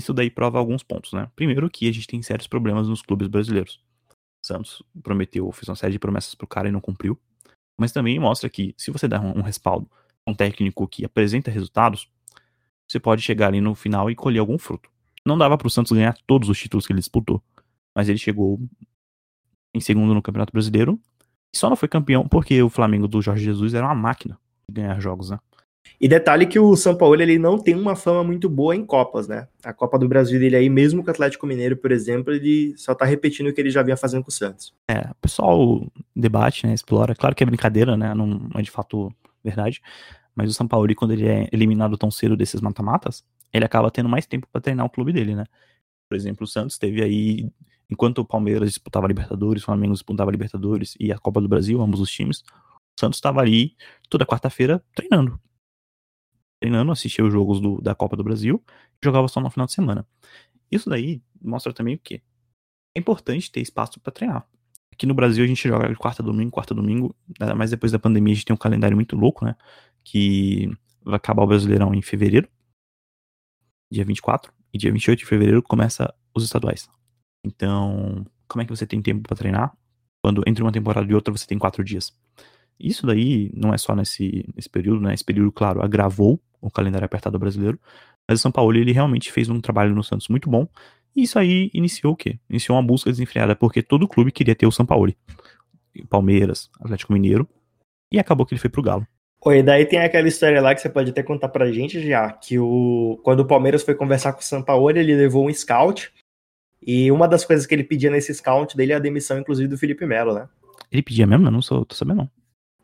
Isso 0.00 0.14
daí 0.14 0.30
prova 0.30 0.58
alguns 0.58 0.82
pontos, 0.82 1.12
né? 1.12 1.30
Primeiro 1.36 1.68
que 1.70 1.88
a 1.88 1.92
gente 1.92 2.06
tem 2.06 2.22
sérios 2.22 2.46
problemas 2.46 2.88
nos 2.88 3.02
clubes 3.02 3.28
brasileiros. 3.28 3.82
O 4.42 4.46
Santos 4.46 4.82
prometeu, 5.02 5.50
fez 5.52 5.68
uma 5.68 5.76
série 5.76 5.92
de 5.92 5.98
promessas 5.98 6.34
pro 6.34 6.46
cara 6.46 6.68
e 6.68 6.72
não 6.72 6.80
cumpriu. 6.80 7.18
Mas 7.78 7.92
também 7.92 8.18
mostra 8.18 8.48
que 8.48 8.74
se 8.78 8.90
você 8.90 9.06
dá 9.06 9.20
um, 9.20 9.38
um 9.38 9.42
respaldo 9.42 9.90
a 10.26 10.30
um 10.30 10.34
técnico 10.34 10.88
que 10.88 11.04
apresenta 11.04 11.50
resultados, 11.50 12.08
você 12.90 12.98
pode 12.98 13.22
chegar 13.22 13.48
ali 13.48 13.60
no 13.60 13.74
final 13.74 14.10
e 14.10 14.14
colher 14.14 14.40
algum 14.40 14.58
fruto. 14.58 14.90
Não 15.24 15.36
dava 15.36 15.58
pro 15.58 15.70
Santos 15.70 15.92
ganhar 15.92 16.16
todos 16.26 16.48
os 16.48 16.58
títulos 16.58 16.86
que 16.86 16.92
ele 16.92 17.00
disputou, 17.00 17.42
mas 17.94 18.08
ele 18.08 18.18
chegou 18.18 18.60
em 19.74 19.80
segundo 19.80 20.14
no 20.14 20.22
Campeonato 20.22 20.52
Brasileiro 20.52 20.98
só 21.54 21.68
não 21.68 21.76
foi 21.76 21.88
campeão 21.88 22.26
porque 22.26 22.62
o 22.62 22.70
Flamengo 22.70 23.06
do 23.06 23.20
Jorge 23.20 23.44
Jesus 23.44 23.74
era 23.74 23.86
uma 23.86 23.94
máquina 23.94 24.38
de 24.68 24.80
ganhar 24.80 24.98
jogos, 25.00 25.30
né? 25.30 25.38
E 26.00 26.08
detalhe 26.08 26.46
que 26.46 26.58
o 26.58 26.74
São 26.76 26.96
Paulo 26.96 27.20
ele 27.20 27.38
não 27.38 27.58
tem 27.58 27.74
uma 27.74 27.94
fama 27.94 28.24
muito 28.24 28.48
boa 28.48 28.74
em 28.74 28.84
Copas, 28.84 29.28
né? 29.28 29.46
A 29.62 29.72
Copa 29.72 29.98
do 29.98 30.08
Brasil 30.08 30.38
dele 30.40 30.56
aí, 30.56 30.68
mesmo 30.68 31.02
com 31.02 31.08
o 31.08 31.10
Atlético 31.10 31.46
Mineiro, 31.46 31.76
por 31.76 31.92
exemplo, 31.92 32.32
ele 32.32 32.76
só 32.76 32.94
tá 32.94 33.04
repetindo 33.04 33.48
o 33.48 33.52
que 33.52 33.60
ele 33.60 33.70
já 33.70 33.82
vinha 33.82 33.96
fazendo 33.96 34.22
com 34.22 34.30
o 34.30 34.32
Santos. 34.32 34.74
É, 34.88 35.10
o 35.10 35.14
pessoal 35.20 35.86
debate, 36.14 36.66
né? 36.66 36.74
Explora. 36.74 37.14
Claro 37.14 37.34
que 37.34 37.42
é 37.42 37.46
brincadeira, 37.46 37.96
né? 37.96 38.14
Não 38.14 38.48
é 38.54 38.62
de 38.62 38.70
fato 38.70 39.12
verdade. 39.44 39.80
Mas 40.34 40.50
o 40.50 40.54
São 40.54 40.66
Paulo, 40.66 40.92
quando 40.96 41.12
ele 41.12 41.28
é 41.28 41.48
eliminado 41.52 41.96
tão 41.98 42.10
cedo 42.10 42.36
desses 42.36 42.60
mata-matas, 42.60 43.24
ele 43.52 43.64
acaba 43.64 43.90
tendo 43.90 44.08
mais 44.08 44.26
tempo 44.26 44.48
para 44.50 44.60
treinar 44.60 44.86
o 44.86 44.90
clube 44.90 45.12
dele, 45.12 45.34
né? 45.34 45.44
Por 46.08 46.16
exemplo, 46.16 46.44
o 46.44 46.48
Santos 46.48 46.78
teve 46.78 47.02
aí 47.02 47.50
enquanto 47.92 48.18
o 48.18 48.24
Palmeiras 48.24 48.70
disputava 48.70 49.06
a 49.06 49.08
Libertadores, 49.08 49.62
o 49.62 49.66
Flamengo 49.66 49.92
disputava 49.92 50.30
a 50.30 50.32
Libertadores 50.32 50.94
e 50.98 51.12
a 51.12 51.18
Copa 51.18 51.40
do 51.40 51.48
Brasil, 51.48 51.80
ambos 51.80 52.00
os 52.00 52.10
times, 52.10 52.40
o 52.40 53.00
Santos 53.00 53.18
estava 53.18 53.40
ali 53.40 53.76
toda 54.08 54.26
quarta-feira 54.26 54.82
treinando. 54.94 55.38
Treinando, 56.60 56.90
assistia 56.90 57.24
os 57.24 57.32
jogos 57.32 57.60
do, 57.60 57.80
da 57.80 57.94
Copa 57.94 58.16
do 58.16 58.24
Brasil 58.24 58.62
e 59.00 59.04
jogava 59.04 59.28
só 59.28 59.40
no 59.40 59.50
final 59.50 59.66
de 59.66 59.72
semana. 59.72 60.06
Isso 60.70 60.88
daí 60.88 61.22
mostra 61.40 61.72
também 61.72 61.94
o 61.96 61.98
quê? 61.98 62.22
É 62.96 63.00
importante 63.00 63.52
ter 63.52 63.60
espaço 63.60 64.00
para 64.00 64.12
treinar. 64.12 64.46
Aqui 64.92 65.06
no 65.06 65.14
Brasil 65.14 65.44
a 65.44 65.46
gente 65.46 65.68
joga 65.68 65.88
de 65.88 65.96
quarta 65.96 66.22
domingo, 66.22 66.50
quarta 66.50 66.74
domingo, 66.74 67.14
mas 67.56 67.70
depois 67.70 67.92
da 67.92 67.98
pandemia 67.98 68.32
a 68.32 68.34
gente 68.36 68.44
tem 68.46 68.54
um 68.54 68.58
calendário 68.58 68.96
muito 68.96 69.16
louco, 69.16 69.44
né? 69.44 69.56
Que 70.04 70.70
vai 71.02 71.16
acabar 71.16 71.42
o 71.42 71.46
Brasileirão 71.46 71.94
em 71.94 72.02
fevereiro, 72.02 72.48
dia 73.90 74.04
24, 74.04 74.52
e 74.72 74.78
dia 74.78 74.92
28 74.92 75.18
de 75.18 75.26
fevereiro 75.26 75.62
começa 75.62 76.14
os 76.34 76.44
estaduais. 76.44 76.88
Então, 77.44 78.24
como 78.48 78.62
é 78.62 78.64
que 78.64 78.70
você 78.70 78.86
tem 78.86 79.00
tempo 79.02 79.22
para 79.22 79.36
treinar? 79.36 79.72
Quando 80.22 80.42
entre 80.46 80.62
uma 80.62 80.72
temporada 80.72 81.10
e 81.10 81.14
outra 81.14 81.32
você 81.32 81.46
tem 81.46 81.58
quatro 81.58 81.82
dias. 81.82 82.12
Isso 82.78 83.06
daí 83.06 83.50
não 83.54 83.72
é 83.72 83.78
só 83.78 83.94
nesse, 83.94 84.48
nesse 84.54 84.68
período, 84.68 85.00
né? 85.00 85.14
Esse 85.14 85.24
período, 85.24 85.52
claro, 85.52 85.82
agravou 85.82 86.40
o 86.60 86.70
calendário 86.70 87.04
apertado 87.04 87.38
brasileiro. 87.38 87.78
Mas 88.28 88.38
o 88.38 88.42
São 88.42 88.52
Paulo, 88.52 88.76
ele 88.76 88.92
realmente 88.92 89.32
fez 89.32 89.48
um 89.48 89.60
trabalho 89.60 89.94
no 89.94 90.02
Santos 90.02 90.28
muito 90.28 90.48
bom. 90.48 90.66
E 91.14 91.22
isso 91.22 91.38
aí 91.38 91.70
iniciou 91.74 92.12
o 92.14 92.16
quê? 92.16 92.38
Iniciou 92.48 92.76
uma 92.76 92.82
busca 92.82 93.10
desenfreada, 93.10 93.54
porque 93.54 93.82
todo 93.82 94.08
clube 94.08 94.32
queria 94.32 94.54
ter 94.54 94.66
o 94.66 94.72
São 94.72 94.86
Paulo. 94.86 95.12
Palmeiras, 96.08 96.70
Atlético 96.80 97.12
Mineiro. 97.12 97.48
E 98.10 98.18
acabou 98.18 98.46
que 98.46 98.54
ele 98.54 98.60
foi 98.60 98.70
pro 98.70 98.82
Galo. 98.82 99.06
Oi, 99.44 99.62
daí 99.62 99.84
tem 99.84 99.98
aquela 99.98 100.28
história 100.28 100.60
lá 100.60 100.74
que 100.74 100.80
você 100.80 100.88
pode 100.88 101.10
até 101.10 101.22
contar 101.22 101.48
pra 101.48 101.72
gente 101.72 102.00
já, 102.06 102.30
que 102.30 102.60
o 102.60 103.20
quando 103.24 103.40
o 103.40 103.44
Palmeiras 103.44 103.82
foi 103.82 103.94
conversar 103.94 104.32
com 104.32 104.40
o 104.40 104.44
São 104.44 104.62
Paulo, 104.62 104.88
ele 104.88 105.16
levou 105.16 105.48
um 105.48 105.52
scout 105.52 106.12
e 106.84 107.10
uma 107.12 107.28
das 107.28 107.44
coisas 107.44 107.66
que 107.66 107.74
ele 107.74 107.84
pedia 107.84 108.10
nesse 108.10 108.34
scout 108.34 108.76
dele 108.76 108.92
é 108.92 108.96
a 108.96 109.00
demissão, 109.00 109.38
inclusive, 109.38 109.68
do 109.68 109.78
Felipe 109.78 110.04
Melo, 110.04 110.34
né? 110.34 110.48
Ele 110.90 111.02
pedia 111.02 111.26
mesmo? 111.26 111.46
Eu 111.46 111.50
não 111.50 111.62
sou, 111.62 111.84
tô 111.84 111.94
sabendo, 111.94 112.18
não. 112.18 112.30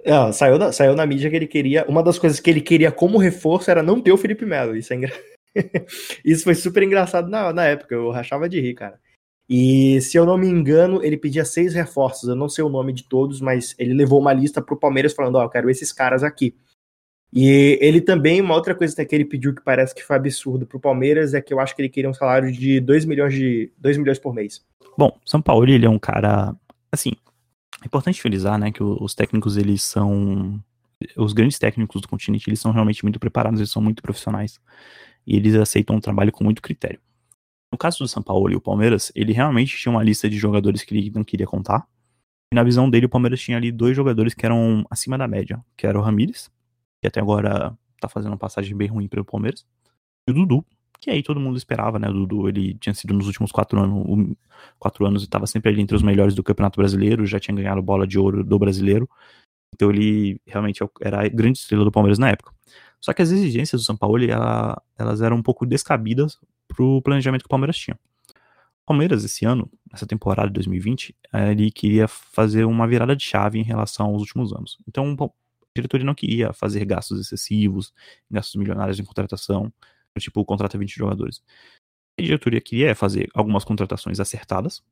É, 0.04 0.32
saiu, 0.32 0.58
na, 0.58 0.72
saiu 0.72 0.94
na 0.94 1.04
mídia 1.04 1.28
que 1.28 1.36
ele 1.36 1.46
queria. 1.46 1.84
Uma 1.88 2.02
das 2.02 2.18
coisas 2.18 2.38
que 2.40 2.48
ele 2.48 2.60
queria 2.60 2.92
como 2.92 3.18
reforço 3.18 3.70
era 3.70 3.82
não 3.82 4.00
ter 4.00 4.12
o 4.12 4.16
Felipe 4.16 4.46
Melo. 4.46 4.76
Isso 4.76 4.92
é 4.92 4.96
engra... 4.96 5.12
Isso 6.24 6.44
foi 6.44 6.54
super 6.54 6.82
engraçado 6.82 7.28
na, 7.28 7.52
na 7.52 7.64
época, 7.64 7.94
eu 7.94 8.10
rachava 8.10 8.48
de 8.48 8.60
rir, 8.60 8.74
cara. 8.74 8.98
E 9.48 10.00
se 10.02 10.16
eu 10.16 10.26
não 10.26 10.36
me 10.36 10.46
engano, 10.46 11.02
ele 11.02 11.16
pedia 11.16 11.44
seis 11.44 11.74
reforços. 11.74 12.28
Eu 12.28 12.36
não 12.36 12.48
sei 12.48 12.62
o 12.62 12.68
nome 12.68 12.92
de 12.92 13.04
todos, 13.04 13.40
mas 13.40 13.74
ele 13.78 13.94
levou 13.94 14.20
uma 14.20 14.32
lista 14.32 14.60
pro 14.60 14.78
Palmeiras 14.78 15.14
falando: 15.14 15.36
Ó, 15.36 15.40
oh, 15.40 15.44
eu 15.44 15.48
quero 15.50 15.70
esses 15.70 15.92
caras 15.92 16.22
aqui. 16.22 16.54
E 17.32 17.78
ele 17.80 18.00
também, 18.00 18.40
uma 18.40 18.54
outra 18.54 18.74
coisa 18.74 19.04
que 19.04 19.14
ele 19.14 19.24
pediu 19.24 19.54
que 19.54 19.62
parece 19.62 19.94
que 19.94 20.02
foi 20.02 20.16
absurdo 20.16 20.66
pro 20.66 20.80
Palmeiras 20.80 21.34
é 21.34 21.40
que 21.40 21.52
eu 21.52 21.60
acho 21.60 21.76
que 21.76 21.82
ele 21.82 21.88
queria 21.88 22.08
um 22.08 22.14
salário 22.14 22.50
de 22.50 22.80
2 22.80 23.04
milhões 23.04 23.34
de 23.34 23.70
2 23.78 23.98
milhões 23.98 24.18
por 24.18 24.34
mês. 24.34 24.64
Bom, 24.96 25.18
São 25.24 25.40
Paulo, 25.40 25.68
ele 25.68 25.84
é 25.84 25.90
um 25.90 25.98
cara, 25.98 26.56
assim, 26.90 27.12
é 27.82 27.86
importante 27.86 28.20
frisar, 28.20 28.58
né, 28.58 28.72
que 28.72 28.82
os 28.82 29.14
técnicos 29.14 29.56
eles 29.56 29.82
são 29.82 30.60
os 31.16 31.32
grandes 31.32 31.58
técnicos 31.58 32.00
do 32.00 32.08
continente, 32.08 32.48
eles 32.48 32.60
são 32.60 32.72
realmente 32.72 33.04
muito 33.04 33.20
preparados, 33.20 33.60
eles 33.60 33.70
são 33.70 33.80
muito 33.80 34.02
profissionais 34.02 34.58
e 35.26 35.36
eles 35.36 35.54
aceitam 35.54 35.96
o 35.96 36.00
trabalho 36.00 36.32
com 36.32 36.42
muito 36.42 36.60
critério. 36.60 36.98
No 37.70 37.78
caso 37.78 37.98
do 37.98 38.08
São 38.08 38.22
Paulo 38.22 38.50
e 38.50 38.56
o 38.56 38.60
Palmeiras, 38.60 39.12
ele 39.14 39.32
realmente 39.32 39.76
tinha 39.76 39.92
uma 39.92 40.02
lista 40.02 40.28
de 40.28 40.36
jogadores 40.36 40.82
que 40.82 40.96
ele 40.96 41.10
não 41.10 41.22
queria 41.22 41.46
contar. 41.46 41.86
E 42.50 42.56
na 42.56 42.64
visão 42.64 42.88
dele, 42.88 43.06
o 43.06 43.10
Palmeiras 43.10 43.40
tinha 43.40 43.58
ali 43.58 43.70
dois 43.70 43.94
jogadores 43.94 44.32
que 44.32 44.44
eram 44.46 44.84
acima 44.90 45.18
da 45.18 45.28
média, 45.28 45.62
que 45.76 45.86
era 45.86 45.98
o 45.98 46.02
Ramires, 46.02 46.50
que 47.00 47.06
até 47.06 47.20
agora 47.20 47.76
tá 48.00 48.08
fazendo 48.08 48.32
uma 48.32 48.38
passagem 48.38 48.76
bem 48.76 48.88
ruim 48.88 49.08
pelo 49.08 49.24
Palmeiras, 49.24 49.66
e 50.26 50.30
o 50.30 50.34
Dudu, 50.34 50.64
que 51.00 51.10
aí 51.10 51.22
todo 51.22 51.40
mundo 51.40 51.56
esperava, 51.56 51.98
né? 51.98 52.08
O 52.08 52.12
Dudu, 52.12 52.48
ele 52.48 52.74
tinha 52.74 52.94
sido 52.94 53.14
nos 53.14 53.26
últimos 53.26 53.52
quatro 53.52 53.80
anos, 53.80 54.36
quatro 54.78 55.06
anos 55.06 55.22
estava 55.22 55.46
sempre 55.46 55.70
ali 55.70 55.80
entre 55.80 55.96
os 55.96 56.02
melhores 56.02 56.34
do 56.34 56.42
Campeonato 56.42 56.76
Brasileiro, 56.78 57.24
já 57.26 57.38
tinha 57.38 57.54
ganhado 57.56 57.80
bola 57.80 58.06
de 58.06 58.18
ouro 58.18 58.44
do 58.44 58.58
Brasileiro. 58.58 59.08
Então 59.74 59.90
ele 59.90 60.40
realmente 60.46 60.82
era 61.00 61.24
a 61.24 61.28
grande 61.28 61.58
estrela 61.58 61.84
do 61.84 61.92
Palmeiras 61.92 62.18
na 62.18 62.30
época. 62.30 62.52
Só 63.00 63.12
que 63.12 63.22
as 63.22 63.30
exigências 63.30 63.80
do 63.80 63.84
São 63.84 63.96
Paulo, 63.96 64.22
ela, 64.24 64.82
elas 64.98 65.20
eram 65.20 65.36
um 65.36 65.42
pouco 65.42 65.64
descabidas 65.64 66.38
pro 66.66 67.00
planejamento 67.02 67.42
que 67.42 67.46
o 67.46 67.50
Palmeiras 67.50 67.76
tinha. 67.76 67.96
O 68.82 68.86
Palmeiras, 68.88 69.22
esse 69.24 69.44
ano, 69.44 69.70
nessa 69.90 70.06
temporada 70.06 70.48
de 70.48 70.54
2020, 70.54 71.14
ele 71.50 71.70
queria 71.70 72.08
fazer 72.08 72.64
uma 72.64 72.88
virada 72.88 73.14
de 73.14 73.22
chave 73.22 73.58
em 73.58 73.62
relação 73.62 74.06
aos 74.06 74.22
últimos 74.22 74.52
anos. 74.52 74.78
Então, 74.88 75.14
diretoria 75.80 76.06
não 76.06 76.14
queria 76.14 76.52
fazer 76.52 76.84
gastos 76.84 77.20
excessivos, 77.20 77.92
gastos 78.30 78.56
milionários 78.56 78.98
em 78.98 79.04
contratação, 79.04 79.72
tipo, 80.18 80.44
contrata 80.44 80.76
20 80.76 80.90
jogadores. 80.90 81.42
A 82.18 82.22
diretoria 82.22 82.60
queria 82.60 82.94
fazer 82.94 83.28
algumas 83.34 83.64
contratações 83.64 84.18
acertadas 84.18 84.82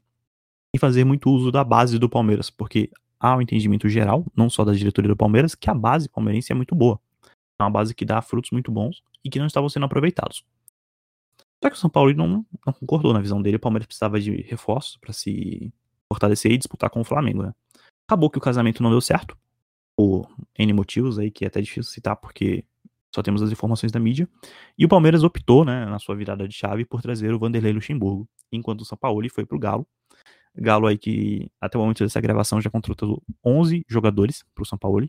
e 0.75 0.79
fazer 0.79 1.05
muito 1.05 1.31
uso 1.31 1.51
da 1.51 1.65
base 1.65 1.99
do 1.99 2.09
Palmeiras, 2.09 2.51
porque 2.51 2.91
há 3.19 3.37
um 3.37 3.43
entendimento 3.43 3.89
geral, 3.89 4.25
não 4.37 4.49
só 4.49 4.65
da 4.65 4.73
diretoria 4.73 5.09
do 5.09 5.17
Palmeiras, 5.17 5.55
que 5.55 5.69
a 5.69 5.75
base 5.75 6.09
palmeirense 6.09 6.53
é 6.53 6.55
muito 6.55 6.75
boa. 6.75 7.01
É 7.59 7.63
uma 7.63 7.71
base 7.71 7.95
que 7.95 8.05
dá 8.05 8.21
frutos 8.23 8.51
muito 8.51 8.71
bons 8.71 9.03
e 9.25 9.31
que 9.31 9.39
não 9.39 9.47
estavam 9.47 9.69
sendo 9.69 9.87
aproveitados. 9.87 10.45
Só 11.63 11.71
que 11.71 11.77
o 11.77 11.79
São 11.79 11.91
Paulo 11.91 12.13
não, 12.15 12.47
não 12.67 12.73
concordou 12.73 13.13
na 13.13 13.21
visão 13.21 13.41
dele. 13.41 13.57
O 13.57 13.61
Palmeiras 13.61 13.87
precisava 13.87 14.21
de 14.21 14.43
reforços 14.43 14.99
para 14.99 15.13
se 15.13 15.73
fortalecer 16.13 16.53
e 16.53 16.59
disputar 16.59 16.91
com 16.91 17.01
o 17.01 17.05
Flamengo, 17.05 17.43
né? 17.43 17.53
Acabou 18.09 18.31
que 18.31 18.39
o 18.39 18.41
casamento 18.41 18.83
não 18.83 18.91
deu 18.91 19.01
certo, 19.01 19.37
por 19.97 20.29
N 20.59 20.73
motivos 20.73 21.19
aí 21.19 21.31
que 21.31 21.45
é 21.45 21.49
até 21.49 21.61
difícil 21.61 21.93
citar 21.93 22.17
porque 22.17 22.65
só 23.15 23.23
temos 23.23 23.43
as 23.43 23.51
informações 23.51 23.91
da 23.91 23.99
mídia. 23.99 24.29
E 24.79 24.85
o 24.85 24.89
Palmeiras 24.89 25.23
optou, 25.23 25.65
né, 25.65 25.87
na 25.87 25.99
sua 25.99 26.15
virada 26.15 26.47
de 26.47 26.55
chave, 26.55 26.85
por 26.85 27.01
trazer 27.01 27.33
o 27.33 27.39
Vanderlei 27.39 27.73
Luxemburgo, 27.73 28.29
enquanto 28.53 28.83
o 28.83 28.85
São 28.85 28.99
Paulo 28.99 29.27
foi 29.31 29.47
pro 29.47 29.59
Galo. 29.59 29.87
Galo 30.55 30.87
aí 30.87 30.99
que 30.99 31.51
até 31.61 31.77
o 31.79 31.81
momento 31.81 32.03
dessa 32.05 32.21
gravação 32.21 32.61
já 32.61 32.71
contratou 32.71 33.23
11 33.45 33.85
jogadores 33.89 34.45
pro 34.55 34.67
São 34.67 34.79
Paulo, 34.79 35.07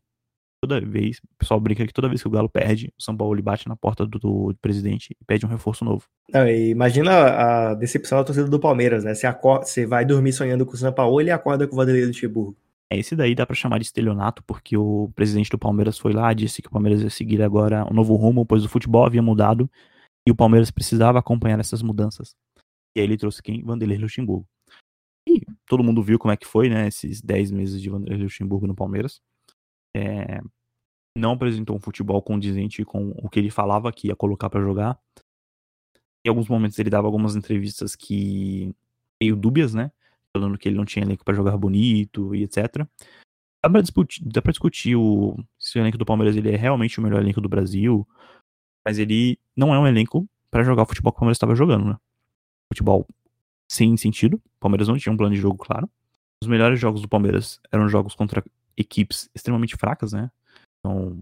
toda 0.62 0.82
vez, 0.82 1.18
o 1.18 1.38
pessoal 1.38 1.60
brinca 1.60 1.86
que 1.86 1.94
toda 1.94 2.10
vez 2.10 2.22
que 2.22 2.28
o 2.28 2.32
Galo 2.32 2.50
perde, 2.50 2.94
o 2.98 3.04
São 3.04 3.16
Paulo 3.16 3.42
bate 3.42 3.68
na 3.68 3.76
porta 3.76 4.06
do, 4.06 4.20
do 4.20 4.56
presidente 4.62 5.16
e 5.20 5.26
pede 5.26 5.46
um 5.46 5.50
reforço 5.50 5.86
novo. 5.86 6.06
Não, 6.34 6.48
imagina 6.48 7.12
a 7.12 7.74
decepção 7.76 8.18
da 8.18 8.24
torcida 8.24 8.48
do 8.48 8.60
Palmeiras, 8.60 9.04
né? 9.04 9.14
Você, 9.14 9.28
acorda, 9.28 9.66
você 9.66 9.86
vai 9.86 10.06
dormir 10.06 10.34
sonhando 10.34 10.66
com 10.66 10.74
o 10.74 10.78
São 10.78 10.92
Paulo 10.92 11.22
e 11.22 11.32
acorda 11.32 11.68
com 11.68 11.74
o 11.74 11.78
Vanderlei 11.78 12.06
Luxemburgo. 12.06 12.56
É, 12.92 12.98
esse 12.98 13.16
daí 13.16 13.36
dá 13.36 13.46
para 13.46 13.56
chamar 13.56 13.80
de 13.80 13.86
estelionato, 13.86 14.44
porque 14.44 14.78
o 14.78 15.12
presidente 15.16 15.50
do 15.50 15.60
Palmeiras 15.60 15.98
foi 15.98 16.14
lá, 16.14 16.34
disse 16.34 16.62
que 16.62 16.68
o 16.68 16.72
Palmeiras 16.72 17.02
ia 17.02 17.10
seguir 17.10 17.42
agora 17.42 17.86
um 17.90 17.94
novo 17.94 18.16
rumo, 18.16 18.46
pois 18.46 18.64
o 18.64 18.70
futebol 18.70 19.06
havia 19.06 19.22
mudado 19.22 19.70
e 20.26 20.32
o 20.32 20.36
Palmeiras 20.36 20.72
precisava 20.72 21.20
acompanhar 21.20 21.60
essas 21.60 21.82
mudanças. 21.82 22.36
E 22.96 23.00
aí 23.00 23.06
ele 23.06 23.18
trouxe 23.18 23.42
quem? 23.42 23.64
Vanderlei 23.64 23.98
Luxemburgo. 23.98 24.48
E 25.28 25.42
todo 25.66 25.84
mundo 25.84 26.02
viu 26.02 26.18
como 26.18 26.32
é 26.32 26.38
que 26.38 26.48
foi, 26.48 26.70
né, 26.70 26.88
esses 26.88 27.22
10 27.22 27.52
meses 27.52 27.82
de 27.82 27.90
Vanderlei 27.90 28.24
Luxemburgo 28.24 28.66
no 28.66 28.76
Palmeiras 28.76 29.22
é, 29.96 30.42
não 31.18 31.32
apresentou 31.32 31.76
um 31.76 31.80
futebol 31.80 32.22
condizente 32.22 32.86
com 32.86 33.10
o 33.18 33.30
que 33.30 33.40
ele 33.40 33.50
falava 33.50 33.92
que 33.92 34.08
ia 34.08 34.16
colocar 34.16 34.50
para 34.50 34.62
jogar. 34.62 35.00
Em 36.26 36.30
alguns 36.30 36.48
momentos 36.48 36.78
ele 36.78 36.90
dava 36.90 37.08
algumas 37.08 37.36
entrevistas 37.36 37.96
que 37.96 38.74
meio 39.22 39.36
dúbias, 39.36 39.74
né? 39.74 39.92
Falando 40.36 40.58
que 40.58 40.68
ele 40.68 40.78
não 40.78 40.86
tinha 40.86 41.04
elenco 41.04 41.24
para 41.24 41.36
jogar 41.36 41.58
bonito 41.58 42.36
e 42.36 42.44
etc. 42.44 42.86
Dá 43.64 43.70
pra 43.70 43.82
discutir, 43.82 44.24
dá 44.24 44.42
pra 44.42 44.52
discutir 44.52 44.96
o, 44.96 45.38
se 45.58 45.78
o 45.78 45.82
elenco 45.82 45.98
do 45.98 46.06
Palmeiras 46.06 46.36
ele 46.36 46.52
é 46.52 46.56
realmente 46.56 47.00
o 47.00 47.04
melhor 47.04 47.22
elenco 47.22 47.42
do 47.42 47.50
Brasil, 47.50 48.08
mas 48.86 49.00
ele 49.00 49.40
não 49.56 49.74
é 49.74 49.80
um 49.80 49.88
elenco 49.88 50.28
para 50.52 50.64
jogar 50.64 50.84
o 50.84 50.86
futebol 50.86 51.12
que 51.12 51.18
o 51.18 51.20
Palmeiras 51.20 51.38
estava 51.38 51.56
jogando, 51.56 51.86
né? 51.86 51.98
Futebol 52.72 53.08
sem 53.70 53.98
sentido. 53.98 54.36
O 54.36 54.60
Palmeiras 54.60 54.88
não 54.88 54.98
tinha 54.98 55.12
um 55.12 55.18
plano 55.18 55.36
de 55.36 55.42
jogo 55.42 55.58
claro. 55.58 55.90
Os 56.42 56.48
melhores 56.48 56.80
jogos 56.80 57.02
do 57.02 57.10
Palmeiras 57.10 57.60
eram 57.72 57.90
jogos 57.90 58.16
contra 58.16 58.44
equipes 58.78 59.30
extremamente 59.34 59.76
fracas, 59.76 60.14
né? 60.14 60.32
Então, 60.80 61.22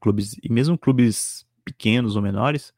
clubes, 0.00 0.36
e 0.42 0.50
mesmo 0.50 0.78
clubes 0.78 1.46
pequenos 1.64 2.16
ou 2.16 2.22
menores, 2.22 2.72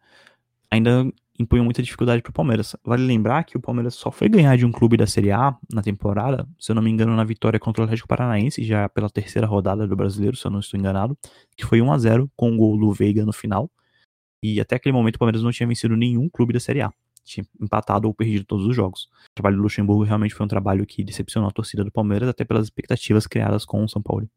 ainda 0.71 1.11
impunham 1.41 1.65
muita 1.65 1.83
dificuldade 1.83 2.23
para 2.23 2.31
o 2.31 2.33
Palmeiras. 2.33 2.77
Vale 2.85 3.05
lembrar 3.05 3.45
que 3.45 3.57
o 3.57 3.61
Palmeiras 3.61 3.95
só 3.95 4.11
foi 4.11 4.29
ganhar 4.29 4.57
de 4.57 4.65
um 4.65 4.73
clube 4.73 4.97
da 4.97 5.07
Série 5.07 5.31
A 5.31 5.57
na 5.73 5.83
temporada, 5.83 6.47
se 6.59 6.71
eu 6.71 6.75
não 6.75 6.83
me 6.83 6.91
engano, 6.91 7.15
na 7.17 7.25
vitória 7.25 7.59
contra 7.59 7.83
o 7.83 7.85
Atlético 7.85 8.09
Paranaense, 8.09 8.63
já 8.65 8.89
pela 8.89 9.09
terceira 9.09 9.47
rodada 9.47 9.87
do 9.87 9.97
Brasileiro, 9.97 10.37
se 10.37 10.47
eu 10.47 10.51
não 10.51 10.61
estou 10.61 10.79
enganado, 10.79 11.17
que 11.57 11.65
foi 11.65 11.81
1 11.81 11.93
a 11.93 11.99
0 11.99 12.31
com 12.37 12.53
o 12.53 12.57
gol 12.57 12.79
do 12.79 12.93
Veiga 12.93 13.25
no 13.25 13.33
final. 13.33 13.71
E 14.43 14.61
até 14.61 14.77
aquele 14.77 14.93
momento 14.93 15.17
o 15.17 15.19
Palmeiras 15.19 15.43
não 15.43 15.53
tinha 15.53 15.67
vencido 15.67 15.97
nenhum 15.97 16.29
clube 16.29 16.53
da 16.53 16.61
Série 16.61 16.83
A 16.83 16.93
tinha 17.23 17.45
empatado 17.61 18.09
ou 18.09 18.15
perdido 18.15 18.45
todos 18.45 18.67
os 18.67 18.75
jogos. 18.75 19.05
O 19.05 19.35
trabalho 19.35 19.57
do 19.57 19.63
Luxemburgo 19.63 20.03
realmente 20.03 20.35
foi 20.35 20.45
um 20.45 20.49
trabalho 20.49 20.85
que 20.87 21.05
decepcionou 21.05 21.49
a 21.49 21.53
torcida 21.53 21.85
do 21.85 21.93
Palmeiras, 21.93 22.29
até 22.29 22.45
pelas 22.45 22.65
expectativas 22.65 23.27
criadas 23.27 23.65
com 23.65 23.85
o 23.85 23.89
São 23.89 24.03
Paulo. 24.03 24.29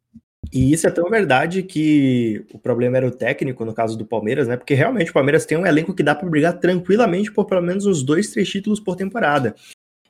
E 0.51 0.71
isso 0.71 0.87
é 0.87 0.91
tão 0.91 1.09
verdade 1.09 1.63
que 1.63 2.45
o 2.53 2.59
problema 2.59 2.97
era 2.97 3.07
o 3.07 3.11
técnico, 3.11 3.65
no 3.65 3.73
caso 3.73 3.97
do 3.97 4.05
Palmeiras, 4.05 4.47
né? 4.47 4.57
Porque 4.57 4.73
realmente 4.73 5.09
o 5.09 5.13
Palmeiras 5.13 5.45
tem 5.45 5.57
um 5.57 5.65
elenco 5.65 5.93
que 5.93 6.03
dá 6.03 6.13
para 6.13 6.29
brigar 6.29 6.59
tranquilamente 6.59 7.31
por 7.31 7.45
pelo 7.45 7.61
menos 7.61 7.85
uns 7.85 8.03
dois, 8.03 8.29
três 8.29 8.49
títulos 8.49 8.79
por 8.79 8.95
temporada. 8.95 9.55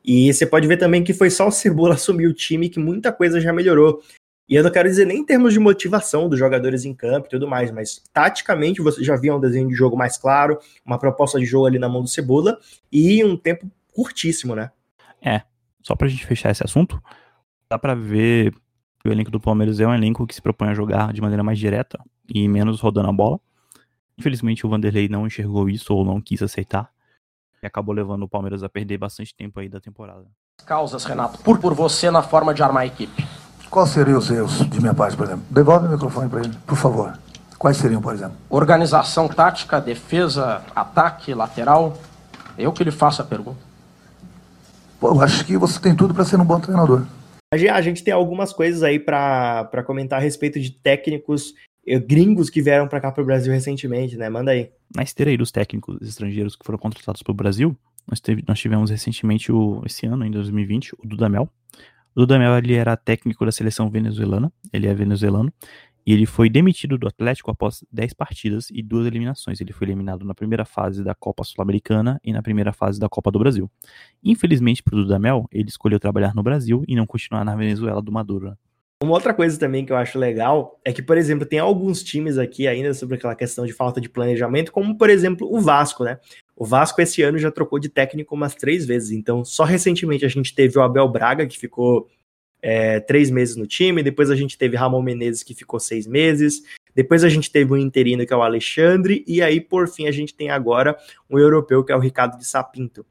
E 0.03 0.33
você 0.33 0.45
pode 0.45 0.67
ver 0.67 0.77
também 0.77 1.03
que 1.03 1.13
foi 1.13 1.29
só 1.29 1.47
o 1.47 1.51
Cebola 1.51 1.93
assumir 1.95 2.27
o 2.27 2.33
time 2.33 2.69
que 2.69 2.79
muita 2.79 3.11
coisa 3.11 3.39
já 3.39 3.53
melhorou. 3.53 4.01
E 4.49 4.55
eu 4.55 4.63
não 4.63 4.71
quero 4.71 4.89
dizer 4.89 5.05
nem 5.05 5.19
em 5.19 5.25
termos 5.25 5.53
de 5.53 5.59
motivação 5.59 6.27
dos 6.27 6.37
jogadores 6.37 6.83
em 6.83 6.93
campo 6.93 7.27
e 7.27 7.29
tudo 7.29 7.47
mais, 7.47 7.71
mas 7.71 8.03
taticamente 8.11 8.81
você 8.81 9.01
já 9.01 9.15
via 9.15 9.33
um 9.33 9.39
desenho 9.39 9.69
de 9.69 9.73
jogo 9.73 9.95
mais 9.95 10.17
claro, 10.17 10.59
uma 10.85 10.99
proposta 10.99 11.39
de 11.39 11.45
jogo 11.45 11.65
ali 11.65 11.79
na 11.79 11.87
mão 11.87 12.01
do 12.01 12.09
Cebola 12.09 12.59
e 12.91 13.23
um 13.23 13.37
tempo 13.37 13.71
curtíssimo, 13.93 14.53
né? 14.53 14.71
É, 15.21 15.43
só 15.81 15.95
pra 15.95 16.09
gente 16.09 16.25
fechar 16.25 16.51
esse 16.51 16.63
assunto, 16.63 17.01
dá 17.69 17.79
pra 17.79 17.95
ver 17.95 18.53
o 19.09 19.11
elenco 19.11 19.31
do 19.31 19.39
Palmeiras 19.39 19.79
é 19.79 19.87
um 19.87 19.93
elenco 19.93 20.25
que 20.25 20.33
se 20.33 20.41
propõe 20.41 20.69
a 20.69 20.73
jogar 20.73 21.11
de 21.11 21.21
maneira 21.21 21.43
mais 21.43 21.59
direta 21.59 21.99
e 22.27 22.47
menos 22.47 22.79
rodando 22.79 23.09
a 23.09 23.13
bola. 23.13 23.39
Infelizmente 24.17 24.65
o 24.65 24.69
Vanderlei 24.69 25.09
não 25.09 25.27
enxergou 25.27 25.69
isso 25.69 25.93
ou 25.93 26.05
não 26.05 26.21
quis 26.21 26.41
aceitar 26.41 26.89
e 27.61 27.67
acabou 27.67 27.93
levando 27.93 28.23
o 28.23 28.29
Palmeiras 28.29 28.63
a 28.63 28.69
perder 28.69 28.97
bastante 28.97 29.35
tempo 29.35 29.59
aí 29.59 29.67
da 29.67 29.79
temporada. 29.79 30.25
Causas, 30.65 31.03
Renato, 31.03 31.39
por 31.39 31.59
por 31.59 31.73
você 31.73 32.09
na 32.09 32.21
forma 32.21 32.53
de 32.53 32.63
armar 32.63 32.83
a 32.83 32.85
equipe. 32.85 33.27
Quais 33.69 33.89
seriam 33.89 34.19
os 34.19 34.29
erros 34.29 34.69
de 34.69 34.79
minha 34.79 34.93
parte, 34.93 35.17
por 35.17 35.25
exemplo? 35.25 35.43
Devolve 35.49 35.87
o 35.87 35.89
microfone 35.89 36.29
para 36.29 36.41
ele, 36.41 36.53
por 36.65 36.77
favor. 36.77 37.17
Quais 37.57 37.77
seriam, 37.77 38.01
por 38.01 38.13
exemplo? 38.13 38.37
Organização 38.49 39.27
tática, 39.27 39.81
defesa, 39.81 40.61
ataque, 40.75 41.33
lateral. 41.33 41.97
Eu 42.57 42.71
que 42.71 42.83
lhe 42.83 42.91
faço 42.91 43.21
a 43.21 43.25
pergunta. 43.25 43.59
Pô, 44.99 45.09
eu 45.09 45.21
acho 45.21 45.43
que 45.43 45.57
você 45.57 45.79
tem 45.79 45.95
tudo 45.95 46.13
para 46.13 46.23
ser 46.23 46.39
um 46.39 46.45
bom 46.45 46.59
treinador. 46.59 47.03
A 47.53 47.81
gente 47.81 48.03
tem 48.03 48.13
algumas 48.13 48.51
coisas 48.51 48.83
aí 48.83 48.99
para 48.99 49.83
comentar 49.85 50.19
a 50.19 50.21
respeito 50.21 50.59
de 50.59 50.71
técnicos 50.71 51.53
eh, 51.85 51.99
gringos 51.99 52.49
que 52.49 52.61
vieram 52.61 52.87
para 52.87 52.99
cá 52.99 53.11
para 53.11 53.21
o 53.21 53.25
Brasil 53.25 53.51
recentemente, 53.53 54.17
né? 54.17 54.29
Manda 54.29 54.51
aí. 54.51 54.71
Na 54.95 55.03
esteira 55.03 55.31
aí 55.31 55.37
dos 55.37 55.51
técnicos 55.51 56.01
estrangeiros 56.01 56.55
que 56.55 56.65
foram 56.65 56.79
contratados 56.79 57.21
para 57.21 57.31
o 57.31 57.35
Brasil, 57.35 57.75
nós, 58.07 58.19
teve, 58.19 58.43
nós 58.47 58.59
tivemos 58.59 58.89
recentemente, 58.89 59.51
o, 59.51 59.81
esse 59.85 60.05
ano, 60.05 60.25
em 60.25 60.31
2020, 60.31 60.93
o 60.99 61.07
Dudamel, 61.07 61.49
o 62.15 62.19
Dudamel 62.19 62.57
ele 62.57 62.75
era 62.75 62.95
técnico 62.95 63.45
da 63.45 63.51
seleção 63.51 63.89
venezuelana, 63.89 64.51
ele 64.71 64.87
é 64.87 64.93
venezuelano, 64.93 65.51
e 66.05 66.13
ele 66.13 66.25
foi 66.25 66.49
demitido 66.49 66.97
do 66.97 67.07
Atlético 67.07 67.51
após 67.51 67.83
10 67.91 68.13
partidas 68.13 68.69
e 68.71 68.81
duas 68.81 69.07
eliminações. 69.07 69.61
Ele 69.61 69.73
foi 69.73 69.87
eliminado 69.87 70.25
na 70.25 70.35
primeira 70.35 70.65
fase 70.65 71.03
da 71.03 71.15
Copa 71.15 71.43
Sul-Americana 71.43 72.19
e 72.23 72.33
na 72.33 72.41
primeira 72.41 72.73
fase 72.73 72.99
da 72.99 73.07
Copa 73.07 73.31
do 73.31 73.39
Brasil. 73.39 73.69
Infelizmente 74.23 74.83
para 74.83 74.95
o 74.95 75.03
Dudamel, 75.03 75.47
ele 75.51 75.69
escolheu 75.69 75.99
trabalhar 75.99 76.35
no 76.35 76.43
Brasil 76.43 76.83
e 76.87 76.95
não 76.95 77.05
continuar 77.05 77.45
na 77.45 77.55
Venezuela 77.55 78.01
do 78.01 78.11
Maduro. 78.11 78.57
Uma 79.03 79.15
outra 79.15 79.33
coisa 79.33 79.59
também 79.59 79.85
que 79.85 79.91
eu 79.91 79.97
acho 79.97 80.17
legal 80.17 80.79
é 80.85 80.93
que, 80.93 81.01
por 81.01 81.17
exemplo, 81.17 81.45
tem 81.45 81.59
alguns 81.59 82.01
times 82.01 82.37
aqui 82.37 82.69
ainda 82.69 82.93
sobre 82.93 83.15
aquela 83.15 83.35
questão 83.35 83.65
de 83.65 83.73
falta 83.73 83.99
de 83.99 84.07
planejamento, 84.07 84.71
como 84.71 84.97
por 84.97 85.09
exemplo 85.09 85.45
o 85.53 85.59
Vasco, 85.59 86.05
né? 86.05 86.19
O 86.55 86.63
Vasco 86.63 87.01
esse 87.01 87.21
ano 87.21 87.37
já 87.37 87.51
trocou 87.51 87.79
de 87.79 87.89
técnico 87.89 88.33
umas 88.33 88.55
três 88.55 88.85
vezes, 88.85 89.11
então 89.11 89.43
só 89.43 89.65
recentemente 89.65 90.23
a 90.23 90.29
gente 90.29 90.55
teve 90.55 90.79
o 90.79 90.81
Abel 90.81 91.09
Braga, 91.09 91.45
que 91.45 91.59
ficou 91.59 92.07
é, 92.63 93.01
três 93.01 93.29
meses 93.29 93.57
no 93.57 93.67
time, 93.67 94.01
depois 94.01 94.31
a 94.31 94.35
gente 94.35 94.57
teve 94.57 94.77
Ramon 94.77 95.01
Menezes, 95.01 95.43
que 95.43 95.53
ficou 95.53 95.81
seis 95.81 96.07
meses, 96.07 96.61
depois 96.95 97.21
a 97.25 97.29
gente 97.29 97.51
teve 97.51 97.73
um 97.73 97.77
interino, 97.77 98.25
que 98.25 98.33
é 98.33 98.37
o 98.37 98.41
Alexandre, 98.41 99.21
e 99.27 99.41
aí, 99.41 99.59
por 99.59 99.89
fim, 99.89 100.07
a 100.07 100.11
gente 100.11 100.33
tem 100.33 100.49
agora 100.49 100.97
um 101.29 101.37
europeu, 101.37 101.83
que 101.83 101.91
é 101.91 101.95
o 101.95 101.99
Ricardo 101.99 102.37
de 102.37 102.45
Sapinto. 102.45 103.05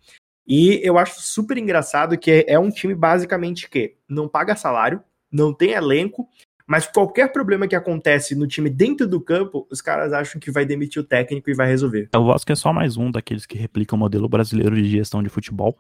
E 0.47 0.81
eu 0.83 0.97
acho 0.97 1.21
super 1.21 1.59
engraçado 1.59 2.17
que 2.17 2.47
é 2.49 2.59
um 2.59 2.71
time 2.71 2.95
basicamente 2.95 3.69
que 3.69 3.95
não 4.09 4.27
paga 4.27 4.57
salário, 4.57 5.03
não 5.31 5.53
tem 5.53 5.73
elenco, 5.73 6.29
Mas 6.67 6.87
qualquer 6.87 7.33
problema 7.33 7.67
que 7.69 7.75
acontece 7.75 8.35
no 8.35 8.47
time 8.47 8.71
dentro 8.71 9.07
do 9.07 9.21
campo, 9.21 9.67
os 9.71 9.81
caras 9.81 10.13
acham 10.13 10.41
que 10.41 10.51
vai 10.51 10.65
demitir 10.65 11.03
o 11.03 11.05
técnico 11.05 11.51
e 11.51 11.55
vai 11.55 11.67
resolver. 11.67 12.09
O 12.15 12.25
Vasco 12.25 12.51
é 12.51 12.55
só 12.55 12.73
mais 12.73 12.97
um 12.97 13.11
daqueles 13.11 13.45
que 13.45 13.59
replicam 13.59 13.97
o 13.97 14.01
modelo 14.01 14.29
brasileiro 14.29 14.75
de 14.75 14.89
gestão 14.89 15.23
de 15.23 15.29
futebol. 15.29 15.77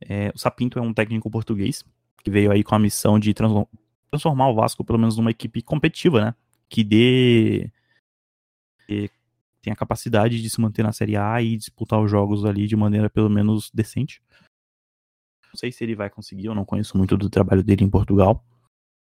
É, 0.00 0.32
o 0.34 0.38
Sapinto 0.38 0.78
é 0.78 0.82
um 0.82 0.94
técnico 0.94 1.30
português 1.30 1.84
que 2.22 2.30
veio 2.30 2.50
aí 2.50 2.62
com 2.62 2.74
a 2.74 2.78
missão 2.78 3.18
de 3.18 3.34
transformar 3.34 4.48
o 4.48 4.54
Vasco 4.54 4.84
pelo 4.84 4.98
menos 4.98 5.16
numa 5.16 5.30
equipe 5.30 5.62
competitiva, 5.62 6.24
né? 6.24 6.34
Que 6.68 6.84
dê 6.84 7.70
que 8.86 9.10
tem 9.62 9.72
a 9.72 9.76
capacidade 9.76 10.42
de 10.42 10.50
se 10.50 10.60
manter 10.60 10.82
na 10.82 10.92
Série 10.92 11.16
A 11.16 11.40
e 11.40 11.56
disputar 11.56 12.00
os 12.00 12.10
jogos 12.10 12.44
ali 12.44 12.66
de 12.66 12.76
maneira 12.76 13.08
pelo 13.08 13.30
menos 13.30 13.70
decente. 13.72 14.22
Não 15.52 15.56
sei 15.56 15.70
se 15.70 15.84
ele 15.84 15.94
vai 15.94 16.10
conseguir, 16.10 16.46
eu 16.46 16.54
não 16.54 16.64
conheço 16.64 16.96
muito 16.96 17.16
do 17.16 17.28
trabalho 17.28 17.62
dele 17.62 17.84
em 17.84 17.90
Portugal. 17.90 18.44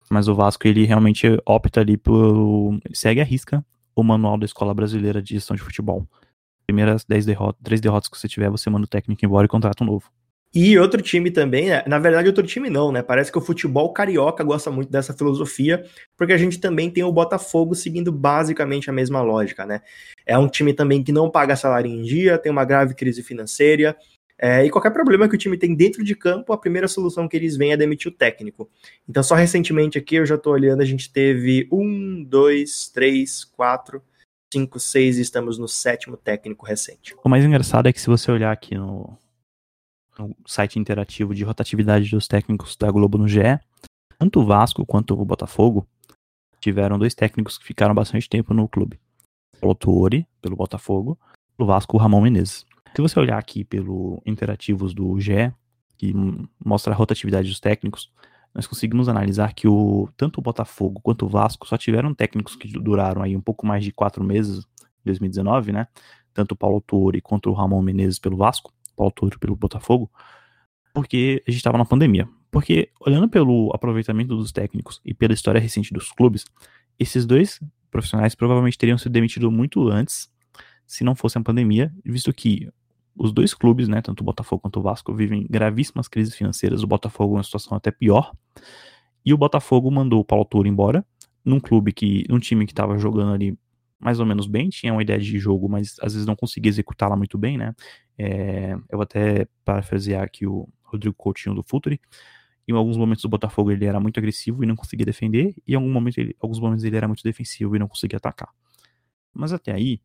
Mas 0.09 0.29
o 0.29 0.35
Vasco, 0.35 0.67
ele 0.67 0.85
realmente 0.85 1.27
opta 1.45 1.81
ali 1.81 1.97
por. 1.97 2.79
segue 2.95 3.21
a 3.21 3.25
risca 3.25 3.64
o 3.95 4.03
manual 4.05 4.39
da 4.39 4.45
Escola 4.45 4.75
Brasileira 4.75 5.23
de 5.23 5.35
Gestão 5.35 5.57
de 5.57 5.62
Futebol. 5.62 6.07
Primeiras 6.67 7.05
10 7.05 7.27
derrotas, 7.27 7.61
3 7.62 7.81
derrotas 7.81 8.09
que 8.09 8.19
você 8.19 8.29
tiver, 8.29 8.51
você 8.51 8.69
manda 8.69 8.85
o 8.85 8.89
técnico 8.89 9.25
embora 9.25 9.47
e 9.47 9.49
contrata 9.49 9.83
um 9.83 9.87
novo. 9.87 10.11
E 10.57 10.79
outro 10.79 11.03
time 11.03 11.31
também, 11.31 11.67
né? 11.67 11.83
na 11.87 11.99
verdade, 11.99 12.29
outro 12.29 12.47
time 12.47 12.71
não, 12.71 12.91
né? 12.91 13.03
Parece 13.03 13.31
que 13.31 13.37
o 13.37 13.43
futebol 13.43 13.93
carioca 13.93 14.43
gosta 14.43 14.71
muito 14.71 14.91
dessa 14.91 15.13
filosofia, 15.13 15.85
porque 16.17 16.33
a 16.33 16.39
gente 16.39 16.59
também 16.59 16.91
tem 16.91 17.05
o 17.05 17.13
Botafogo 17.13 17.75
seguindo 17.75 18.11
basicamente 18.11 18.89
a 18.89 18.93
mesma 18.93 19.21
lógica, 19.21 19.67
né? 19.67 19.83
É 20.25 20.39
um 20.39 20.49
time 20.49 20.73
também 20.73 21.05
que 21.05 21.13
não 21.13 21.31
paga 21.31 21.55
salário 21.57 21.91
em 21.91 22.01
dia, 22.01 22.39
tem 22.39 22.51
uma 22.51 22.65
grave 22.65 22.95
crise 22.95 23.23
financeira, 23.23 23.95
é, 24.39 24.65
e 24.65 24.71
qualquer 24.71 24.93
problema 24.93 25.29
que 25.29 25.35
o 25.35 25.39
time 25.39 25.59
tem 25.59 25.75
dentro 25.75 26.03
de 26.03 26.15
campo, 26.15 26.55
a 26.55 26.59
primeira 26.59 26.89
solução 26.89 27.29
que 27.29 27.37
eles 27.37 27.55
veem 27.55 27.73
é 27.73 27.77
demitir 27.77 28.11
o 28.11 28.15
técnico. 28.15 28.71
Então, 29.07 29.23
só 29.23 29.35
recentemente 29.35 29.99
aqui, 29.99 30.17
eu 30.17 30.25
já 30.25 30.39
tô 30.39 30.53
olhando, 30.53 30.81
a 30.81 30.87
gente 30.87 31.13
teve 31.13 31.69
um, 31.71 32.25
dois, 32.25 32.89
três, 32.89 33.45
quatro, 33.45 34.03
cinco, 34.51 34.81
seis, 34.81 35.19
e 35.19 35.21
estamos 35.21 35.59
no 35.59 35.69
sétimo 35.69 36.17
técnico 36.17 36.65
recente. 36.65 37.15
O 37.23 37.29
mais 37.29 37.45
engraçado 37.45 37.89
é 37.89 37.93
que 37.93 38.01
se 38.01 38.07
você 38.07 38.33
olhar 38.33 38.53
aqui 38.53 38.75
no, 38.75 39.19
no 40.19 40.37
site 40.47 40.79
interativo 40.79 41.35
de 41.35 41.45
rotatividade 41.45 42.11
dos 42.11 42.27
técnicos 42.27 42.77
da 42.77 42.91
Globo 42.91 43.19
no 43.19 43.29
GE, 43.29 43.59
tanto 44.19 44.41
o 44.41 44.47
Vasco 44.47 44.85
quanto 44.87 45.19
o 45.19 45.25
Botafogo 45.25 45.87
tiveram 46.61 46.99
dois 46.99 47.14
técnicos 47.14 47.59
que 47.59 47.64
ficaram 47.64 47.95
bastante 47.95 48.29
tempo 48.29 48.55
no 48.55 48.69
clube. 48.69 48.99
O 49.62 49.69
Autori, 49.69 50.27
pelo 50.41 50.57
Botafogo, 50.57 51.19
o 51.59 51.64
Vasco, 51.64 51.97
o 51.97 52.01
Ramon 52.01 52.21
Menezes. 52.21 52.64
Se 52.95 53.03
você 53.03 53.19
olhar 53.19 53.39
aqui 53.39 53.64
pelo 53.64 54.23
interativos 54.25 54.95
do 54.95 55.19
GE, 55.21 55.53
que 55.97 56.14
mostra 56.64 56.93
a 56.93 56.97
rotatividade 56.97 57.49
dos 57.49 57.61
técnicos, 57.61 58.11
nós 58.55 58.67
conseguimos 58.67 59.09
analisar 59.09 59.53
que 59.53 59.69
o, 59.69 60.09
tanto 60.17 60.39
o 60.39 60.43
Botafogo 60.43 61.01
quanto 61.03 61.27
o 61.27 61.29
Vasco 61.29 61.67
só 61.67 61.77
tiveram 61.77 62.14
técnicos 62.14 62.57
que 62.57 62.69
duraram 62.79 63.23
aí 63.23 63.37
um 63.37 63.41
pouco 63.41 63.67
mais 63.67 63.85
de 63.85 63.93
quatro 63.93 64.25
meses, 64.25 64.67
2019, 65.05 65.73
né? 65.73 65.87
Tanto 66.33 66.53
o 66.53 66.57
Paulo 66.57 66.81
Torre 66.81 67.21
quanto 67.21 67.51
o 67.51 67.53
Ramon 67.53 67.83
Menezes 67.83 68.19
pelo 68.19 68.37
Vasco, 68.37 68.73
Paulo 68.97 69.12
Torre 69.12 69.38
pelo 69.38 69.55
Botafogo, 69.55 70.11
porque 70.92 71.42
a 71.47 71.51
gente 71.51 71.59
estava 71.59 71.78
na 71.78 71.84
pandemia. 71.84 72.28
Porque 72.51 72.90
olhando 73.01 73.28
pelo 73.28 73.70
aproveitamento 73.74 74.36
dos 74.36 74.51
técnicos 74.51 75.01
e 75.05 75.12
pela 75.12 75.34
história 75.34 75.61
recente 75.61 75.92
dos 75.92 76.11
clubes, 76.11 76.44
esses 76.99 77.26
dois 77.26 77.61
profissionais 77.90 78.34
provavelmente 78.34 78.78
teriam 78.78 78.99
sido 78.99 79.12
demitidos 79.12 79.53
muito 79.53 79.88
antes, 79.88 80.30
se 80.86 81.05
não 81.05 81.14
fosse 81.14 81.36
a 81.36 81.40
pandemia, 81.42 81.92
visto 82.05 82.32
que 82.32 82.68
os 83.16 83.32
dois 83.32 83.55
clubes, 83.55 83.88
né, 83.88 84.03
tanto 84.03 84.20
o 84.20 84.24
Botafogo 84.24 84.62
quanto 84.62 84.78
o 84.78 84.82
Vasco, 84.82 85.14
vivem 85.14 85.47
gravíssimas 85.49 86.07
crises 86.07 86.34
financeiras. 86.34 86.82
O 86.82 86.86
Botafogo 86.86 87.34
é 87.34 87.36
uma 87.38 87.42
situação 87.42 87.76
até 87.76 87.90
pior. 87.90 88.32
E 89.24 89.32
o 89.32 89.38
Botafogo 89.38 89.90
mandou 89.90 90.20
o 90.20 90.24
Paulo 90.24 90.44
Touro 90.44 90.68
embora, 90.68 91.05
num 91.44 91.59
clube 91.59 91.92
que, 91.92 92.24
num 92.28 92.38
time 92.38 92.66
que 92.66 92.72
estava 92.72 92.99
jogando 92.99 93.32
ali 93.32 93.59
mais 93.99 94.20
ou 94.20 94.26
menos 94.26 94.47
bem, 94.47 94.68
tinha 94.68 94.92
uma 94.92 95.03
ideia 95.03 95.18
de 95.18 95.38
jogo, 95.38 95.68
mas 95.68 95.97
às 96.03 96.12
vezes 96.12 96.26
não 96.26 96.36
conseguia 96.36 96.68
executá-la 96.68 97.16
muito 97.16 97.38
bem, 97.38 97.57
né? 97.57 97.74
É, 98.19 98.73
eu 98.73 98.93
vou 98.93 99.03
até 99.03 99.47
parafrasear 99.64 100.23
aqui 100.23 100.47
o 100.47 100.69
Rodrigo 100.83 101.14
Coutinho 101.14 101.55
do 101.55 101.62
Futuri. 101.62 102.01
Em 102.69 102.73
alguns 102.73 102.97
momentos 102.97 103.25
o 103.25 103.29
Botafogo 103.29 103.71
ele 103.71 103.85
era 103.85 104.01
muito 104.01 104.19
agressivo 104.19 104.64
e 104.64 104.67
não 104.67 104.75
conseguia 104.75 105.07
defender, 105.07 105.55
e 105.67 105.73
em 105.73 105.77
algum 105.77 105.93
momento 105.93 106.19
ele, 106.19 106.35
alguns 106.41 106.59
momentos 106.59 106.85
ele 106.85 106.97
era 106.97 107.07
muito 107.07 107.23
defensivo 107.23 107.77
e 107.77 107.79
não 107.79 107.87
conseguia 107.87 108.17
atacar. 108.17 108.49
Mas 109.33 109.53
até 109.53 109.73
aí, 109.73 110.01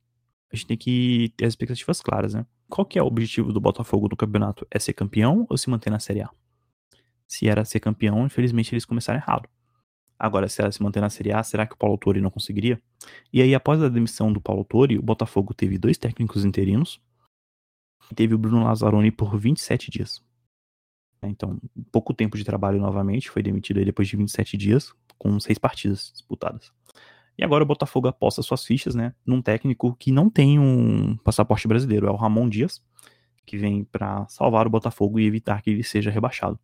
a 0.51 0.55
gente 0.55 0.67
tem 0.67 0.77
que 0.77 1.33
ter 1.37 1.45
as 1.45 1.53
expectativas 1.53 2.01
claras, 2.01 2.33
né? 2.33 2.45
Qual 2.69 2.85
que 2.85 2.99
é 2.99 3.03
o 3.03 3.05
objetivo 3.05 3.51
do 3.51 3.59
Botafogo 3.59 4.07
no 4.09 4.15
campeonato? 4.15 4.67
É 4.69 4.77
ser 4.77 4.93
campeão 4.93 5.45
ou 5.49 5.57
se 5.57 5.69
manter 5.69 5.89
na 5.89 5.99
Série 5.99 6.21
A? 6.21 6.29
Se 7.27 7.47
era 7.47 7.65
ser 7.65 7.79
campeão, 7.79 8.25
infelizmente 8.25 8.73
eles 8.73 8.85
começaram 8.85 9.19
errado. 9.19 9.49
Agora, 10.19 10.47
se 10.47 10.61
era 10.61 10.71
se 10.71 10.83
manter 10.83 11.01
na 11.01 11.09
Série 11.09 11.31
A, 11.31 11.41
será 11.41 11.65
que 11.65 11.73
o 11.73 11.77
Paulo 11.77 11.97
Torre 11.97 12.21
não 12.21 12.29
conseguiria? 12.29 12.79
E 13.33 13.41
aí, 13.41 13.55
após 13.55 13.81
a 13.81 13.89
demissão 13.89 14.31
do 14.31 14.39
Paulo 14.39 14.63
Torre, 14.63 14.97
o 14.97 15.01
Botafogo 15.01 15.53
teve 15.53 15.77
dois 15.77 15.97
técnicos 15.97 16.45
interinos 16.45 17.01
teve 18.13 18.33
o 18.33 18.37
Bruno 18.37 18.63
Lazzaroni 18.63 19.11
por 19.11 19.37
27 19.37 19.91
dias. 19.91 20.21
Então, 21.23 21.59
pouco 21.91 22.13
tempo 22.13 22.35
de 22.37 22.43
trabalho 22.43 22.79
novamente, 22.79 23.29
foi 23.29 23.43
demitido 23.43 23.83
depois 23.85 24.07
de 24.07 24.17
27 24.17 24.57
dias, 24.57 24.91
com 25.17 25.39
seis 25.39 25.57
partidas 25.57 26.11
disputadas. 26.11 26.71
E 27.37 27.43
agora 27.43 27.63
o 27.63 27.67
Botafogo 27.67 28.07
aposta 28.07 28.41
suas 28.41 28.65
fichas, 28.65 28.95
né, 28.95 29.13
num 29.25 29.41
técnico 29.41 29.95
que 29.95 30.11
não 30.11 30.29
tem 30.29 30.59
um 30.59 31.15
passaporte 31.17 31.67
brasileiro, 31.67 32.07
é 32.07 32.11
o 32.11 32.15
Ramon 32.15 32.49
Dias, 32.49 32.83
que 33.45 33.57
vem 33.57 33.83
para 33.83 34.27
salvar 34.27 34.67
o 34.67 34.69
Botafogo 34.69 35.19
e 35.19 35.25
evitar 35.25 35.61
que 35.61 35.69
ele 35.69 35.83
seja 35.83 36.09
rebaixado. 36.09 36.59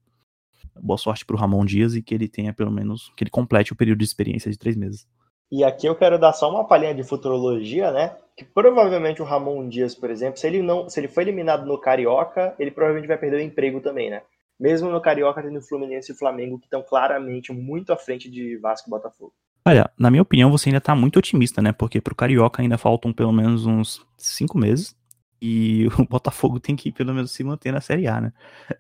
Boa 0.80 0.98
sorte 0.98 1.26
pro 1.26 1.38
Ramon 1.38 1.66
Dias 1.66 1.96
e 1.96 2.02
que 2.02 2.14
ele 2.14 2.28
tenha 2.28 2.54
pelo 2.54 2.72
menos, 2.72 3.12
que 3.16 3.24
ele 3.24 3.32
complete 3.32 3.74
o 3.74 3.76
período 3.76 4.00
de 4.00 4.06
experiência 4.06 4.52
de 4.52 4.58
três 4.58 4.76
meses. 4.76 5.08
E 5.52 5.64
aqui 5.64 5.88
eu 5.88 5.96
quero 5.96 6.20
dar 6.20 6.34
só 6.34 6.50
uma 6.50 6.66
palhinha 6.66 6.94
de 6.94 7.04
futurologia, 7.04 7.92
né? 7.92 8.16
Que 8.36 8.44
provavelmente 8.44 9.22
o 9.22 9.26
Ramon 9.26 9.68
Dias, 9.68 9.96
por 9.96 10.10
exemplo, 10.10 10.38
se 10.38 10.46
ele 10.46 10.62
não, 10.62 10.90
se 10.90 11.00
ele 11.00 11.08
foi 11.08 11.24
eliminado 11.24 11.66
no 11.66 11.80
Carioca, 11.80 12.54
ele 12.60 12.70
provavelmente 12.70 13.08
vai 13.08 13.18
perder 13.18 13.38
o 13.38 13.42
emprego 13.42 13.80
também, 13.80 14.10
né? 14.10 14.22
Mesmo 14.60 14.90
no 14.90 15.02
Carioca 15.02 15.42
tendo 15.42 15.62
Fluminense 15.62 16.12
e 16.12 16.16
Flamengo 16.16 16.60
que 16.60 16.66
estão 16.66 16.82
claramente 16.82 17.54
muito 17.54 17.94
à 17.94 17.98
frente 17.98 18.30
de 18.30 18.58
Vasco 18.58 18.90
e 18.90 18.92
Botafogo. 18.92 19.34
Olha, 19.66 19.90
na 19.98 20.10
minha 20.10 20.22
opinião, 20.22 20.52
você 20.52 20.70
ainda 20.70 20.82
tá 20.82 20.96
muito 20.96 21.20
otimista, 21.20 21.62
né? 21.62 21.72
Porque 21.72 22.02
pro 22.02 22.16
Carioca 22.16 22.62
ainda 22.62 22.78
faltam 22.78 23.14
pelo 23.14 23.32
menos 23.32 23.66
uns 23.66 24.06
cinco 24.18 24.58
meses. 24.58 24.96
E 25.42 25.88
o 26.00 26.06
Botafogo 26.06 26.60
tem 26.60 26.76
que 26.76 26.92
pelo 26.92 27.14
menos 27.14 27.32
se 27.32 27.44
manter 27.44 27.72
na 27.72 27.80
Série 27.80 28.08
A, 28.08 28.20
né? 28.20 28.34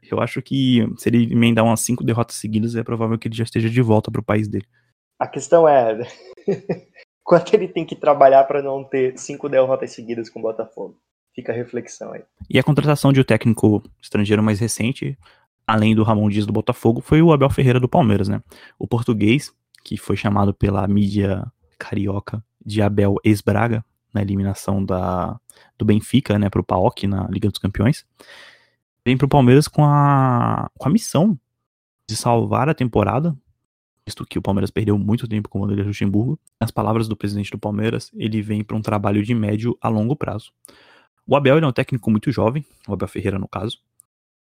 Eu 0.09 0.19
acho 0.19 0.41
que 0.41 0.85
se 0.97 1.09
ele 1.09 1.31
emendar 1.31 1.63
umas 1.63 1.81
cinco 1.81 2.03
derrotas 2.03 2.35
seguidas, 2.37 2.75
é 2.75 2.83
provável 2.83 3.17
que 3.17 3.27
ele 3.27 3.35
já 3.35 3.43
esteja 3.43 3.69
de 3.69 3.81
volta 3.81 4.11
pro 4.11 4.23
país 4.23 4.47
dele. 4.47 4.65
A 5.19 5.27
questão 5.27 5.67
é 5.67 5.99
quanto 7.23 7.53
ele 7.53 7.67
tem 7.67 7.85
que 7.85 7.95
trabalhar 7.95 8.43
para 8.45 8.61
não 8.61 8.83
ter 8.83 9.17
cinco 9.17 9.49
derrotas 9.49 9.91
seguidas 9.91 10.29
com 10.29 10.39
o 10.39 10.43
Botafogo. 10.43 10.97
Fica 11.33 11.51
a 11.51 11.55
reflexão 11.55 12.13
aí. 12.13 12.23
E 12.49 12.57
a 12.57 12.63
contratação 12.63 13.13
de 13.13 13.19
um 13.19 13.23
técnico 13.23 13.83
estrangeiro 14.01 14.41
mais 14.41 14.59
recente, 14.59 15.17
além 15.65 15.95
do 15.95 16.03
Ramon 16.03 16.29
Dias 16.29 16.45
do 16.45 16.53
Botafogo, 16.53 17.01
foi 17.01 17.21
o 17.21 17.31
Abel 17.31 17.49
Ferreira 17.49 17.79
do 17.79 17.89
Palmeiras, 17.89 18.27
né? 18.27 18.41
O 18.79 18.87
português 18.87 19.53
que 19.83 19.95
foi 19.95 20.17
chamado 20.17 20.53
pela 20.53 20.85
mídia 20.87 21.49
carioca 21.77 22.43
de 22.65 22.81
Abel 22.81 23.15
ex-Braga, 23.23 23.85
na 24.13 24.21
eliminação 24.21 24.83
da, 24.83 25.39
do 25.77 25.85
Benfica, 25.85 26.37
né, 26.37 26.49
pro 26.49 26.63
PAOK 26.63 27.07
na 27.07 27.27
Liga 27.29 27.47
dos 27.47 27.59
Campeões, 27.59 28.05
vem 29.05 29.17
pro 29.17 29.29
Palmeiras 29.29 29.67
com 29.67 29.85
a, 29.85 30.69
com 30.77 30.89
a 30.89 30.91
missão 30.91 31.39
de 32.09 32.15
salvar 32.15 32.67
a 32.67 32.73
temporada, 32.73 33.37
visto 34.07 34.25
que 34.25 34.39
o 34.39 34.41
Palmeiras 34.41 34.71
perdeu 34.71 34.97
muito 34.97 35.27
tempo 35.27 35.49
com 35.49 35.59
o 35.59 35.61
Vanderlei 35.61 35.85
Luxemburgo. 35.85 36.39
Nas 36.59 36.71
palavras 36.71 37.07
do 37.07 37.15
presidente 37.15 37.51
do 37.51 37.59
Palmeiras, 37.59 38.09
ele 38.15 38.41
vem 38.41 38.63
para 38.63 38.77
um 38.77 38.81
trabalho 38.81 39.21
de 39.21 39.35
médio 39.35 39.77
a 39.81 39.89
longo 39.89 40.15
prazo. 40.15 40.51
O 41.27 41.35
Abel 41.35 41.57
é 41.57 41.67
um 41.67 41.73
técnico 41.73 42.09
muito 42.09 42.31
jovem, 42.31 42.65
o 42.87 42.93
Abel 42.93 43.07
Ferreira 43.07 43.37
no 43.37 43.47
caso. 43.47 43.79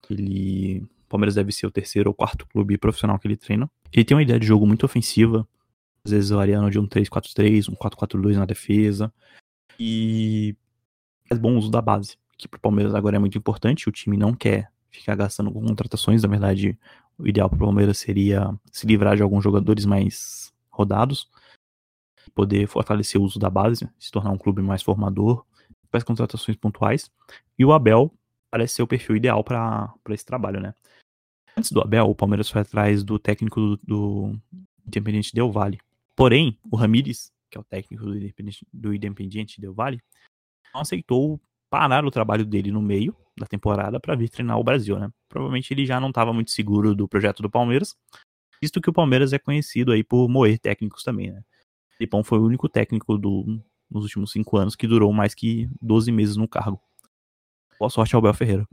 Ele 0.08 0.82
Palmeiras 1.12 1.34
deve 1.34 1.52
ser 1.52 1.66
o 1.66 1.70
terceiro 1.70 2.08
ou 2.08 2.14
quarto 2.14 2.46
clube 2.46 2.78
profissional 2.78 3.18
que 3.18 3.28
ele 3.28 3.36
treina. 3.36 3.70
Ele 3.92 4.02
tem 4.02 4.16
uma 4.16 4.22
ideia 4.22 4.40
de 4.40 4.46
jogo 4.46 4.66
muito 4.66 4.86
ofensiva, 4.86 5.46
às 6.02 6.10
vezes 6.10 6.30
variando 6.30 6.70
de 6.70 6.78
um 6.78 6.88
3-4-3, 6.88 7.68
um 7.68 7.74
4-4-2 7.74 8.36
na 8.36 8.46
defesa. 8.46 9.12
E 9.78 10.56
faz 11.28 11.38
bom 11.38 11.54
uso 11.54 11.70
da 11.70 11.82
base, 11.82 12.16
que 12.38 12.48
para 12.48 12.56
o 12.56 12.60
Palmeiras 12.60 12.94
agora 12.94 13.16
é 13.16 13.18
muito 13.18 13.36
importante. 13.36 13.90
O 13.90 13.92
time 13.92 14.16
não 14.16 14.32
quer 14.32 14.70
ficar 14.90 15.14
gastando 15.14 15.52
com 15.52 15.62
contratações. 15.62 16.22
Na 16.22 16.28
verdade, 16.30 16.78
o 17.22 17.28
ideal 17.28 17.48
para 17.48 17.56
o 17.56 17.60
Palmeiras 17.60 17.98
seria 17.98 18.52
se 18.72 18.84
livrar 18.84 19.16
de 19.16 19.22
alguns 19.22 19.44
jogadores 19.44 19.86
mais 19.86 20.52
rodados, 20.68 21.30
poder 22.34 22.66
fortalecer 22.66 23.20
o 23.20 23.24
uso 23.24 23.38
da 23.38 23.48
base, 23.48 23.88
se 23.96 24.10
tornar 24.10 24.30
um 24.30 24.38
clube 24.38 24.60
mais 24.60 24.82
formador, 24.82 25.46
faz 25.88 26.02
contratações 26.02 26.56
pontuais. 26.56 27.10
E 27.56 27.64
o 27.64 27.72
Abel 27.72 28.12
parece 28.50 28.74
ser 28.74 28.82
o 28.82 28.88
perfil 28.88 29.14
ideal 29.14 29.44
para 29.44 29.94
esse 30.10 30.26
trabalho, 30.26 30.60
né? 30.60 30.74
Antes 31.56 31.70
do 31.70 31.80
Abel, 31.80 32.06
o 32.06 32.14
Palmeiras 32.14 32.50
foi 32.50 32.62
atrás 32.62 33.04
do 33.04 33.18
técnico 33.18 33.60
do, 33.60 33.76
do 33.76 34.40
Independiente 34.84 35.32
Del 35.32 35.52
Valle. 35.52 35.78
Porém, 36.16 36.58
o 36.70 36.76
Ramires, 36.76 37.32
que 37.48 37.56
é 37.56 37.60
o 37.60 37.64
técnico 37.64 38.04
do 38.04 38.16
Independiente, 38.16 38.66
do 38.72 38.94
Independiente 38.94 39.60
Del 39.60 39.74
Valle, 39.74 40.02
não 40.74 40.80
aceitou 40.80 41.40
parar 41.72 42.04
o 42.04 42.10
trabalho 42.10 42.44
dele 42.44 42.70
no 42.70 42.82
meio 42.82 43.16
da 43.34 43.46
temporada 43.46 43.98
para 43.98 44.14
vir 44.14 44.28
treinar 44.28 44.58
o 44.58 44.62
Brasil, 44.62 44.98
né? 44.98 45.08
Provavelmente 45.26 45.72
ele 45.72 45.86
já 45.86 45.98
não 45.98 46.10
estava 46.10 46.30
muito 46.30 46.50
seguro 46.50 46.94
do 46.94 47.08
projeto 47.08 47.40
do 47.40 47.48
Palmeiras 47.48 47.96
Visto 48.62 48.80
que 48.80 48.88
o 48.88 48.92
Palmeiras 48.92 49.32
é 49.32 49.40
conhecido 49.40 49.90
aí 49.90 50.04
por 50.04 50.28
moer 50.28 50.56
técnicos 50.56 51.02
também, 51.02 51.32
né? 51.32 51.40
O 51.40 51.96
Filipão 51.96 52.22
foi 52.22 52.38
o 52.38 52.44
único 52.44 52.68
técnico 52.68 53.18
do, 53.18 53.60
nos 53.90 54.04
últimos 54.04 54.30
cinco 54.30 54.56
anos 54.56 54.76
que 54.76 54.86
durou 54.86 55.12
mais 55.12 55.34
que 55.34 55.68
12 55.80 56.12
meses 56.12 56.36
no 56.36 56.46
cargo. 56.46 56.80
Boa 57.76 57.90
sorte 57.90 58.14
Abel 58.14 58.32
Ferreira. 58.32 58.64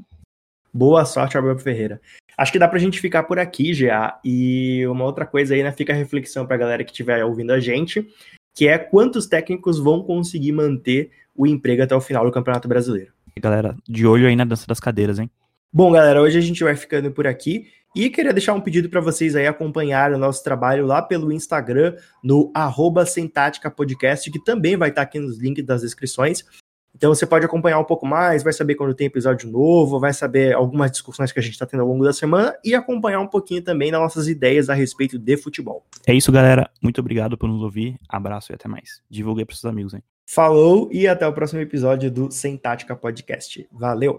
Boa 0.72 1.04
sorte, 1.06 1.36
Abel 1.36 1.58
Ferreira. 1.58 2.00
Acho 2.38 2.52
que 2.52 2.60
dá 2.60 2.68
pra 2.68 2.78
gente 2.78 3.00
ficar 3.00 3.24
por 3.24 3.40
aqui 3.40 3.74
já. 3.74 4.20
E 4.24 4.86
uma 4.86 5.04
outra 5.06 5.26
coisa 5.26 5.56
aí, 5.56 5.64
né? 5.64 5.72
Fica 5.72 5.92
a 5.92 5.96
reflexão 5.96 6.46
pra 6.46 6.56
galera 6.56 6.84
que 6.84 6.92
estiver 6.92 7.26
ouvindo 7.26 7.52
a 7.52 7.60
gente, 7.60 8.08
que 8.60 8.68
é 8.68 8.78
quantos 8.78 9.26
técnicos 9.26 9.80
vão 9.80 10.04
conseguir 10.04 10.52
manter 10.52 11.12
o 11.34 11.48
emprego 11.48 11.82
até 11.82 11.96
o 11.96 12.02
final 12.02 12.26
do 12.26 12.32
Campeonato 12.32 12.68
Brasileiro. 12.68 13.14
Galera, 13.40 13.74
de 13.88 14.06
olho 14.06 14.28
aí 14.28 14.36
na 14.36 14.44
dança 14.44 14.68
das 14.68 14.82
cadeiras, 14.82 15.18
hein? 15.18 15.32
Bom, 15.72 15.94
galera, 15.94 16.22
hoje 16.22 16.38
a 16.38 16.42
gente 16.42 16.62
vai 16.62 16.76
ficando 16.76 17.10
por 17.10 17.26
aqui. 17.26 17.68
E 17.96 18.10
queria 18.10 18.34
deixar 18.34 18.54
um 18.54 18.60
pedido 18.60 18.90
para 18.90 19.00
vocês 19.00 19.34
aí 19.34 19.48
acompanhar 19.48 20.12
o 20.12 20.18
nosso 20.18 20.44
trabalho 20.44 20.86
lá 20.86 21.02
pelo 21.02 21.32
Instagram, 21.32 21.96
no 22.22 22.52
arroba 22.54 23.06
Podcast, 23.74 24.30
que 24.30 24.44
também 24.44 24.76
vai 24.76 24.90
estar 24.90 25.04
aqui 25.04 25.20
nos 25.20 25.40
links 25.40 25.66
das 25.66 25.82
descrições. 25.82 26.44
Então 26.96 27.14
você 27.14 27.26
pode 27.26 27.46
acompanhar 27.46 27.80
um 27.80 27.84
pouco 27.84 28.06
mais, 28.06 28.44
vai 28.44 28.54
saber 28.54 28.76
quando 28.76 28.94
tem 28.94 29.08
episódio 29.08 29.50
novo, 29.50 30.00
vai 30.00 30.14
saber 30.14 30.54
algumas 30.54 30.92
discussões 30.92 31.32
que 31.32 31.40
a 31.40 31.42
gente 31.42 31.54
está 31.54 31.66
tendo 31.66 31.82
ao 31.82 31.88
longo 31.88 32.04
da 32.04 32.14
semana 32.14 32.56
e 32.64 32.76
acompanhar 32.76 33.20
um 33.20 33.28
pouquinho 33.28 33.62
também 33.62 33.92
das 33.92 34.02
nossas 34.02 34.28
ideias 34.28 34.70
a 34.70 34.74
respeito 34.74 35.18
de 35.18 35.38
futebol. 35.38 35.86
É 36.06 36.14
isso, 36.14 36.32
galera. 36.32 36.70
Muito 36.82 37.00
obrigado 37.00 37.38
por 37.38 37.48
nos 37.48 37.62
ouvir. 37.62 37.98
Abraço 38.08 38.52
e 38.52 38.56
até 38.56 38.68
mais. 38.68 39.02
Divulguei 39.10 39.46
para 39.46 39.56
seus 39.56 39.72
amigos, 39.72 39.94
hein? 39.94 40.04
Falou 40.26 40.90
e 40.92 41.08
até 41.08 41.28
o 41.28 41.34
próximo 41.34 41.60
episódio 41.60 42.12
do 42.12 42.30
Sem 42.32 42.56
Tática 42.56 42.96
Podcast. 42.96 43.68
Valeu! 43.72 44.08